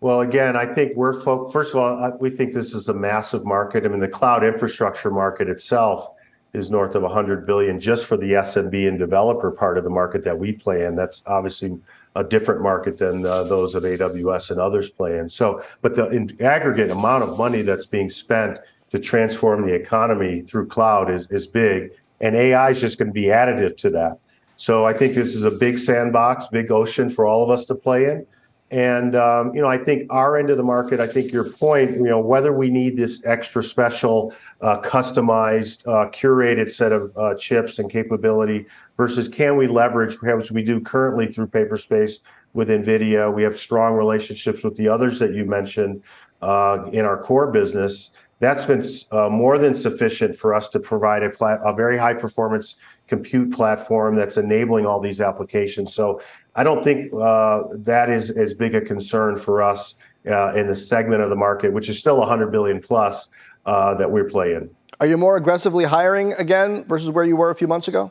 Well, 0.00 0.20
again, 0.20 0.56
I 0.56 0.66
think 0.66 0.94
we're 0.94 1.14
fo- 1.14 1.48
first 1.48 1.74
of 1.74 1.80
all, 1.80 2.16
we 2.20 2.30
think 2.30 2.52
this 2.52 2.74
is 2.74 2.88
a 2.88 2.94
massive 2.94 3.44
market. 3.44 3.84
I 3.84 3.88
mean, 3.88 4.00
the 4.00 4.08
cloud 4.08 4.44
infrastructure 4.44 5.10
market 5.10 5.48
itself 5.48 6.10
is 6.56 6.70
north 6.70 6.94
of 6.94 7.02
100 7.02 7.46
billion 7.46 7.78
just 7.78 8.06
for 8.06 8.16
the 8.16 8.32
SMB 8.32 8.88
and 8.88 8.98
developer 8.98 9.50
part 9.50 9.76
of 9.76 9.84
the 9.84 9.90
market 9.90 10.24
that 10.24 10.38
we 10.38 10.52
play 10.52 10.84
in. 10.84 10.96
That's 10.96 11.22
obviously 11.26 11.78
a 12.16 12.24
different 12.24 12.62
market 12.62 12.96
than 12.98 13.24
uh, 13.26 13.44
those 13.44 13.74
of 13.74 13.82
AWS 13.82 14.50
and 14.50 14.58
others 14.58 14.88
play 14.88 15.18
in. 15.18 15.28
So, 15.28 15.62
but 15.82 15.94
the 15.94 16.34
aggregate 16.40 16.90
amount 16.90 17.24
of 17.24 17.38
money 17.38 17.62
that's 17.62 17.86
being 17.86 18.08
spent 18.08 18.58
to 18.88 18.98
transform 18.98 19.66
the 19.66 19.74
economy 19.74 20.40
through 20.40 20.68
cloud 20.68 21.10
is 21.10 21.26
is 21.30 21.46
big, 21.46 21.92
and 22.20 22.34
AI 22.34 22.70
is 22.70 22.80
just 22.80 22.98
going 22.98 23.08
to 23.08 23.12
be 23.12 23.26
additive 23.26 23.76
to 23.78 23.90
that. 23.90 24.18
So, 24.56 24.86
I 24.86 24.94
think 24.94 25.14
this 25.14 25.34
is 25.34 25.44
a 25.44 25.50
big 25.50 25.78
sandbox, 25.78 26.48
big 26.48 26.72
ocean 26.72 27.10
for 27.10 27.26
all 27.26 27.44
of 27.44 27.50
us 27.50 27.66
to 27.66 27.74
play 27.74 28.04
in. 28.06 28.26
And 28.70 29.14
um, 29.14 29.54
you 29.54 29.62
know, 29.62 29.68
I 29.68 29.78
think 29.78 30.06
our 30.10 30.36
end 30.36 30.50
of 30.50 30.56
the 30.56 30.64
market. 30.64 30.98
I 30.98 31.06
think 31.06 31.32
your 31.32 31.48
point. 31.48 31.92
You 31.92 32.04
know, 32.04 32.18
whether 32.18 32.52
we 32.52 32.68
need 32.68 32.96
this 32.96 33.24
extra 33.24 33.62
special, 33.62 34.34
uh, 34.60 34.80
customized, 34.80 35.86
uh, 35.86 36.10
curated 36.10 36.72
set 36.72 36.90
of 36.90 37.16
uh, 37.16 37.34
chips 37.36 37.78
and 37.78 37.88
capability 37.88 38.66
versus 38.96 39.28
can 39.28 39.56
we 39.56 39.66
leverage, 39.66 40.16
perhaps 40.16 40.50
we 40.50 40.62
do 40.62 40.80
currently 40.80 41.30
through 41.30 41.46
Paperspace 41.46 42.20
with 42.54 42.68
NVIDIA. 42.68 43.32
We 43.32 43.42
have 43.42 43.56
strong 43.56 43.94
relationships 43.94 44.64
with 44.64 44.76
the 44.76 44.88
others 44.88 45.18
that 45.18 45.34
you 45.34 45.44
mentioned 45.44 46.02
uh, 46.42 46.88
in 46.92 47.04
our 47.04 47.22
core 47.22 47.50
business. 47.52 48.10
That's 48.38 48.64
been 48.64 48.84
uh, 49.12 49.30
more 49.30 49.58
than 49.58 49.74
sufficient 49.74 50.36
for 50.36 50.52
us 50.52 50.68
to 50.70 50.80
provide 50.80 51.22
a, 51.22 51.30
plat- 51.30 51.60
a 51.64 51.74
very 51.74 51.96
high 51.96 52.14
performance 52.14 52.76
compute 53.06 53.52
platform 53.52 54.14
that's 54.14 54.36
enabling 54.36 54.84
all 54.84 55.00
these 55.00 55.20
applications. 55.20 55.94
So 55.94 56.20
I 56.56 56.64
don't 56.64 56.82
think 56.82 57.12
uh, 57.14 57.64
that 57.72 58.08
is 58.08 58.30
as 58.30 58.54
big 58.54 58.74
a 58.74 58.80
concern 58.80 59.36
for 59.36 59.62
us 59.62 59.94
uh, 60.28 60.54
in 60.54 60.66
the 60.66 60.74
segment 60.74 61.22
of 61.22 61.28
the 61.28 61.36
market, 61.36 61.72
which 61.72 61.88
is 61.90 61.98
still 61.98 62.18
100 62.18 62.50
billion 62.50 62.80
plus 62.80 63.28
uh, 63.66 63.94
that 63.94 64.10
we're 64.10 64.24
playing. 64.24 64.70
Are 64.98 65.06
you 65.06 65.18
more 65.18 65.36
aggressively 65.36 65.84
hiring 65.84 66.32
again 66.34 66.84
versus 66.84 67.10
where 67.10 67.24
you 67.24 67.36
were 67.36 67.50
a 67.50 67.54
few 67.54 67.68
months 67.68 67.88
ago? 67.88 68.10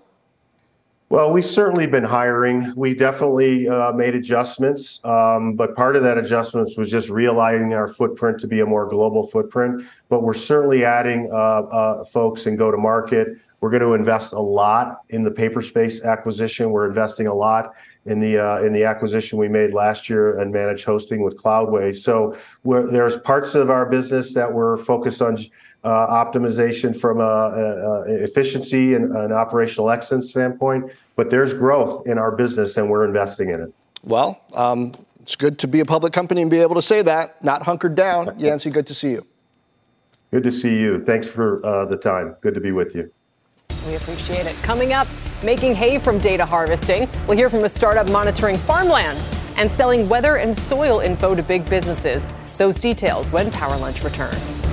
Well, 1.09 1.31
we've 1.31 1.45
certainly 1.45 1.87
been 1.87 2.03
hiring. 2.03 2.73
We 2.75 2.95
definitely 2.95 3.67
uh, 3.67 3.91
made 3.93 4.15
adjustments, 4.15 5.03
um, 5.05 5.53
but 5.55 5.75
part 5.75 5.95
of 5.95 6.03
that 6.03 6.17
adjustments 6.17 6.77
was 6.77 6.89
just 6.89 7.09
realigning 7.09 7.75
our 7.75 7.87
footprint 7.87 8.39
to 8.41 8.47
be 8.47 8.59
a 8.59 8.65
more 8.65 8.87
global 8.87 9.25
footprint. 9.27 9.83
But 10.09 10.23
we're 10.23 10.33
certainly 10.33 10.83
adding 10.83 11.29
uh, 11.31 11.35
uh, 11.35 12.03
folks 12.05 12.47
and 12.47 12.57
go 12.57 12.71
to 12.71 12.77
market. 12.77 13.37
We're 13.61 13.69
going 13.69 13.83
to 13.83 13.93
invest 13.93 14.33
a 14.33 14.39
lot 14.39 15.01
in 15.09 15.23
the 15.23 15.31
Paperspace 15.31 16.03
acquisition. 16.03 16.71
We're 16.71 16.87
investing 16.87 17.27
a 17.27 17.33
lot 17.33 17.73
in 18.05 18.19
the 18.19 18.37
uh, 18.37 18.61
in 18.61 18.73
the 18.73 18.83
acquisition 18.83 19.37
we 19.37 19.47
made 19.47 19.73
last 19.73 20.09
year 20.09 20.37
and 20.37 20.51
managed 20.51 20.85
hosting 20.85 21.21
with 21.21 21.37
Cloudways. 21.37 21.97
So 21.97 22.37
there's 22.63 23.17
parts 23.17 23.55
of 23.55 23.69
our 23.69 23.85
business 23.85 24.33
that 24.33 24.51
we're 24.51 24.77
focused 24.77 25.21
on 25.21 25.37
uh, 25.83 26.07
optimization 26.07 26.99
from 26.99 27.19
a, 27.19 27.23
a, 27.23 28.01
a 28.01 28.23
efficiency 28.23 28.95
and 28.95 29.11
an 29.15 29.31
operational 29.31 29.89
excellence 29.91 30.29
standpoint, 30.29 30.91
but 31.15 31.29
there's 31.29 31.53
growth 31.53 32.07
in 32.07 32.17
our 32.17 32.31
business 32.31 32.77
and 32.77 32.89
we're 32.89 33.05
investing 33.05 33.49
in 33.49 33.61
it. 33.61 33.73
Well, 34.03 34.41
um, 34.53 34.93
it's 35.21 35.35
good 35.35 35.57
to 35.59 35.67
be 35.67 35.79
a 35.79 35.85
public 35.85 36.13
company 36.13 36.41
and 36.41 36.51
be 36.51 36.59
able 36.59 36.75
to 36.75 36.81
say 36.81 37.01
that, 37.03 37.43
not 37.43 37.63
hunkered 37.63 37.95
down. 37.95 38.35
Yancey, 38.39 38.69
good 38.69 38.87
to 38.87 38.93
see 38.93 39.11
you. 39.11 39.25
Good 40.31 40.43
to 40.43 40.51
see 40.51 40.79
you. 40.79 41.03
Thanks 41.03 41.27
for 41.27 41.65
uh, 41.65 41.85
the 41.85 41.97
time. 41.97 42.35
Good 42.41 42.55
to 42.55 42.59
be 42.59 42.71
with 42.71 42.95
you. 42.95 43.11
We 43.87 43.95
appreciate 43.95 44.47
it. 44.47 44.55
Coming 44.63 44.93
up, 44.93 45.07
making 45.43 45.75
hay 45.75 45.97
from 45.97 46.17
data 46.17 46.45
harvesting. 46.45 47.07
We'll 47.27 47.37
hear 47.37 47.49
from 47.49 47.63
a 47.63 47.69
startup 47.69 48.09
monitoring 48.09 48.57
farmland 48.57 49.25
and 49.57 49.71
selling 49.71 50.07
weather 50.09 50.37
and 50.37 50.57
soil 50.57 50.99
info 50.99 51.35
to 51.35 51.43
big 51.43 51.69
businesses. 51.69 52.29
Those 52.57 52.79
details 52.79 53.31
when 53.31 53.51
Power 53.51 53.77
Lunch 53.77 54.03
returns. 54.03 54.67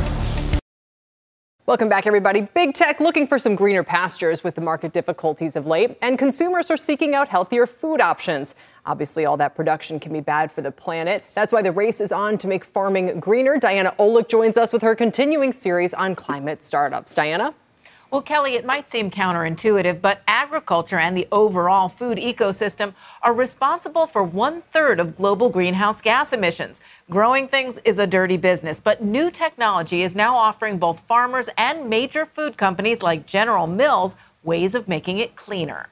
Welcome 1.65 1.89
back, 1.89 2.09
everybody. 2.09 2.41
Big 2.41 2.75
tech 2.75 2.99
looking 2.99 3.25
for 3.25 3.39
some 3.39 3.55
greener 3.55 3.85
pastures 3.85 4.43
with 4.43 4.57
the 4.57 4.61
market 4.61 4.93
difficulties 4.93 5.55
of 5.55 5.65
late, 5.65 5.97
and 6.03 6.19
consumers 6.19 6.73
are 6.73 6.77
seeking 6.77 7.15
out 7.15 7.29
healthier 7.29 7.69
food 7.69 8.01
options. 8.01 8.57
Obviously, 8.85 9.25
all 9.27 9.37
that 9.37 9.55
production 9.55 10.01
can 10.01 10.13
be 10.13 10.21
bad 10.21 10.51
for 10.51 10.61
the 10.61 10.73
planet. 10.73 11.23
That's 11.35 11.53
why 11.53 11.63
the 11.63 11.71
race 11.71 12.01
is 12.01 12.11
on 12.11 12.37
to 12.39 12.49
make 12.49 12.65
farming 12.65 13.21
greener. 13.21 13.59
Diana 13.59 13.95
Olick 14.01 14.29
joins 14.29 14.57
us 14.57 14.73
with 14.73 14.83
her 14.83 14.97
continuing 14.97 15.53
series 15.53 15.95
on 15.95 16.17
climate 16.17 16.65
startups. 16.65 17.15
Diana? 17.15 17.55
Well, 18.13 18.21
Kelly, 18.21 18.57
it 18.57 18.67
might 18.67 18.91
seem 18.91 19.11
counterintuitive, 19.11 20.03
but 20.03 20.21
agriculture 20.29 20.99
and 20.99 21.17
the 21.17 21.27
overall 21.33 21.89
food 21.89 22.19
ecosystem 22.19 22.93
are 23.23 23.33
responsible 23.33 24.07
for 24.07 24.23
one 24.23 24.61
third 24.61 25.01
of 25.01 25.17
global 25.17 25.49
greenhouse 25.49 26.03
gas 26.03 26.31
emissions. 26.31 26.83
Growing 27.09 27.49
things 27.49 27.79
is 27.87 27.99
a 27.99 28.07
dirty 28.07 28.37
business, 28.37 28.81
but 28.81 29.03
new 29.03 29.31
technology 29.31 30.03
is 30.03 30.15
now 30.15 30.37
offering 30.37 30.77
both 30.77 31.01
farmers 31.01 31.49
and 31.57 31.89
major 31.89 32.27
food 32.27 32.59
companies 32.59 33.01
like 33.01 33.25
General 33.25 33.67
Mills 33.67 34.15
ways 34.43 34.75
of 34.75 34.89
making 34.89 35.17
it 35.17 35.35
cleaner. 35.35 35.89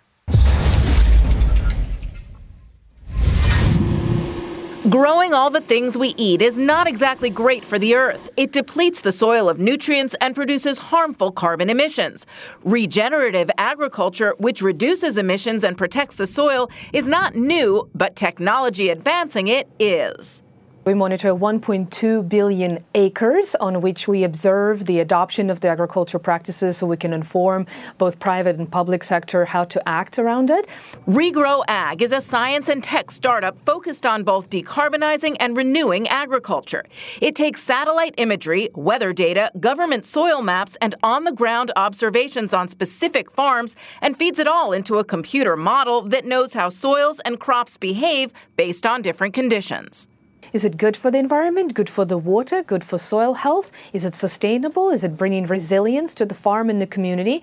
Growing 4.88 5.34
all 5.34 5.50
the 5.50 5.60
things 5.60 5.98
we 5.98 6.14
eat 6.16 6.40
is 6.40 6.58
not 6.58 6.86
exactly 6.86 7.28
great 7.28 7.66
for 7.66 7.78
the 7.78 7.94
earth. 7.94 8.30
It 8.38 8.50
depletes 8.50 9.02
the 9.02 9.12
soil 9.12 9.50
of 9.50 9.58
nutrients 9.58 10.14
and 10.22 10.34
produces 10.34 10.78
harmful 10.78 11.32
carbon 11.32 11.68
emissions. 11.68 12.24
Regenerative 12.64 13.50
agriculture, 13.58 14.34
which 14.38 14.62
reduces 14.62 15.18
emissions 15.18 15.64
and 15.64 15.76
protects 15.76 16.16
the 16.16 16.26
soil, 16.26 16.70
is 16.94 17.06
not 17.06 17.34
new, 17.34 17.90
but 17.94 18.16
technology 18.16 18.88
advancing 18.88 19.48
it 19.48 19.68
is. 19.78 20.42
We 20.90 20.94
monitor 20.94 21.32
1.2 21.32 22.28
billion 22.28 22.84
acres 22.96 23.54
on 23.60 23.80
which 23.80 24.08
we 24.08 24.24
observe 24.24 24.86
the 24.86 24.98
adoption 24.98 25.48
of 25.48 25.60
the 25.60 25.68
agriculture 25.68 26.18
practices 26.18 26.78
so 26.78 26.86
we 26.88 26.96
can 26.96 27.12
inform 27.12 27.68
both 27.96 28.18
private 28.18 28.56
and 28.56 28.68
public 28.68 29.04
sector 29.04 29.44
how 29.44 29.62
to 29.66 29.88
act 29.88 30.18
around 30.18 30.50
it. 30.50 30.66
Regrow 31.06 31.62
Ag 31.68 32.02
is 32.02 32.10
a 32.10 32.20
science 32.20 32.68
and 32.68 32.82
tech 32.82 33.12
startup 33.12 33.56
focused 33.64 34.04
on 34.04 34.24
both 34.24 34.50
decarbonizing 34.50 35.36
and 35.38 35.56
renewing 35.56 36.08
agriculture. 36.08 36.84
It 37.20 37.36
takes 37.36 37.62
satellite 37.62 38.16
imagery, 38.16 38.70
weather 38.74 39.12
data, 39.12 39.52
government 39.60 40.04
soil 40.04 40.42
maps, 40.42 40.76
and 40.80 40.96
on 41.04 41.22
the 41.22 41.30
ground 41.30 41.70
observations 41.76 42.52
on 42.52 42.66
specific 42.66 43.30
farms 43.30 43.76
and 44.02 44.16
feeds 44.16 44.40
it 44.40 44.48
all 44.48 44.72
into 44.72 44.98
a 44.98 45.04
computer 45.04 45.56
model 45.56 46.02
that 46.08 46.24
knows 46.24 46.52
how 46.52 46.68
soils 46.68 47.20
and 47.20 47.38
crops 47.38 47.76
behave 47.76 48.32
based 48.56 48.84
on 48.84 49.02
different 49.02 49.34
conditions. 49.34 50.08
Is 50.53 50.65
it 50.65 50.77
good 50.77 50.96
for 50.96 51.13
the 51.13 51.19
environment, 51.19 51.75
good 51.75 51.88
for 51.88 52.05
the 52.05 52.19
water, 52.19 52.65
good 52.65 52.83
for 52.83 52.98
soil 52.98 53.35
health? 53.35 53.71
Is 53.92 54.05
it 54.05 54.17
sustainable? 54.17 54.90
Is 54.90 55.05
it 55.05 55.17
bringing 55.17 55.46
resilience 55.46 56.13
to 56.15 56.27
the 56.27 56.35
farm 56.35 56.69
and 56.69 56.83
the 56.83 56.88
community? 56.88 57.40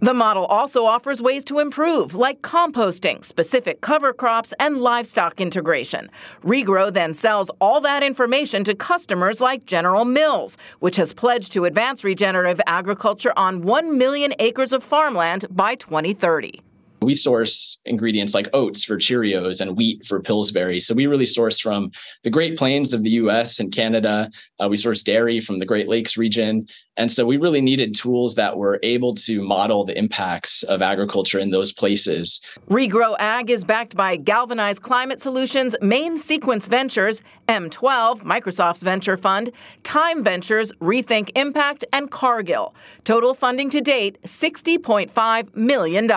The 0.00 0.12
model 0.12 0.44
also 0.44 0.84
offers 0.84 1.22
ways 1.22 1.42
to 1.44 1.58
improve, 1.58 2.14
like 2.14 2.42
composting, 2.42 3.24
specific 3.24 3.80
cover 3.80 4.12
crops, 4.12 4.52
and 4.60 4.76
livestock 4.78 5.40
integration. 5.40 6.10
Regrow 6.42 6.92
then 6.92 7.14
sells 7.14 7.50
all 7.62 7.80
that 7.80 8.02
information 8.02 8.62
to 8.64 8.74
customers 8.74 9.40
like 9.40 9.64
General 9.64 10.04
Mills, 10.04 10.58
which 10.80 10.96
has 10.96 11.14
pledged 11.14 11.52
to 11.52 11.64
advance 11.64 12.04
regenerative 12.04 12.60
agriculture 12.66 13.32
on 13.38 13.62
1 13.62 13.96
million 13.96 14.34
acres 14.38 14.74
of 14.74 14.84
farmland 14.84 15.46
by 15.50 15.74
2030. 15.76 16.60
We 17.02 17.14
source 17.14 17.80
ingredients 17.86 18.34
like 18.34 18.48
oats 18.52 18.84
for 18.84 18.96
Cheerios 18.96 19.60
and 19.60 19.76
wheat 19.76 20.04
for 20.04 20.20
Pillsbury. 20.20 20.80
So 20.80 20.94
we 20.94 21.06
really 21.06 21.26
source 21.26 21.58
from 21.58 21.90
the 22.24 22.30
Great 22.30 22.58
Plains 22.58 22.92
of 22.92 23.02
the 23.02 23.10
US 23.10 23.58
and 23.58 23.72
Canada. 23.72 24.30
Uh, 24.62 24.68
we 24.68 24.76
source 24.76 25.02
dairy 25.02 25.40
from 25.40 25.58
the 25.58 25.64
Great 25.64 25.88
Lakes 25.88 26.18
region. 26.18 26.66
And 26.98 27.10
so 27.10 27.24
we 27.24 27.38
really 27.38 27.62
needed 27.62 27.94
tools 27.94 28.34
that 28.34 28.58
were 28.58 28.78
able 28.82 29.14
to 29.14 29.40
model 29.40 29.86
the 29.86 29.96
impacts 29.96 30.62
of 30.64 30.82
agriculture 30.82 31.38
in 31.38 31.50
those 31.50 31.72
places. 31.72 32.42
Regrow 32.68 33.16
Ag 33.18 33.50
is 33.50 33.64
backed 33.64 33.96
by 33.96 34.16
Galvanized 34.16 34.82
Climate 34.82 35.20
Solutions, 35.20 35.74
Main 35.80 36.18
Sequence 36.18 36.68
Ventures, 36.68 37.22
M12, 37.48 38.22
Microsoft's 38.24 38.82
venture 38.82 39.16
fund, 39.16 39.50
Time 39.82 40.22
Ventures, 40.22 40.72
Rethink 40.74 41.30
Impact, 41.34 41.86
and 41.94 42.10
Cargill. 42.10 42.74
Total 43.04 43.32
funding 43.32 43.70
to 43.70 43.80
date 43.80 44.20
$60.5 44.24 45.56
million. 45.56 46.10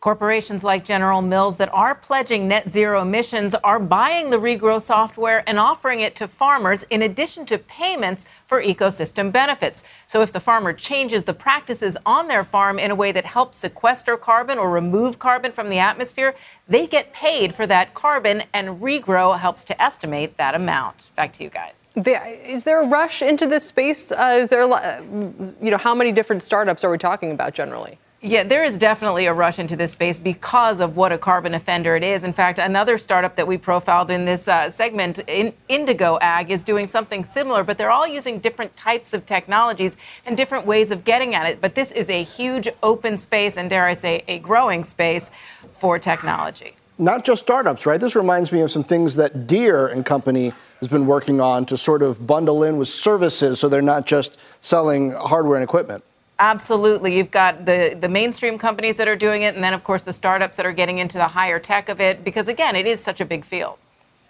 Corporations 0.00 0.62
like 0.62 0.84
General 0.84 1.22
Mills 1.22 1.56
that 1.56 1.72
are 1.72 1.94
pledging 1.94 2.46
net 2.46 2.70
zero 2.70 3.00
emissions 3.00 3.54
are 3.64 3.80
buying 3.80 4.28
the 4.28 4.36
regrow 4.36 4.80
software 4.80 5.42
and 5.48 5.58
offering 5.58 6.00
it 6.00 6.14
to 6.16 6.28
farmers 6.28 6.84
in 6.90 7.00
addition 7.00 7.46
to 7.46 7.56
payments 7.56 8.26
for 8.46 8.62
ecosystem 8.62 9.32
benefits. 9.32 9.84
So 10.04 10.20
if 10.20 10.32
the 10.32 10.38
farmer 10.38 10.74
changes 10.74 11.24
the 11.24 11.32
practices 11.32 11.96
on 12.04 12.28
their 12.28 12.44
farm 12.44 12.78
in 12.78 12.90
a 12.90 12.94
way 12.94 13.10
that 13.10 13.24
helps 13.24 13.56
sequester 13.56 14.18
carbon 14.18 14.58
or 14.58 14.70
remove 14.70 15.18
carbon 15.18 15.50
from 15.50 15.70
the 15.70 15.78
atmosphere, 15.78 16.36
they 16.68 16.86
get 16.86 17.14
paid 17.14 17.54
for 17.54 17.66
that 17.66 17.94
carbon 17.94 18.42
and 18.52 18.80
regrow 18.80 19.38
helps 19.38 19.64
to 19.64 19.82
estimate 19.82 20.36
that 20.36 20.54
amount. 20.54 21.10
Back 21.16 21.32
to 21.32 21.42
you 21.42 21.48
guys. 21.48 21.88
Is 21.96 22.64
there 22.64 22.82
a 22.82 22.86
rush 22.86 23.22
into 23.22 23.46
this 23.46 23.64
space? 23.64 24.12
Uh, 24.12 24.40
is 24.42 24.50
there, 24.50 24.62
you 24.62 25.70
know, 25.70 25.78
how 25.78 25.94
many 25.94 26.12
different 26.12 26.42
startups 26.42 26.84
are 26.84 26.90
we 26.90 26.98
talking 26.98 27.32
about 27.32 27.54
generally? 27.54 27.98
Yeah, 28.22 28.44
there 28.44 28.64
is 28.64 28.78
definitely 28.78 29.26
a 29.26 29.34
rush 29.34 29.58
into 29.58 29.76
this 29.76 29.92
space 29.92 30.18
because 30.18 30.80
of 30.80 30.96
what 30.96 31.12
a 31.12 31.18
carbon 31.18 31.52
offender 31.52 31.96
it 31.96 32.02
is. 32.02 32.24
In 32.24 32.32
fact, 32.32 32.58
another 32.58 32.96
startup 32.96 33.36
that 33.36 33.46
we 33.46 33.58
profiled 33.58 34.10
in 34.10 34.24
this 34.24 34.48
uh, 34.48 34.70
segment, 34.70 35.18
in 35.28 35.52
Indigo 35.68 36.18
Ag, 36.22 36.50
is 36.50 36.62
doing 36.62 36.88
something 36.88 37.24
similar, 37.26 37.62
but 37.62 37.76
they're 37.76 37.90
all 37.90 38.06
using 38.06 38.38
different 38.38 38.74
types 38.74 39.12
of 39.12 39.26
technologies 39.26 39.98
and 40.24 40.34
different 40.34 40.64
ways 40.64 40.90
of 40.90 41.04
getting 41.04 41.34
at 41.34 41.46
it. 41.46 41.60
But 41.60 41.74
this 41.74 41.92
is 41.92 42.08
a 42.08 42.22
huge 42.22 42.68
open 42.82 43.18
space 43.18 43.58
and, 43.58 43.68
dare 43.68 43.84
I 43.84 43.92
say, 43.92 44.24
a 44.26 44.38
growing 44.38 44.82
space 44.82 45.30
for 45.78 45.98
technology. 45.98 46.74
Not 46.96 47.22
just 47.22 47.42
startups, 47.42 47.84
right? 47.84 48.00
This 48.00 48.16
reminds 48.16 48.50
me 48.50 48.62
of 48.62 48.70
some 48.70 48.82
things 48.82 49.14
that 49.16 49.46
Deere 49.46 49.88
and 49.88 50.06
Company 50.06 50.52
has 50.80 50.88
been 50.88 51.06
working 51.06 51.40
on 51.42 51.66
to 51.66 51.76
sort 51.76 52.02
of 52.02 52.26
bundle 52.26 52.62
in 52.62 52.78
with 52.78 52.88
services 52.88 53.60
so 53.60 53.68
they're 53.68 53.82
not 53.82 54.06
just 54.06 54.38
selling 54.62 55.12
hardware 55.12 55.56
and 55.56 55.64
equipment. 55.64 56.02
Absolutely. 56.38 57.16
You've 57.16 57.30
got 57.30 57.64
the, 57.64 57.96
the 57.98 58.08
mainstream 58.08 58.58
companies 58.58 58.96
that 58.98 59.08
are 59.08 59.16
doing 59.16 59.42
it, 59.42 59.54
and 59.54 59.64
then, 59.64 59.72
of 59.72 59.82
course, 59.84 60.02
the 60.02 60.12
startups 60.12 60.56
that 60.58 60.66
are 60.66 60.72
getting 60.72 60.98
into 60.98 61.16
the 61.16 61.28
higher 61.28 61.58
tech 61.58 61.88
of 61.88 62.00
it, 62.00 62.24
because, 62.24 62.48
again, 62.48 62.76
it 62.76 62.86
is 62.86 63.02
such 63.02 63.20
a 63.20 63.24
big 63.24 63.44
field. 63.44 63.78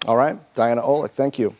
All 0.06 0.16
right. 0.16 0.38
Diana 0.54 0.82
Olick, 0.82 1.10
thank 1.10 1.38
you. 1.38 1.54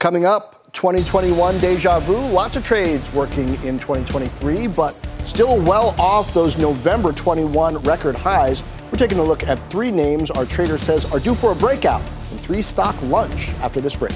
Coming 0.00 0.24
up, 0.24 0.72
2021 0.72 1.58
deja 1.58 2.00
vu. 2.00 2.16
Lots 2.16 2.56
of 2.56 2.64
trades 2.64 3.12
working 3.12 3.48
in 3.64 3.78
2023, 3.78 4.66
but 4.68 4.94
still 5.24 5.60
well 5.62 5.94
off 6.00 6.32
those 6.34 6.56
November 6.58 7.12
21 7.12 7.78
record 7.82 8.16
highs. 8.16 8.62
We're 8.90 8.98
taking 8.98 9.18
a 9.18 9.22
look 9.22 9.44
at 9.44 9.58
three 9.70 9.90
names 9.90 10.30
our 10.32 10.46
trader 10.46 10.78
says 10.78 11.04
are 11.12 11.20
due 11.20 11.34
for 11.34 11.52
a 11.52 11.54
breakout 11.54 12.02
and 12.30 12.40
three 12.40 12.62
stock 12.62 13.00
lunch 13.02 13.50
after 13.60 13.80
this 13.80 13.94
break. 13.94 14.14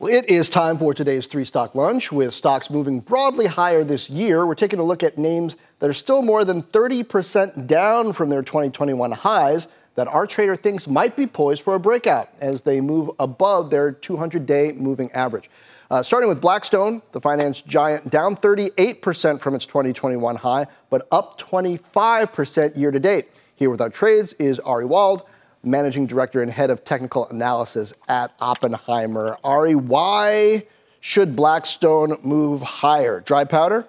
Well, 0.00 0.14
it 0.14 0.30
is 0.30 0.48
time 0.48 0.78
for 0.78 0.94
today's 0.94 1.26
three 1.26 1.44
stock 1.44 1.74
lunch 1.74 2.12
with 2.12 2.32
stocks 2.32 2.70
moving 2.70 3.00
broadly 3.00 3.46
higher 3.46 3.82
this 3.82 4.08
year. 4.08 4.46
We're 4.46 4.54
taking 4.54 4.78
a 4.78 4.84
look 4.84 5.02
at 5.02 5.18
names 5.18 5.56
that 5.80 5.90
are 5.90 5.94
still 5.94 6.22
more 6.22 6.44
than 6.44 6.62
30% 6.62 7.66
down 7.66 8.12
from 8.12 8.28
their 8.28 8.44
2021 8.44 9.10
highs 9.10 9.66
that 9.96 10.06
our 10.06 10.24
trader 10.24 10.54
thinks 10.54 10.86
might 10.86 11.16
be 11.16 11.26
poised 11.26 11.62
for 11.62 11.74
a 11.74 11.80
breakout 11.80 12.28
as 12.40 12.62
they 12.62 12.80
move 12.80 13.10
above 13.18 13.70
their 13.70 13.90
200 13.90 14.46
day 14.46 14.70
moving 14.70 15.10
average. 15.10 15.50
Uh, 15.90 16.00
starting 16.00 16.28
with 16.28 16.40
Blackstone, 16.40 17.02
the 17.10 17.20
finance 17.20 17.60
giant 17.60 18.08
down 18.08 18.36
38% 18.36 19.40
from 19.40 19.56
its 19.56 19.66
2021 19.66 20.36
high, 20.36 20.68
but 20.90 21.08
up 21.10 21.40
25% 21.40 22.76
year 22.76 22.92
to 22.92 23.00
date. 23.00 23.30
Here 23.56 23.68
with 23.68 23.80
our 23.80 23.90
trades 23.90 24.32
is 24.34 24.60
Ari 24.60 24.84
Wald 24.84 25.24
managing 25.62 26.06
director 26.06 26.42
and 26.42 26.50
head 26.50 26.70
of 26.70 26.84
technical 26.84 27.28
analysis 27.28 27.92
at 28.08 28.32
Oppenheimer. 28.40 29.38
Ari, 29.44 29.74
why 29.74 30.66
should 31.00 31.36
Blackstone 31.36 32.16
move 32.22 32.62
higher? 32.62 33.20
Dry 33.20 33.44
powder? 33.44 33.86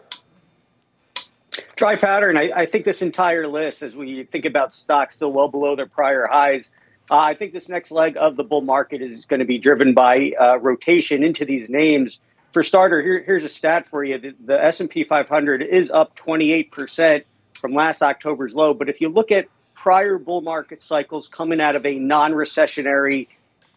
Dry 1.75 1.95
powder, 1.95 2.29
and 2.29 2.37
I, 2.37 2.51
I 2.55 2.65
think 2.65 2.85
this 2.85 3.01
entire 3.01 3.47
list, 3.47 3.81
as 3.81 3.95
we 3.95 4.23
think 4.25 4.45
about 4.45 4.73
stocks 4.73 5.15
still 5.15 5.31
well 5.31 5.47
below 5.47 5.75
their 5.75 5.87
prior 5.87 6.27
highs, 6.27 6.71
uh, 7.09 7.17
I 7.17 7.33
think 7.33 7.53
this 7.53 7.69
next 7.69 7.89
leg 7.91 8.17
of 8.17 8.35
the 8.35 8.43
bull 8.43 8.61
market 8.61 9.01
is 9.01 9.25
going 9.25 9.39
to 9.39 9.45
be 9.45 9.57
driven 9.57 9.93
by 9.93 10.33
uh, 10.39 10.57
rotation 10.59 11.23
into 11.23 11.45
these 11.45 11.69
names. 11.69 12.19
For 12.53 12.63
starter, 12.63 13.01
here, 13.01 13.23
here's 13.25 13.43
a 13.43 13.49
stat 13.49 13.87
for 13.87 14.03
you: 14.03 14.19
the, 14.19 14.35
the 14.45 14.63
S&P 14.63 15.03
500 15.03 15.61
is 15.63 15.89
up 15.89 16.15
28 16.15 16.71
percent 16.71 17.25
from 17.59 17.73
last 17.73 18.01
October's 18.01 18.53
low. 18.53 18.73
But 18.73 18.89
if 18.89 19.01
you 19.01 19.09
look 19.09 19.31
at 19.31 19.47
prior 19.79 20.17
bull 20.17 20.41
market 20.41 20.81
cycles 20.81 21.29
coming 21.29 21.61
out 21.61 21.75
of 21.75 21.85
a 21.85 21.97
non 21.97 22.33
recessionary 22.33 23.27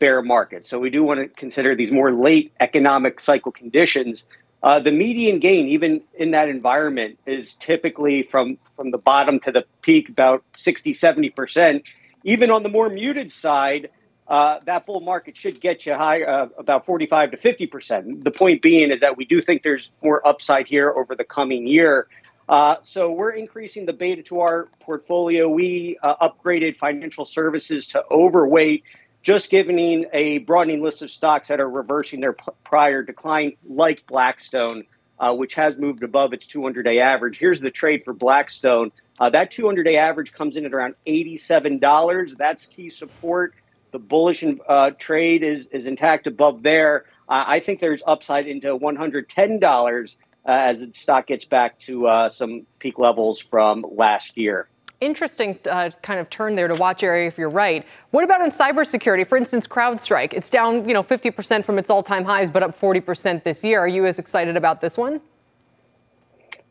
bear 0.01 0.21
market. 0.21 0.67
So 0.67 0.81
we 0.81 0.91
do 0.91 1.05
want 1.05 1.21
to 1.21 1.29
consider 1.29 1.77
these 1.77 1.93
more 1.93 2.13
late 2.13 2.53
economic 2.59 3.21
cycle 3.21 3.53
conditions. 3.53 4.27
Uh, 4.65 4.81
the 4.81 4.91
median 4.91 5.39
gain, 5.39 5.69
even 5.69 6.03
in 6.15 6.33
that 6.33 6.49
environment, 6.49 7.19
is 7.25 7.55
typically 7.55 8.25
from, 8.25 8.59
from 8.77 8.91
the 8.91 8.99
bottom 8.99 9.39
to 9.41 9.53
the 9.53 9.65
peak 9.83 10.09
about 10.09 10.43
60, 10.57 10.93
70%. 10.93 11.83
Even 12.25 12.51
on 12.51 12.65
the 12.65 12.69
more 12.69 12.89
muted 12.89 13.31
side, 13.31 13.89
uh, 14.27 14.59
that 14.67 14.87
bull 14.87 15.01
market 15.01 15.37
should 15.37 15.61
get 15.61 15.87
you 15.87 15.95
high 15.95 16.23
uh, 16.23 16.49
about 16.59 16.85
45 16.85 17.33
to 17.33 17.37
50%. 17.37 18.25
The 18.25 18.31
point 18.31 18.61
being 18.61 18.91
is 18.91 19.01
that 19.01 19.17
we 19.17 19.25
do 19.25 19.41
think 19.41 19.63
there's 19.63 19.91
more 20.03 20.27
upside 20.27 20.67
here 20.67 20.91
over 20.91 21.15
the 21.15 21.25
coming 21.25 21.67
year. 21.67 22.09
Uh, 22.49 22.77
so 22.83 23.11
we're 23.11 23.31
increasing 23.31 23.87
the 23.87 23.93
beta 23.93 24.23
to 24.23 24.41
our 24.41 24.69
portfolio. 24.81 25.49
We 25.49 25.99
uh, 26.03 26.29
upgraded 26.29 26.77
financial 26.77 27.25
services 27.25 27.87
to 27.89 28.05
overweight, 28.11 28.85
just 29.23 29.51
giving 29.51 30.07
a 30.13 30.39
broadening 30.39 30.83
list 30.83 31.03
of 31.03 31.11
stocks 31.11 31.49
that 31.49 31.61
are 31.61 31.71
reversing 31.71 32.21
their 32.21 32.33
p- 32.33 32.45
prior 32.65 33.03
decline, 33.03 33.57
like 33.69 34.07
Blackstone, 34.07 34.85
uh, 35.21 35.33
which 35.33 35.55
has 35.55 35.77
moved 35.77 36.03
above 36.03 36.33
its 36.33 36.47
200 36.47 36.83
day 36.83 36.99
average. 36.99 37.39
Here's 37.39 37.61
the 37.61 37.71
trade 37.71 38.03
for 38.05 38.13
Blackstone. 38.13 38.91
Uh, 39.21 39.31
that 39.31 39.53
200 39.53 39.85
day 39.85 39.97
average 39.97 40.33
comes 40.33 40.57
in 40.57 40.65
at 40.67 40.75
around 40.75 40.97
$87. 41.07 42.37
That's 42.37 42.67
key 42.67 42.91
support. 42.91 43.55
The 43.93 43.99
bullish 43.99 44.43
uh, 44.69 44.91
trade 44.99 45.45
is, 45.45 45.67
is 45.69 45.87
intact 45.87 46.27
above 46.27 46.63
there. 46.63 47.05
I 47.29 47.61
think 47.61 47.81
there's 47.81 48.03
upside 48.07 48.47
into 48.47 48.77
$110 48.77 49.63
uh, 49.65 50.07
as 50.45 50.81
the 50.81 50.91
stock 50.93 51.27
gets 51.27 51.45
back 51.45 51.79
to 51.81 52.07
uh, 52.07 52.29
some 52.29 52.67
peak 52.79 52.99
levels 52.99 53.39
from 53.39 53.85
last 53.91 54.37
year. 54.37 54.69
interesting 55.01 55.59
uh, 55.71 55.91
kind 56.03 56.21
of 56.21 56.31
turn 56.31 56.55
there 56.55 56.69
to 56.69 56.75
watch 56.81 57.03
Ari 57.03 57.27
if 57.27 57.39
you're 57.39 57.51
right. 57.51 57.85
What 58.11 58.25
about 58.25 58.41
in 58.41 58.51
cybersecurity? 58.51 59.27
For 59.27 59.37
instance, 59.37 59.67
CrowdStrike. 59.67 60.33
It's 60.33 60.51
down, 60.51 60.87
you 60.89 60.95
know, 60.95 61.03
50% 61.03 61.65
from 61.65 61.79
its 61.79 61.91
all-time 61.91 62.25
highs, 62.25 62.51
but 62.51 62.63
up 62.63 62.79
40% 62.79 63.43
this 63.45 63.65
year. 63.65 63.81
Are 63.81 63.89
you 63.89 64.07
as 64.07 64.19
excited 64.19 64.57
about 64.57 64.81
this 64.81 64.97
one? 64.97 65.21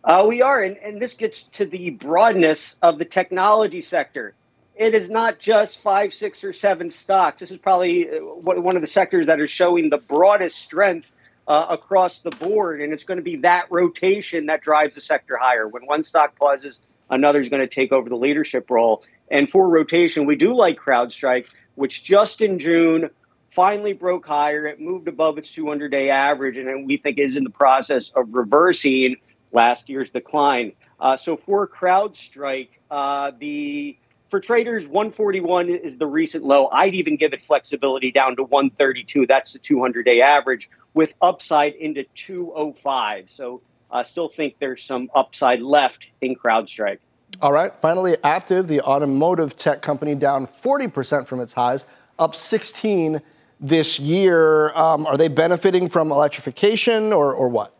Uh, 0.03 0.25
we 0.27 0.41
are, 0.41 0.63
and, 0.63 0.77
and 0.77 1.01
this 1.01 1.13
gets 1.13 1.43
to 1.43 1.65
the 1.65 1.91
broadness 1.91 2.77
of 2.81 2.97
the 2.97 3.05
technology 3.05 3.81
sector. 3.81 4.33
It 4.75 4.95
is 4.95 5.11
not 5.11 5.37
just 5.37 5.79
five, 5.81 6.13
six, 6.13 6.43
or 6.43 6.53
seven 6.53 6.89
stocks. 6.89 7.41
This 7.41 7.51
is 7.51 7.57
probably 7.57 8.09
uh, 8.09 8.19
one 8.19 8.75
of 8.75 8.81
the 8.81 8.87
sectors 8.87 9.27
that 9.27 9.39
are 9.39 9.47
showing 9.47 9.89
the 9.89 9.99
broadest 9.99 10.57
strength 10.57 11.11
uh, 11.51 11.67
across 11.69 12.19
the 12.19 12.29
board, 12.29 12.79
and 12.79 12.93
it's 12.93 13.03
going 13.03 13.17
to 13.17 13.21
be 13.21 13.35
that 13.35 13.65
rotation 13.69 14.45
that 14.45 14.61
drives 14.61 14.95
the 14.95 15.01
sector 15.01 15.35
higher. 15.35 15.67
When 15.67 15.85
one 15.85 16.01
stock 16.01 16.39
pauses, 16.39 16.79
another 17.09 17.41
is 17.41 17.49
going 17.49 17.59
to 17.59 17.67
take 17.67 17.91
over 17.91 18.07
the 18.07 18.15
leadership 18.15 18.71
role. 18.71 19.03
And 19.29 19.49
for 19.49 19.67
rotation, 19.67 20.25
we 20.25 20.37
do 20.37 20.55
like 20.55 20.79
CrowdStrike, 20.79 21.47
which 21.75 22.05
just 22.05 22.39
in 22.39 22.57
June 22.57 23.09
finally 23.53 23.91
broke 23.91 24.25
higher. 24.25 24.65
It 24.65 24.79
moved 24.79 25.09
above 25.09 25.37
its 25.37 25.51
200 25.51 25.91
day 25.91 26.09
average, 26.09 26.55
and 26.55 26.87
we 26.87 26.95
think 26.95 27.19
is 27.19 27.35
in 27.35 27.43
the 27.43 27.49
process 27.49 28.11
of 28.11 28.33
reversing 28.33 29.17
last 29.51 29.89
year's 29.89 30.09
decline. 30.09 30.71
Uh, 31.01 31.17
so 31.17 31.35
for 31.35 31.67
CrowdStrike, 31.67 32.69
uh, 32.89 33.31
the 33.37 33.97
for 34.31 34.39
traders, 34.39 34.87
141 34.87 35.69
is 35.69 35.97
the 35.97 36.07
recent 36.07 36.45
low. 36.45 36.69
I'd 36.71 36.95
even 36.95 37.17
give 37.17 37.33
it 37.33 37.43
flexibility 37.43 38.11
down 38.11 38.37
to 38.37 38.43
132. 38.43 39.27
That's 39.27 39.53
the 39.53 39.59
200 39.59 40.03
day 40.03 40.21
average 40.21 40.69
with 40.93 41.13
upside 41.21 41.73
into 41.75 42.05
205. 42.15 43.29
So 43.29 43.61
I 43.91 43.99
uh, 43.99 44.03
still 44.03 44.29
think 44.29 44.55
there's 44.59 44.83
some 44.83 45.11
upside 45.13 45.61
left 45.61 46.07
in 46.21 46.35
CrowdStrike. 46.35 46.99
All 47.41 47.51
right. 47.51 47.73
Finally, 47.81 48.13
Aptiv, 48.23 48.67
the 48.67 48.81
automotive 48.81 49.57
tech 49.57 49.81
company, 49.81 50.15
down 50.15 50.47
40% 50.47 51.27
from 51.27 51.41
its 51.41 51.53
highs, 51.53 51.83
up 52.17 52.33
16 52.33 53.21
this 53.59 53.99
year. 53.99 54.73
Um, 54.75 55.05
are 55.07 55.17
they 55.17 55.27
benefiting 55.27 55.89
from 55.89 56.09
electrification 56.09 57.11
or, 57.11 57.33
or 57.33 57.49
what? 57.49 57.75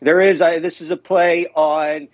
There 0.00 0.20
is. 0.20 0.38
This 0.38 0.80
is 0.80 0.90
a 0.92 0.96
play 0.96 1.48
on 1.48 2.08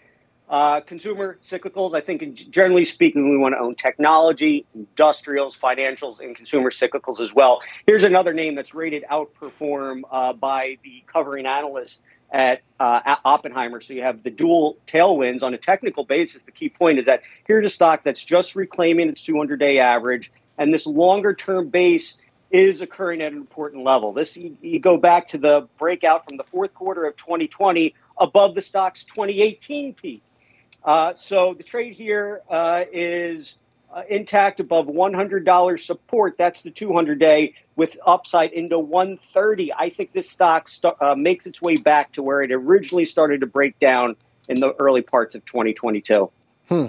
uh, 0.49 0.80
consumer 0.80 1.38
cyclicals. 1.42 1.94
I 1.94 2.01
think, 2.01 2.34
generally 2.51 2.84
speaking, 2.84 3.30
we 3.30 3.36
want 3.36 3.55
to 3.55 3.59
own 3.59 3.74
technology, 3.74 4.66
industrials, 4.74 5.57
financials, 5.57 6.20
and 6.20 6.36
consumer 6.36 6.70
cyclicals 6.70 7.20
as 7.20 7.34
well. 7.34 7.62
Here's 7.86 8.05
another 8.05 8.32
name 8.32 8.55
that's 8.55 8.74
rated 8.74 9.05
outperform 9.11 10.03
uh, 10.11 10.32
by 10.34 10.78
the 10.84 11.03
covering 11.07 11.47
analyst 11.47 12.01
at, 12.30 12.62
uh, 12.78 13.01
at 13.05 13.20
Oppenheimer. 13.24 13.80
So 13.80 13.94
you 13.94 14.03
have 14.03 14.22
the 14.22 14.30
dual 14.30 14.78
tailwinds 14.86 15.42
on 15.42 15.55
a 15.55 15.59
technical 15.59 16.05
basis. 16.05 16.42
The 16.42 16.53
key 16.53 16.68
point 16.68 16.99
is 16.99 17.07
that 17.07 17.22
here's 17.47 17.66
a 17.66 17.74
stock 17.74 18.05
that's 18.05 18.22
just 18.22 18.55
reclaiming 18.55 19.09
its 19.09 19.22
200 19.22 19.59
day 19.59 19.78
average, 19.78 20.30
and 20.59 20.72
this 20.72 20.86
longer 20.86 21.34
term 21.34 21.68
base 21.70 22.14
is 22.51 22.80
occurring 22.80 23.20
at 23.22 23.32
an 23.32 23.38
important 23.38 23.84
level. 23.84 24.12
This 24.12 24.36
you, 24.36 24.57
you, 24.61 24.78
go 24.78 24.97
back 24.97 25.28
to 25.28 25.38
the 25.38 25.68
breakout 25.78 26.28
from 26.28 26.36
the 26.36 26.44
fourth 26.44 26.72
quarter 26.74 27.05
of 27.05 27.16
2020 27.16 27.94
above 28.18 28.55
the 28.55 28.62
stock's 28.62 29.05
2018 29.05 29.94
peak. 29.94 30.22
Uh, 30.87 31.12
so 31.14 31.53
the 31.53 31.64
trade 31.64 31.95
here 31.95 32.43
uh, 32.49 32.84
is 32.93 33.57
uh, 33.93 34.03
intact 34.09 34.61
above 34.61 34.87
$100 34.87 35.80
support. 35.84 36.39
That's 36.39 36.62
the 36.62 36.70
200 36.70 37.18
day 37.18 37.55
with 37.74 37.99
upside 38.07 38.53
into 38.53 38.78
130. 38.78 39.72
I 39.72 39.91
think 39.91 40.12
this 40.12 40.30
stock 40.30 40.68
st- 40.68 40.95
uh, 41.01 41.16
makes 41.16 41.47
its 41.47 41.61
way 41.61 41.76
back 41.76 42.12
to 42.12 42.22
where 42.22 42.41
it 42.41 42.53
originally 42.53 43.05
started 43.05 43.41
to 43.41 43.47
break 43.47 43.78
down 43.80 44.14
in 44.49 44.61
the 44.61 44.74
early 44.74 45.03
parts 45.03 45.34
of 45.34 45.45
2022. 45.45 46.30
Hmm. 46.68 46.87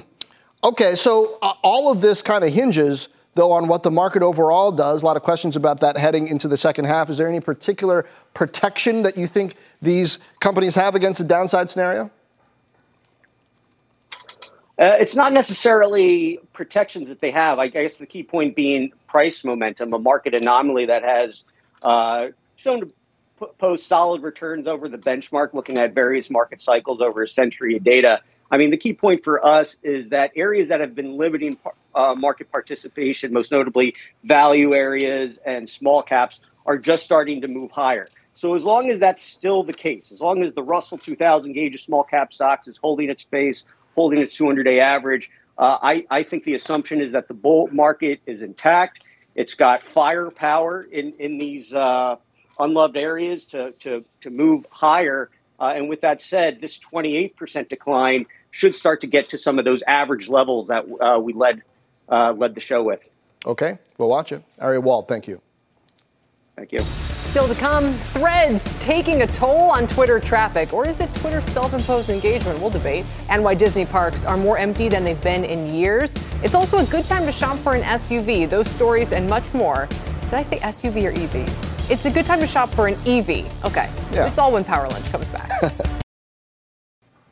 Okay, 0.63 0.95
so 0.95 1.39
uh, 1.41 1.53
all 1.63 1.91
of 1.91 2.01
this 2.01 2.21
kind 2.21 2.43
of 2.43 2.53
hinges 2.53 3.09
though, 3.33 3.51
on 3.51 3.67
what 3.67 3.83
the 3.83 3.91
market 3.91 4.23
overall 4.23 4.71
does. 4.71 5.03
A 5.03 5.05
lot 5.05 5.15
of 5.15 5.23
questions 5.23 5.55
about 5.55 5.79
that 5.79 5.95
heading 5.95 6.27
into 6.27 6.47
the 6.47 6.57
second 6.57 6.85
half. 6.85 7.09
Is 7.09 7.17
there 7.17 7.27
any 7.27 7.39
particular 7.39 8.05
protection 8.33 9.03
that 9.03 9.15
you 9.15 9.27
think 9.27 9.55
these 9.81 10.17
companies 10.39 10.73
have 10.73 10.95
against 10.95 11.19
a 11.19 11.23
downside 11.23 11.69
scenario? 11.69 12.11
Uh, 14.79 14.97
it's 14.99 15.15
not 15.15 15.33
necessarily 15.33 16.39
protections 16.53 17.07
that 17.07 17.19
they 17.19 17.31
have. 17.31 17.57
I 17.57 17.67
guess 17.67 17.95
the 17.95 18.05
key 18.05 18.21
point 18.21 18.55
being 18.55 18.91
price 19.07 19.43
momentum, 19.43 19.91
a 19.93 19.99
market 19.99 20.35
anomaly 20.35 20.85
that 20.85 21.03
has 21.03 21.43
uh, 21.81 22.27
shown 22.57 22.81
to 22.81 22.85
p- 22.85 23.45
post 23.57 23.87
solid 23.87 24.21
returns 24.21 24.67
over 24.67 24.87
the 24.87 24.99
benchmark, 24.99 25.55
looking 25.55 25.79
at 25.79 25.95
various 25.95 26.29
market 26.29 26.61
cycles 26.61 27.01
over 27.01 27.23
a 27.23 27.27
century 27.27 27.75
of 27.75 27.83
data. 27.83 28.21
I 28.51 28.57
mean, 28.57 28.69
the 28.69 28.77
key 28.77 28.93
point 28.93 29.23
for 29.23 29.43
us 29.43 29.77
is 29.81 30.09
that 30.09 30.31
areas 30.35 30.67
that 30.67 30.79
have 30.79 30.93
been 30.93 31.17
limiting 31.17 31.57
uh, 31.95 32.13
market 32.15 32.51
participation, 32.51 33.33
most 33.33 33.51
notably 33.51 33.95
value 34.23 34.75
areas 34.75 35.39
and 35.43 35.67
small 35.67 36.03
caps, 36.03 36.39
are 36.67 36.77
just 36.77 37.03
starting 37.03 37.41
to 37.41 37.47
move 37.47 37.71
higher. 37.71 38.07
So, 38.35 38.53
as 38.53 38.63
long 38.63 38.91
as 38.91 38.99
that's 38.99 39.23
still 39.23 39.63
the 39.63 39.73
case, 39.73 40.11
as 40.11 40.21
long 40.21 40.43
as 40.43 40.53
the 40.53 40.61
Russell 40.61 40.99
2000 40.99 41.53
gauge 41.53 41.73
of 41.73 41.81
small 41.81 42.03
cap 42.03 42.31
stocks 42.31 42.67
is 42.67 42.77
holding 42.77 43.09
its 43.09 43.23
pace, 43.23 43.65
holding 43.97 44.19
its 44.19 44.35
200 44.35 44.63
day 44.63 44.79
average, 44.79 45.29
uh, 45.57 45.77
I, 45.81 46.05
I 46.09 46.23
think 46.23 46.43
the 46.43 46.53
assumption 46.53 47.01
is 47.01 47.11
that 47.11 47.27
the 47.27 47.33
bull 47.33 47.67
market 47.71 48.21
is 48.27 48.41
intact. 48.43 49.03
It's 49.35 49.55
got 49.55 49.83
firepower 49.83 50.83
in, 50.83 51.13
in 51.19 51.39
these 51.39 51.73
uh, 51.73 52.17
unloved 52.59 52.95
areas 52.95 53.43
to, 53.45 53.71
to, 53.71 54.05
to 54.21 54.29
move 54.29 54.65
higher. 54.69 55.31
Uh, 55.59 55.73
and 55.75 55.89
with 55.89 56.01
that 56.01 56.21
said, 56.21 56.61
this 56.61 56.79
28% 56.79 57.69
decline 57.69 58.27
should 58.51 58.75
start 58.75 59.01
to 59.01 59.07
get 59.07 59.29
to 59.29 59.37
some 59.37 59.57
of 59.57 59.65
those 59.65 59.81
average 59.87 60.29
levels 60.29 60.67
that 60.67 60.85
uh, 61.01 61.19
we 61.19 61.33
led 61.33 61.63
uh, 62.09 62.31
led 62.31 62.55
the 62.55 62.61
show 62.61 62.83
with. 62.83 63.01
Okay, 63.45 63.77
we'll 63.97 64.07
watch 64.07 64.31
it. 64.31 64.41
Ari 64.59 64.79
Wald, 64.79 65.09
thank 65.09 65.27
you. 65.27 65.41
Thank 66.55 66.71
you. 66.71 66.79
Still 67.31 67.47
to 67.47 67.55
come, 67.55 67.93
threads 67.93 68.63
taking 68.79 69.21
a 69.21 69.27
toll 69.27 69.69
on 69.69 69.85
Twitter 69.85 70.19
traffic, 70.19 70.73
or 70.73 70.87
is 70.87 70.99
it 70.99 71.13
Twitter's 71.15 71.43
self-imposed 71.51 72.09
engagement? 72.09 72.59
We'll 72.59 72.69
debate. 72.69 73.05
And 73.29 73.43
why 73.43 73.53
Disney 73.53 73.85
parks 73.85 74.23
are 74.23 74.37
more 74.37 74.57
empty 74.57 74.89
than 74.89 75.03
they've 75.03 75.21
been 75.21 75.43
in 75.45 75.75
years. 75.75 76.15
It's 76.41 76.55
also 76.55 76.79
a 76.79 76.85
good 76.85 77.05
time 77.05 77.25
to 77.25 77.31
shop 77.31 77.57
for 77.59 77.75
an 77.75 77.83
SUV. 77.83 78.49
Those 78.49 78.69
stories 78.69 79.11
and 79.11 79.29
much 79.29 79.53
more. 79.53 79.87
Did 80.21 80.33
I 80.33 80.41
say 80.41 80.57
SUV 80.59 81.03
or 81.03 81.11
EV? 81.11 81.91
It's 81.91 82.05
a 82.05 82.11
good 82.11 82.25
time 82.25 82.39
to 82.39 82.47
shop 82.47 82.69
for 82.69 82.87
an 82.87 82.95
EV. 83.05 83.45
Okay, 83.65 83.89
yeah. 84.11 84.25
it's 84.25 84.37
all 84.37 84.51
when 84.51 84.63
Power 84.63 84.87
Lunch 84.89 85.05
comes 85.11 85.25
back. 85.25 85.51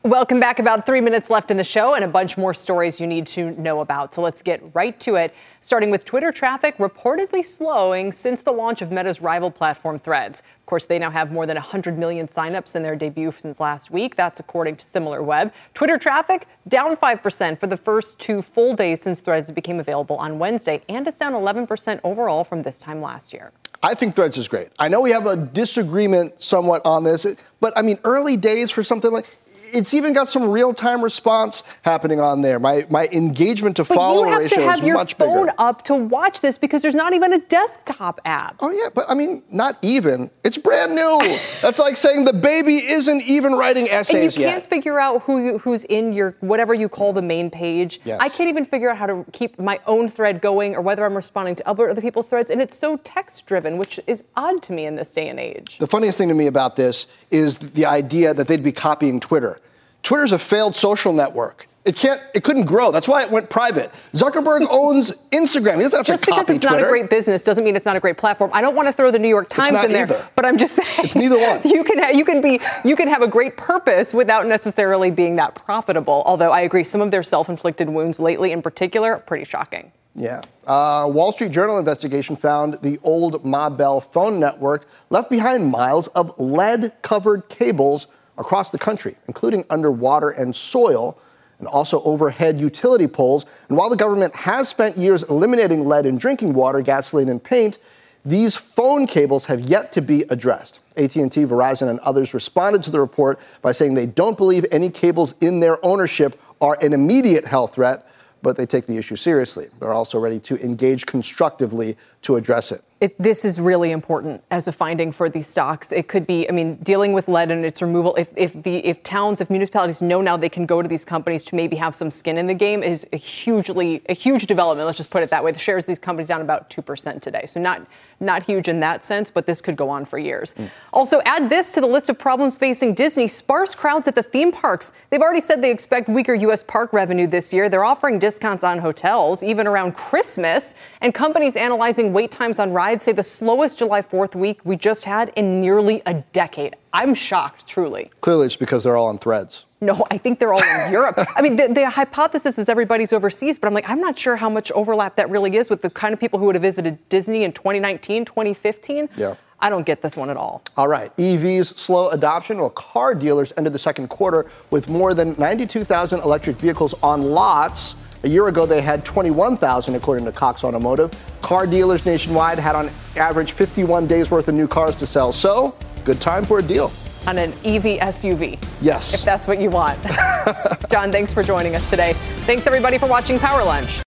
Welcome 0.06 0.38
back. 0.38 0.60
About 0.60 0.86
three 0.86 1.00
minutes 1.00 1.30
left 1.30 1.50
in 1.50 1.56
the 1.56 1.64
show 1.64 1.94
and 1.94 2.04
a 2.04 2.08
bunch 2.08 2.38
more 2.38 2.54
stories 2.54 3.00
you 3.00 3.08
need 3.08 3.26
to 3.26 3.60
know 3.60 3.80
about. 3.80 4.14
So 4.14 4.22
let's 4.22 4.40
get 4.40 4.62
right 4.72 4.98
to 5.00 5.16
it. 5.16 5.34
Starting 5.62 5.90
with 5.90 6.04
Twitter 6.04 6.30
traffic 6.30 6.78
reportedly 6.78 7.44
slowing 7.44 8.12
since 8.12 8.40
the 8.40 8.52
launch 8.52 8.82
of 8.82 8.92
Meta's 8.92 9.20
rival 9.20 9.50
platform 9.50 9.98
Threads. 9.98 10.42
Of 10.60 10.66
course, 10.66 10.86
they 10.86 11.00
now 11.00 11.10
have 11.10 11.32
more 11.32 11.44
than 11.44 11.56
100 11.56 11.98
million 11.98 12.28
signups 12.28 12.76
in 12.76 12.84
their 12.84 12.94
debut 12.94 13.32
since 13.36 13.58
last 13.58 13.90
week. 13.90 14.14
That's 14.14 14.38
according 14.38 14.76
to 14.76 14.84
SimilarWeb. 14.84 15.50
Twitter 15.74 15.98
traffic 15.98 16.46
down 16.68 16.94
5% 16.94 17.58
for 17.58 17.66
the 17.66 17.76
first 17.76 18.20
two 18.20 18.42
full 18.42 18.76
days 18.76 19.00
since 19.00 19.18
Threads 19.18 19.50
became 19.50 19.80
available 19.80 20.16
on 20.18 20.38
Wednesday, 20.38 20.82
and 20.88 21.08
it's 21.08 21.18
down 21.18 21.32
11% 21.32 21.98
overall 22.04 22.44
from 22.44 22.62
this 22.62 22.78
time 22.78 23.02
last 23.02 23.32
year. 23.32 23.50
I 23.82 23.94
think 23.94 24.14
Threads 24.14 24.38
is 24.38 24.46
great. 24.46 24.68
I 24.78 24.86
know 24.86 25.00
we 25.00 25.10
have 25.10 25.26
a 25.26 25.36
disagreement 25.36 26.42
somewhat 26.42 26.82
on 26.84 27.02
this, 27.02 27.26
but 27.60 27.76
I 27.76 27.82
mean, 27.82 27.98
early 28.04 28.36
days 28.36 28.70
for 28.70 28.84
something 28.84 29.12
like 29.12 29.26
it's 29.72 29.94
even 29.94 30.12
got 30.12 30.28
some 30.28 30.50
real 30.50 30.72
time 30.72 31.02
response 31.02 31.62
happening 31.82 32.20
on 32.20 32.42
there. 32.42 32.58
My 32.58 32.86
my 32.90 33.06
engagement 33.12 33.76
to 33.76 33.84
but 33.84 33.94
follow 33.94 34.24
ratio 34.24 34.44
is 34.44 34.50
much 34.52 34.80
bigger. 34.80 34.86
You 34.86 34.96
have 34.96 35.08
to 35.08 35.24
have 35.24 35.34
your 35.34 35.46
phone 35.46 35.50
up 35.58 35.82
to 35.84 35.94
watch 35.94 36.40
this 36.40 36.58
because 36.58 36.82
there's 36.82 36.94
not 36.94 37.12
even 37.12 37.32
a 37.32 37.38
desktop 37.38 38.20
app. 38.24 38.56
Oh 38.60 38.70
yeah, 38.70 38.88
but 38.94 39.06
I 39.08 39.14
mean, 39.14 39.42
not 39.50 39.78
even. 39.82 40.30
It's 40.44 40.58
brand 40.58 40.94
new. 40.94 41.18
That's 41.62 41.78
like 41.78 41.96
saying 41.96 42.24
the 42.24 42.32
baby 42.32 42.76
isn't 42.76 43.22
even 43.22 43.52
writing 43.52 43.88
essays 43.88 44.36
and 44.36 44.44
you 44.44 44.50
can't 44.50 44.64
figure 44.64 45.00
out 45.00 45.22
who 45.22 45.44
you, 45.44 45.58
who's 45.58 45.84
in 45.84 46.12
your 46.12 46.36
whatever 46.40 46.74
you 46.74 46.88
call 46.88 47.12
the 47.12 47.22
main 47.22 47.50
page. 47.50 48.00
Yes. 48.04 48.18
I 48.20 48.28
can't 48.28 48.48
even 48.48 48.64
figure 48.64 48.90
out 48.90 48.96
how 48.96 49.06
to 49.06 49.24
keep 49.32 49.58
my 49.58 49.80
own 49.86 50.08
thread 50.08 50.40
going 50.40 50.74
or 50.74 50.80
whether 50.80 51.04
I'm 51.04 51.14
responding 51.14 51.54
to 51.56 51.68
other 51.68 51.94
people's 52.00 52.28
threads, 52.28 52.50
and 52.50 52.60
it's 52.60 52.76
so 52.76 52.96
text 52.98 53.46
driven, 53.46 53.78
which 53.78 54.00
is 54.06 54.24
odd 54.36 54.62
to 54.62 54.72
me 54.72 54.86
in 54.86 54.96
this 54.96 55.12
day 55.12 55.28
and 55.28 55.38
age. 55.38 55.78
The 55.78 55.86
funniest 55.86 56.18
thing 56.18 56.28
to 56.28 56.34
me 56.34 56.46
about 56.46 56.76
this 56.76 57.06
is 57.30 57.58
the 57.58 57.86
idea 57.86 58.34
that 58.34 58.46
they'd 58.46 58.62
be 58.62 58.72
copying 58.72 59.20
Twitter. 59.20 59.60
Twitter's 60.06 60.30
a 60.30 60.38
failed 60.38 60.76
social 60.76 61.12
network. 61.12 61.66
It 61.84 61.96
can't. 61.96 62.20
It 62.32 62.44
couldn't 62.44 62.66
grow. 62.66 62.92
That's 62.92 63.08
why 63.08 63.22
it 63.22 63.30
went 63.32 63.50
private. 63.50 63.90
Zuckerberg 64.12 64.64
owns 64.70 65.10
Instagram. 65.32 65.78
He 65.78 65.82
doesn't 65.82 65.98
have 65.98 66.06
just 66.06 66.22
to 66.22 66.30
copy 66.30 66.42
because 66.42 66.56
it's 66.56 66.64
Twitter. 66.64 66.82
not 66.82 66.86
a 66.86 66.88
great 66.88 67.10
business 67.10 67.42
doesn't 67.42 67.64
mean 67.64 67.74
it's 67.74 67.84
not 67.86 67.96
a 67.96 68.00
great 68.00 68.16
platform. 68.16 68.52
I 68.54 68.60
don't 68.60 68.76
want 68.76 68.86
to 68.86 68.92
throw 68.92 69.10
the 69.10 69.18
New 69.18 69.28
York 69.28 69.48
Times 69.48 69.84
in 69.84 69.90
there, 69.90 70.04
either. 70.04 70.28
but 70.36 70.44
I'm 70.44 70.58
just 70.58 70.74
saying 70.76 70.88
it's 70.98 71.16
neither 71.16 71.36
one. 71.36 71.60
You 71.64 71.82
can 71.82 71.98
ha- 71.98 72.10
you 72.10 72.24
can 72.24 72.40
be 72.40 72.60
you 72.84 72.94
can 72.94 73.08
have 73.08 73.22
a 73.22 73.26
great 73.26 73.56
purpose 73.56 74.14
without 74.14 74.46
necessarily 74.46 75.10
being 75.10 75.34
that 75.36 75.56
profitable. 75.56 76.22
Although 76.24 76.52
I 76.52 76.60
agree, 76.60 76.84
some 76.84 77.00
of 77.00 77.10
their 77.10 77.24
self-inflicted 77.24 77.88
wounds 77.88 78.20
lately, 78.20 78.52
in 78.52 78.62
particular, 78.62 79.18
pretty 79.18 79.44
shocking. 79.44 79.90
Yeah. 80.14 80.40
Uh, 80.68 81.06
Wall 81.08 81.32
Street 81.32 81.50
Journal 81.50 81.78
investigation 81.78 82.36
found 82.36 82.78
the 82.80 83.00
old 83.02 83.44
Ma 83.44 83.70
Bell 83.70 84.00
phone 84.00 84.38
network 84.38 84.86
left 85.10 85.30
behind 85.30 85.66
miles 85.66 86.06
of 86.08 86.32
lead-covered 86.38 87.48
cables 87.48 88.06
across 88.38 88.70
the 88.70 88.78
country, 88.78 89.16
including 89.28 89.64
underwater 89.70 90.30
and 90.30 90.54
soil. 90.54 91.18
and 91.58 91.66
also 91.68 92.02
overhead 92.02 92.60
utility 92.60 93.06
poles. 93.06 93.46
And 93.70 93.78
while 93.78 93.88
the 93.88 93.96
government 93.96 94.34
has 94.34 94.68
spent 94.68 94.98
years 94.98 95.22
eliminating 95.22 95.86
lead 95.86 96.04
in 96.04 96.18
drinking 96.18 96.52
water, 96.52 96.82
gasoline, 96.82 97.30
and 97.30 97.42
paint, 97.42 97.78
these 98.26 98.56
phone 98.56 99.06
cables 99.06 99.46
have 99.46 99.60
yet 99.60 99.92
to 99.92 100.02
be 100.02 100.22
addressed. 100.28 100.80
AT&T, 100.96 101.20
Verizon, 101.20 101.88
and 101.88 101.98
others 102.00 102.34
responded 102.34 102.82
to 102.82 102.90
the 102.90 103.00
report 103.00 103.38
by 103.62 103.72
saying 103.72 103.94
they 103.94 104.04
don't 104.04 104.36
believe 104.36 104.66
any 104.70 104.90
cables 104.90 105.34
in 105.40 105.60
their 105.60 105.82
ownership 105.84 106.38
are 106.60 106.76
an 106.82 106.92
immediate 106.92 107.46
health 107.46 107.74
threat, 107.74 108.06
but 108.42 108.56
they 108.56 108.66
take 108.66 108.86
the 108.86 108.96
issue 108.96 109.16
seriously. 109.16 109.68
They're 109.78 109.92
also 109.92 110.18
ready 110.18 110.40
to 110.40 110.62
engage 110.62 111.06
constructively 111.06 111.96
to 112.22 112.36
address 112.36 112.72
it. 112.72 112.82
It, 112.98 113.14
this 113.22 113.44
is 113.44 113.60
really 113.60 113.90
important 113.90 114.42
as 114.50 114.68
a 114.68 114.72
finding 114.72 115.12
for 115.12 115.28
these 115.28 115.46
stocks. 115.46 115.92
It 115.92 116.08
could 116.08 116.26
be, 116.26 116.48
I 116.48 116.52
mean, 116.52 116.76
dealing 116.76 117.12
with 117.12 117.28
lead 117.28 117.50
and 117.50 117.62
its 117.62 117.82
removal. 117.82 118.16
If, 118.16 118.28
if 118.36 118.54
the 118.62 118.76
if 118.86 119.02
towns, 119.02 119.42
if 119.42 119.50
municipalities 119.50 120.00
know 120.00 120.22
now 120.22 120.38
they 120.38 120.48
can 120.48 120.64
go 120.64 120.80
to 120.80 120.88
these 120.88 121.04
companies 121.04 121.44
to 121.44 121.56
maybe 121.56 121.76
have 121.76 121.94
some 121.94 122.10
skin 122.10 122.38
in 122.38 122.46
the 122.46 122.54
game, 122.54 122.82
is 122.82 123.06
a 123.12 123.18
hugely 123.18 124.00
a 124.08 124.14
huge 124.14 124.46
development. 124.46 124.86
Let's 124.86 124.96
just 124.96 125.10
put 125.10 125.22
it 125.22 125.28
that 125.28 125.44
way. 125.44 125.52
The 125.52 125.58
shares 125.58 125.84
of 125.84 125.88
these 125.88 125.98
companies 125.98 126.28
down 126.28 126.40
about 126.40 126.70
two 126.70 126.80
percent 126.80 127.22
today, 127.22 127.44
so 127.44 127.60
not 127.60 127.86
not 128.20 128.42
huge 128.42 128.68
in 128.68 128.80
that 128.80 129.04
sense, 129.04 129.30
but 129.30 129.46
this 129.46 129.60
could 129.60 129.76
go 129.76 129.90
on 129.90 130.04
for 130.04 130.18
years. 130.18 130.54
Mm. 130.54 130.70
Also, 130.92 131.20
add 131.24 131.50
this 131.50 131.72
to 131.72 131.80
the 131.80 131.86
list 131.86 132.08
of 132.08 132.18
problems 132.18 132.56
facing 132.56 132.94
Disney: 132.94 133.28
sparse 133.28 133.74
crowds 133.74 134.08
at 134.08 134.14
the 134.14 134.22
theme 134.22 134.52
parks. 134.52 134.92
They've 135.10 135.20
already 135.20 135.40
said 135.40 135.62
they 135.62 135.70
expect 135.70 136.08
weaker 136.08 136.34
U.S. 136.34 136.62
park 136.62 136.92
revenue 136.92 137.26
this 137.26 137.52
year. 137.52 137.68
They're 137.68 137.84
offering 137.84 138.18
discounts 138.18 138.64
on 138.64 138.78
hotels 138.78 139.42
even 139.42 139.66
around 139.66 139.92
Christmas, 139.96 140.74
and 141.00 141.14
companies 141.14 141.56
analyzing 141.56 142.12
wait 142.12 142.30
times 142.30 142.58
on 142.58 142.72
rides 142.72 143.04
say 143.04 143.12
the 143.12 143.22
slowest 143.22 143.78
July 143.78 144.00
4th 144.00 144.34
week 144.34 144.60
we 144.64 144.76
just 144.76 145.04
had 145.04 145.32
in 145.36 145.60
nearly 145.60 146.02
a 146.06 146.14
decade. 146.32 146.76
I'm 146.92 147.12
shocked, 147.12 147.66
truly. 147.66 148.10
Clearly, 148.22 148.46
it's 148.46 148.56
because 148.56 148.84
they're 148.84 148.96
all 148.96 149.08
on 149.08 149.18
threads. 149.18 149.65
No, 149.80 150.06
I 150.10 150.18
think 150.18 150.38
they're 150.38 150.52
all 150.52 150.62
in 150.62 150.90
Europe. 150.92 151.18
I 151.36 151.42
mean, 151.42 151.56
the, 151.56 151.68
the, 151.68 151.90
hypothesis 151.90 152.58
is 152.58 152.68
everybody's 152.68 153.12
overseas, 153.12 153.58
but 153.58 153.66
I'm 153.66 153.74
like, 153.74 153.88
I'm 153.88 154.00
not 154.00 154.18
sure 154.18 154.36
how 154.36 154.48
much 154.48 154.72
overlap 154.72 155.16
that 155.16 155.28
really 155.28 155.54
is 155.56 155.68
with 155.68 155.82
the 155.82 155.90
kind 155.90 156.14
of 156.14 156.20
people 156.20 156.38
who 156.38 156.46
would 156.46 156.54
have 156.54 156.62
visited 156.62 157.06
Disney 157.08 157.44
in 157.44 157.52
2019, 157.52 158.24
2015. 158.24 159.08
Yeah. 159.16 159.34
I 159.60 159.70
don't 159.70 159.86
get 159.86 160.02
this 160.02 160.16
one 160.16 160.28
at 160.30 160.36
all. 160.36 160.62
All 160.76 160.88
right. 160.88 161.14
EVs 161.16 161.78
slow 161.78 162.10
adoption. 162.10 162.58
Well, 162.58 162.70
car 162.70 163.14
dealers 163.14 163.52
ended 163.56 163.72
the 163.72 163.78
second 163.78 164.08
quarter 164.08 164.46
with 164.70 164.88
more 164.88 165.14
than 165.14 165.34
92,000 165.38 166.20
electric 166.20 166.56
vehicles 166.56 166.94
on 167.02 167.22
lots. 167.22 167.94
A 168.22 168.28
year 168.28 168.48
ago, 168.48 168.66
they 168.66 168.82
had 168.82 169.04
21,000, 169.04 169.94
according 169.94 170.24
to 170.24 170.32
Cox 170.32 170.64
Automotive. 170.64 171.12
Car 171.42 171.66
dealers 171.66 172.04
nationwide 172.04 172.58
had 172.58 172.74
on 172.74 172.90
average 173.16 173.52
51 173.52 174.06
days 174.06 174.30
worth 174.30 174.48
of 174.48 174.54
new 174.54 174.66
cars 174.66 174.96
to 174.96 175.06
sell. 175.06 175.32
So, 175.32 175.74
good 176.04 176.20
time 176.20 176.44
for 176.44 176.58
a 176.58 176.62
deal. 176.62 176.90
On 177.26 177.38
an 177.38 177.52
EV 177.64 178.00
SUV. 178.00 178.62
Yes. 178.80 179.14
If 179.14 179.24
that's 179.24 179.48
what 179.48 179.60
you 179.60 179.70
want. 179.70 180.00
Jon, 180.90 181.10
thanks 181.10 181.32
for 181.32 181.42
joining 181.42 181.74
us 181.74 181.88
today. 181.90 182.12
Thanks, 182.46 182.66
everybody, 182.66 182.98
for 182.98 183.06
watching 183.06 183.38
Power 183.38 183.64
Lunch. 183.64 184.00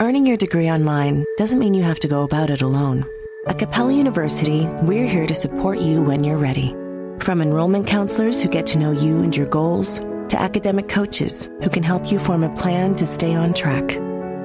Earning 0.00 0.26
your 0.26 0.36
degree 0.36 0.70
online 0.70 1.24
doesn't 1.36 1.58
mean 1.58 1.74
you 1.74 1.82
have 1.82 2.00
to 2.00 2.08
go 2.08 2.22
about 2.22 2.50
it 2.50 2.62
alone. 2.62 3.04
At 3.46 3.58
Capella 3.58 3.92
University, 3.92 4.66
we're 4.82 5.06
here 5.06 5.26
to 5.26 5.34
support 5.34 5.80
you 5.80 6.02
when 6.02 6.24
you're 6.24 6.38
ready. 6.38 6.74
From 7.20 7.42
enrollment 7.42 7.86
counselors 7.86 8.40
who 8.40 8.48
get 8.48 8.66
to 8.68 8.78
know 8.78 8.92
you 8.92 9.22
and 9.22 9.36
your 9.36 9.46
goals 9.46 9.98
to 10.30 10.40
academic 10.40 10.88
coaches 10.88 11.50
who 11.62 11.68
can 11.68 11.82
help 11.82 12.10
you 12.10 12.18
form 12.18 12.44
a 12.44 12.54
plan 12.56 12.94
to 12.94 13.06
stay 13.06 13.34
on 13.34 13.52
track. 13.52 13.98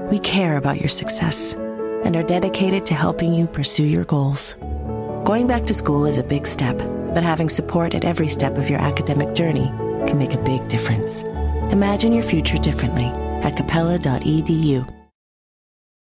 We 0.09 0.19
care 0.19 0.57
about 0.57 0.79
your 0.79 0.89
success 0.89 1.53
and 1.53 2.15
are 2.15 2.23
dedicated 2.23 2.85
to 2.87 2.93
helping 2.93 3.33
you 3.33 3.47
pursue 3.47 3.85
your 3.85 4.05
goals. 4.05 4.55
Going 5.23 5.47
back 5.47 5.65
to 5.67 5.73
school 5.73 6.05
is 6.05 6.17
a 6.17 6.23
big 6.23 6.47
step, 6.47 6.81
but 7.15 7.23
having 7.23 7.49
support 7.49 7.95
at 7.95 8.03
every 8.03 8.27
step 8.27 8.57
of 8.57 8.69
your 8.69 8.79
academic 8.79 9.33
journey 9.33 9.67
can 10.05 10.19
make 10.19 10.33
a 10.33 10.43
big 10.43 10.67
difference. 10.67 11.23
Imagine 11.71 12.11
your 12.13 12.23
future 12.23 12.57
differently 12.57 13.05
at 13.41 13.55
capella.edu. 13.55 15.04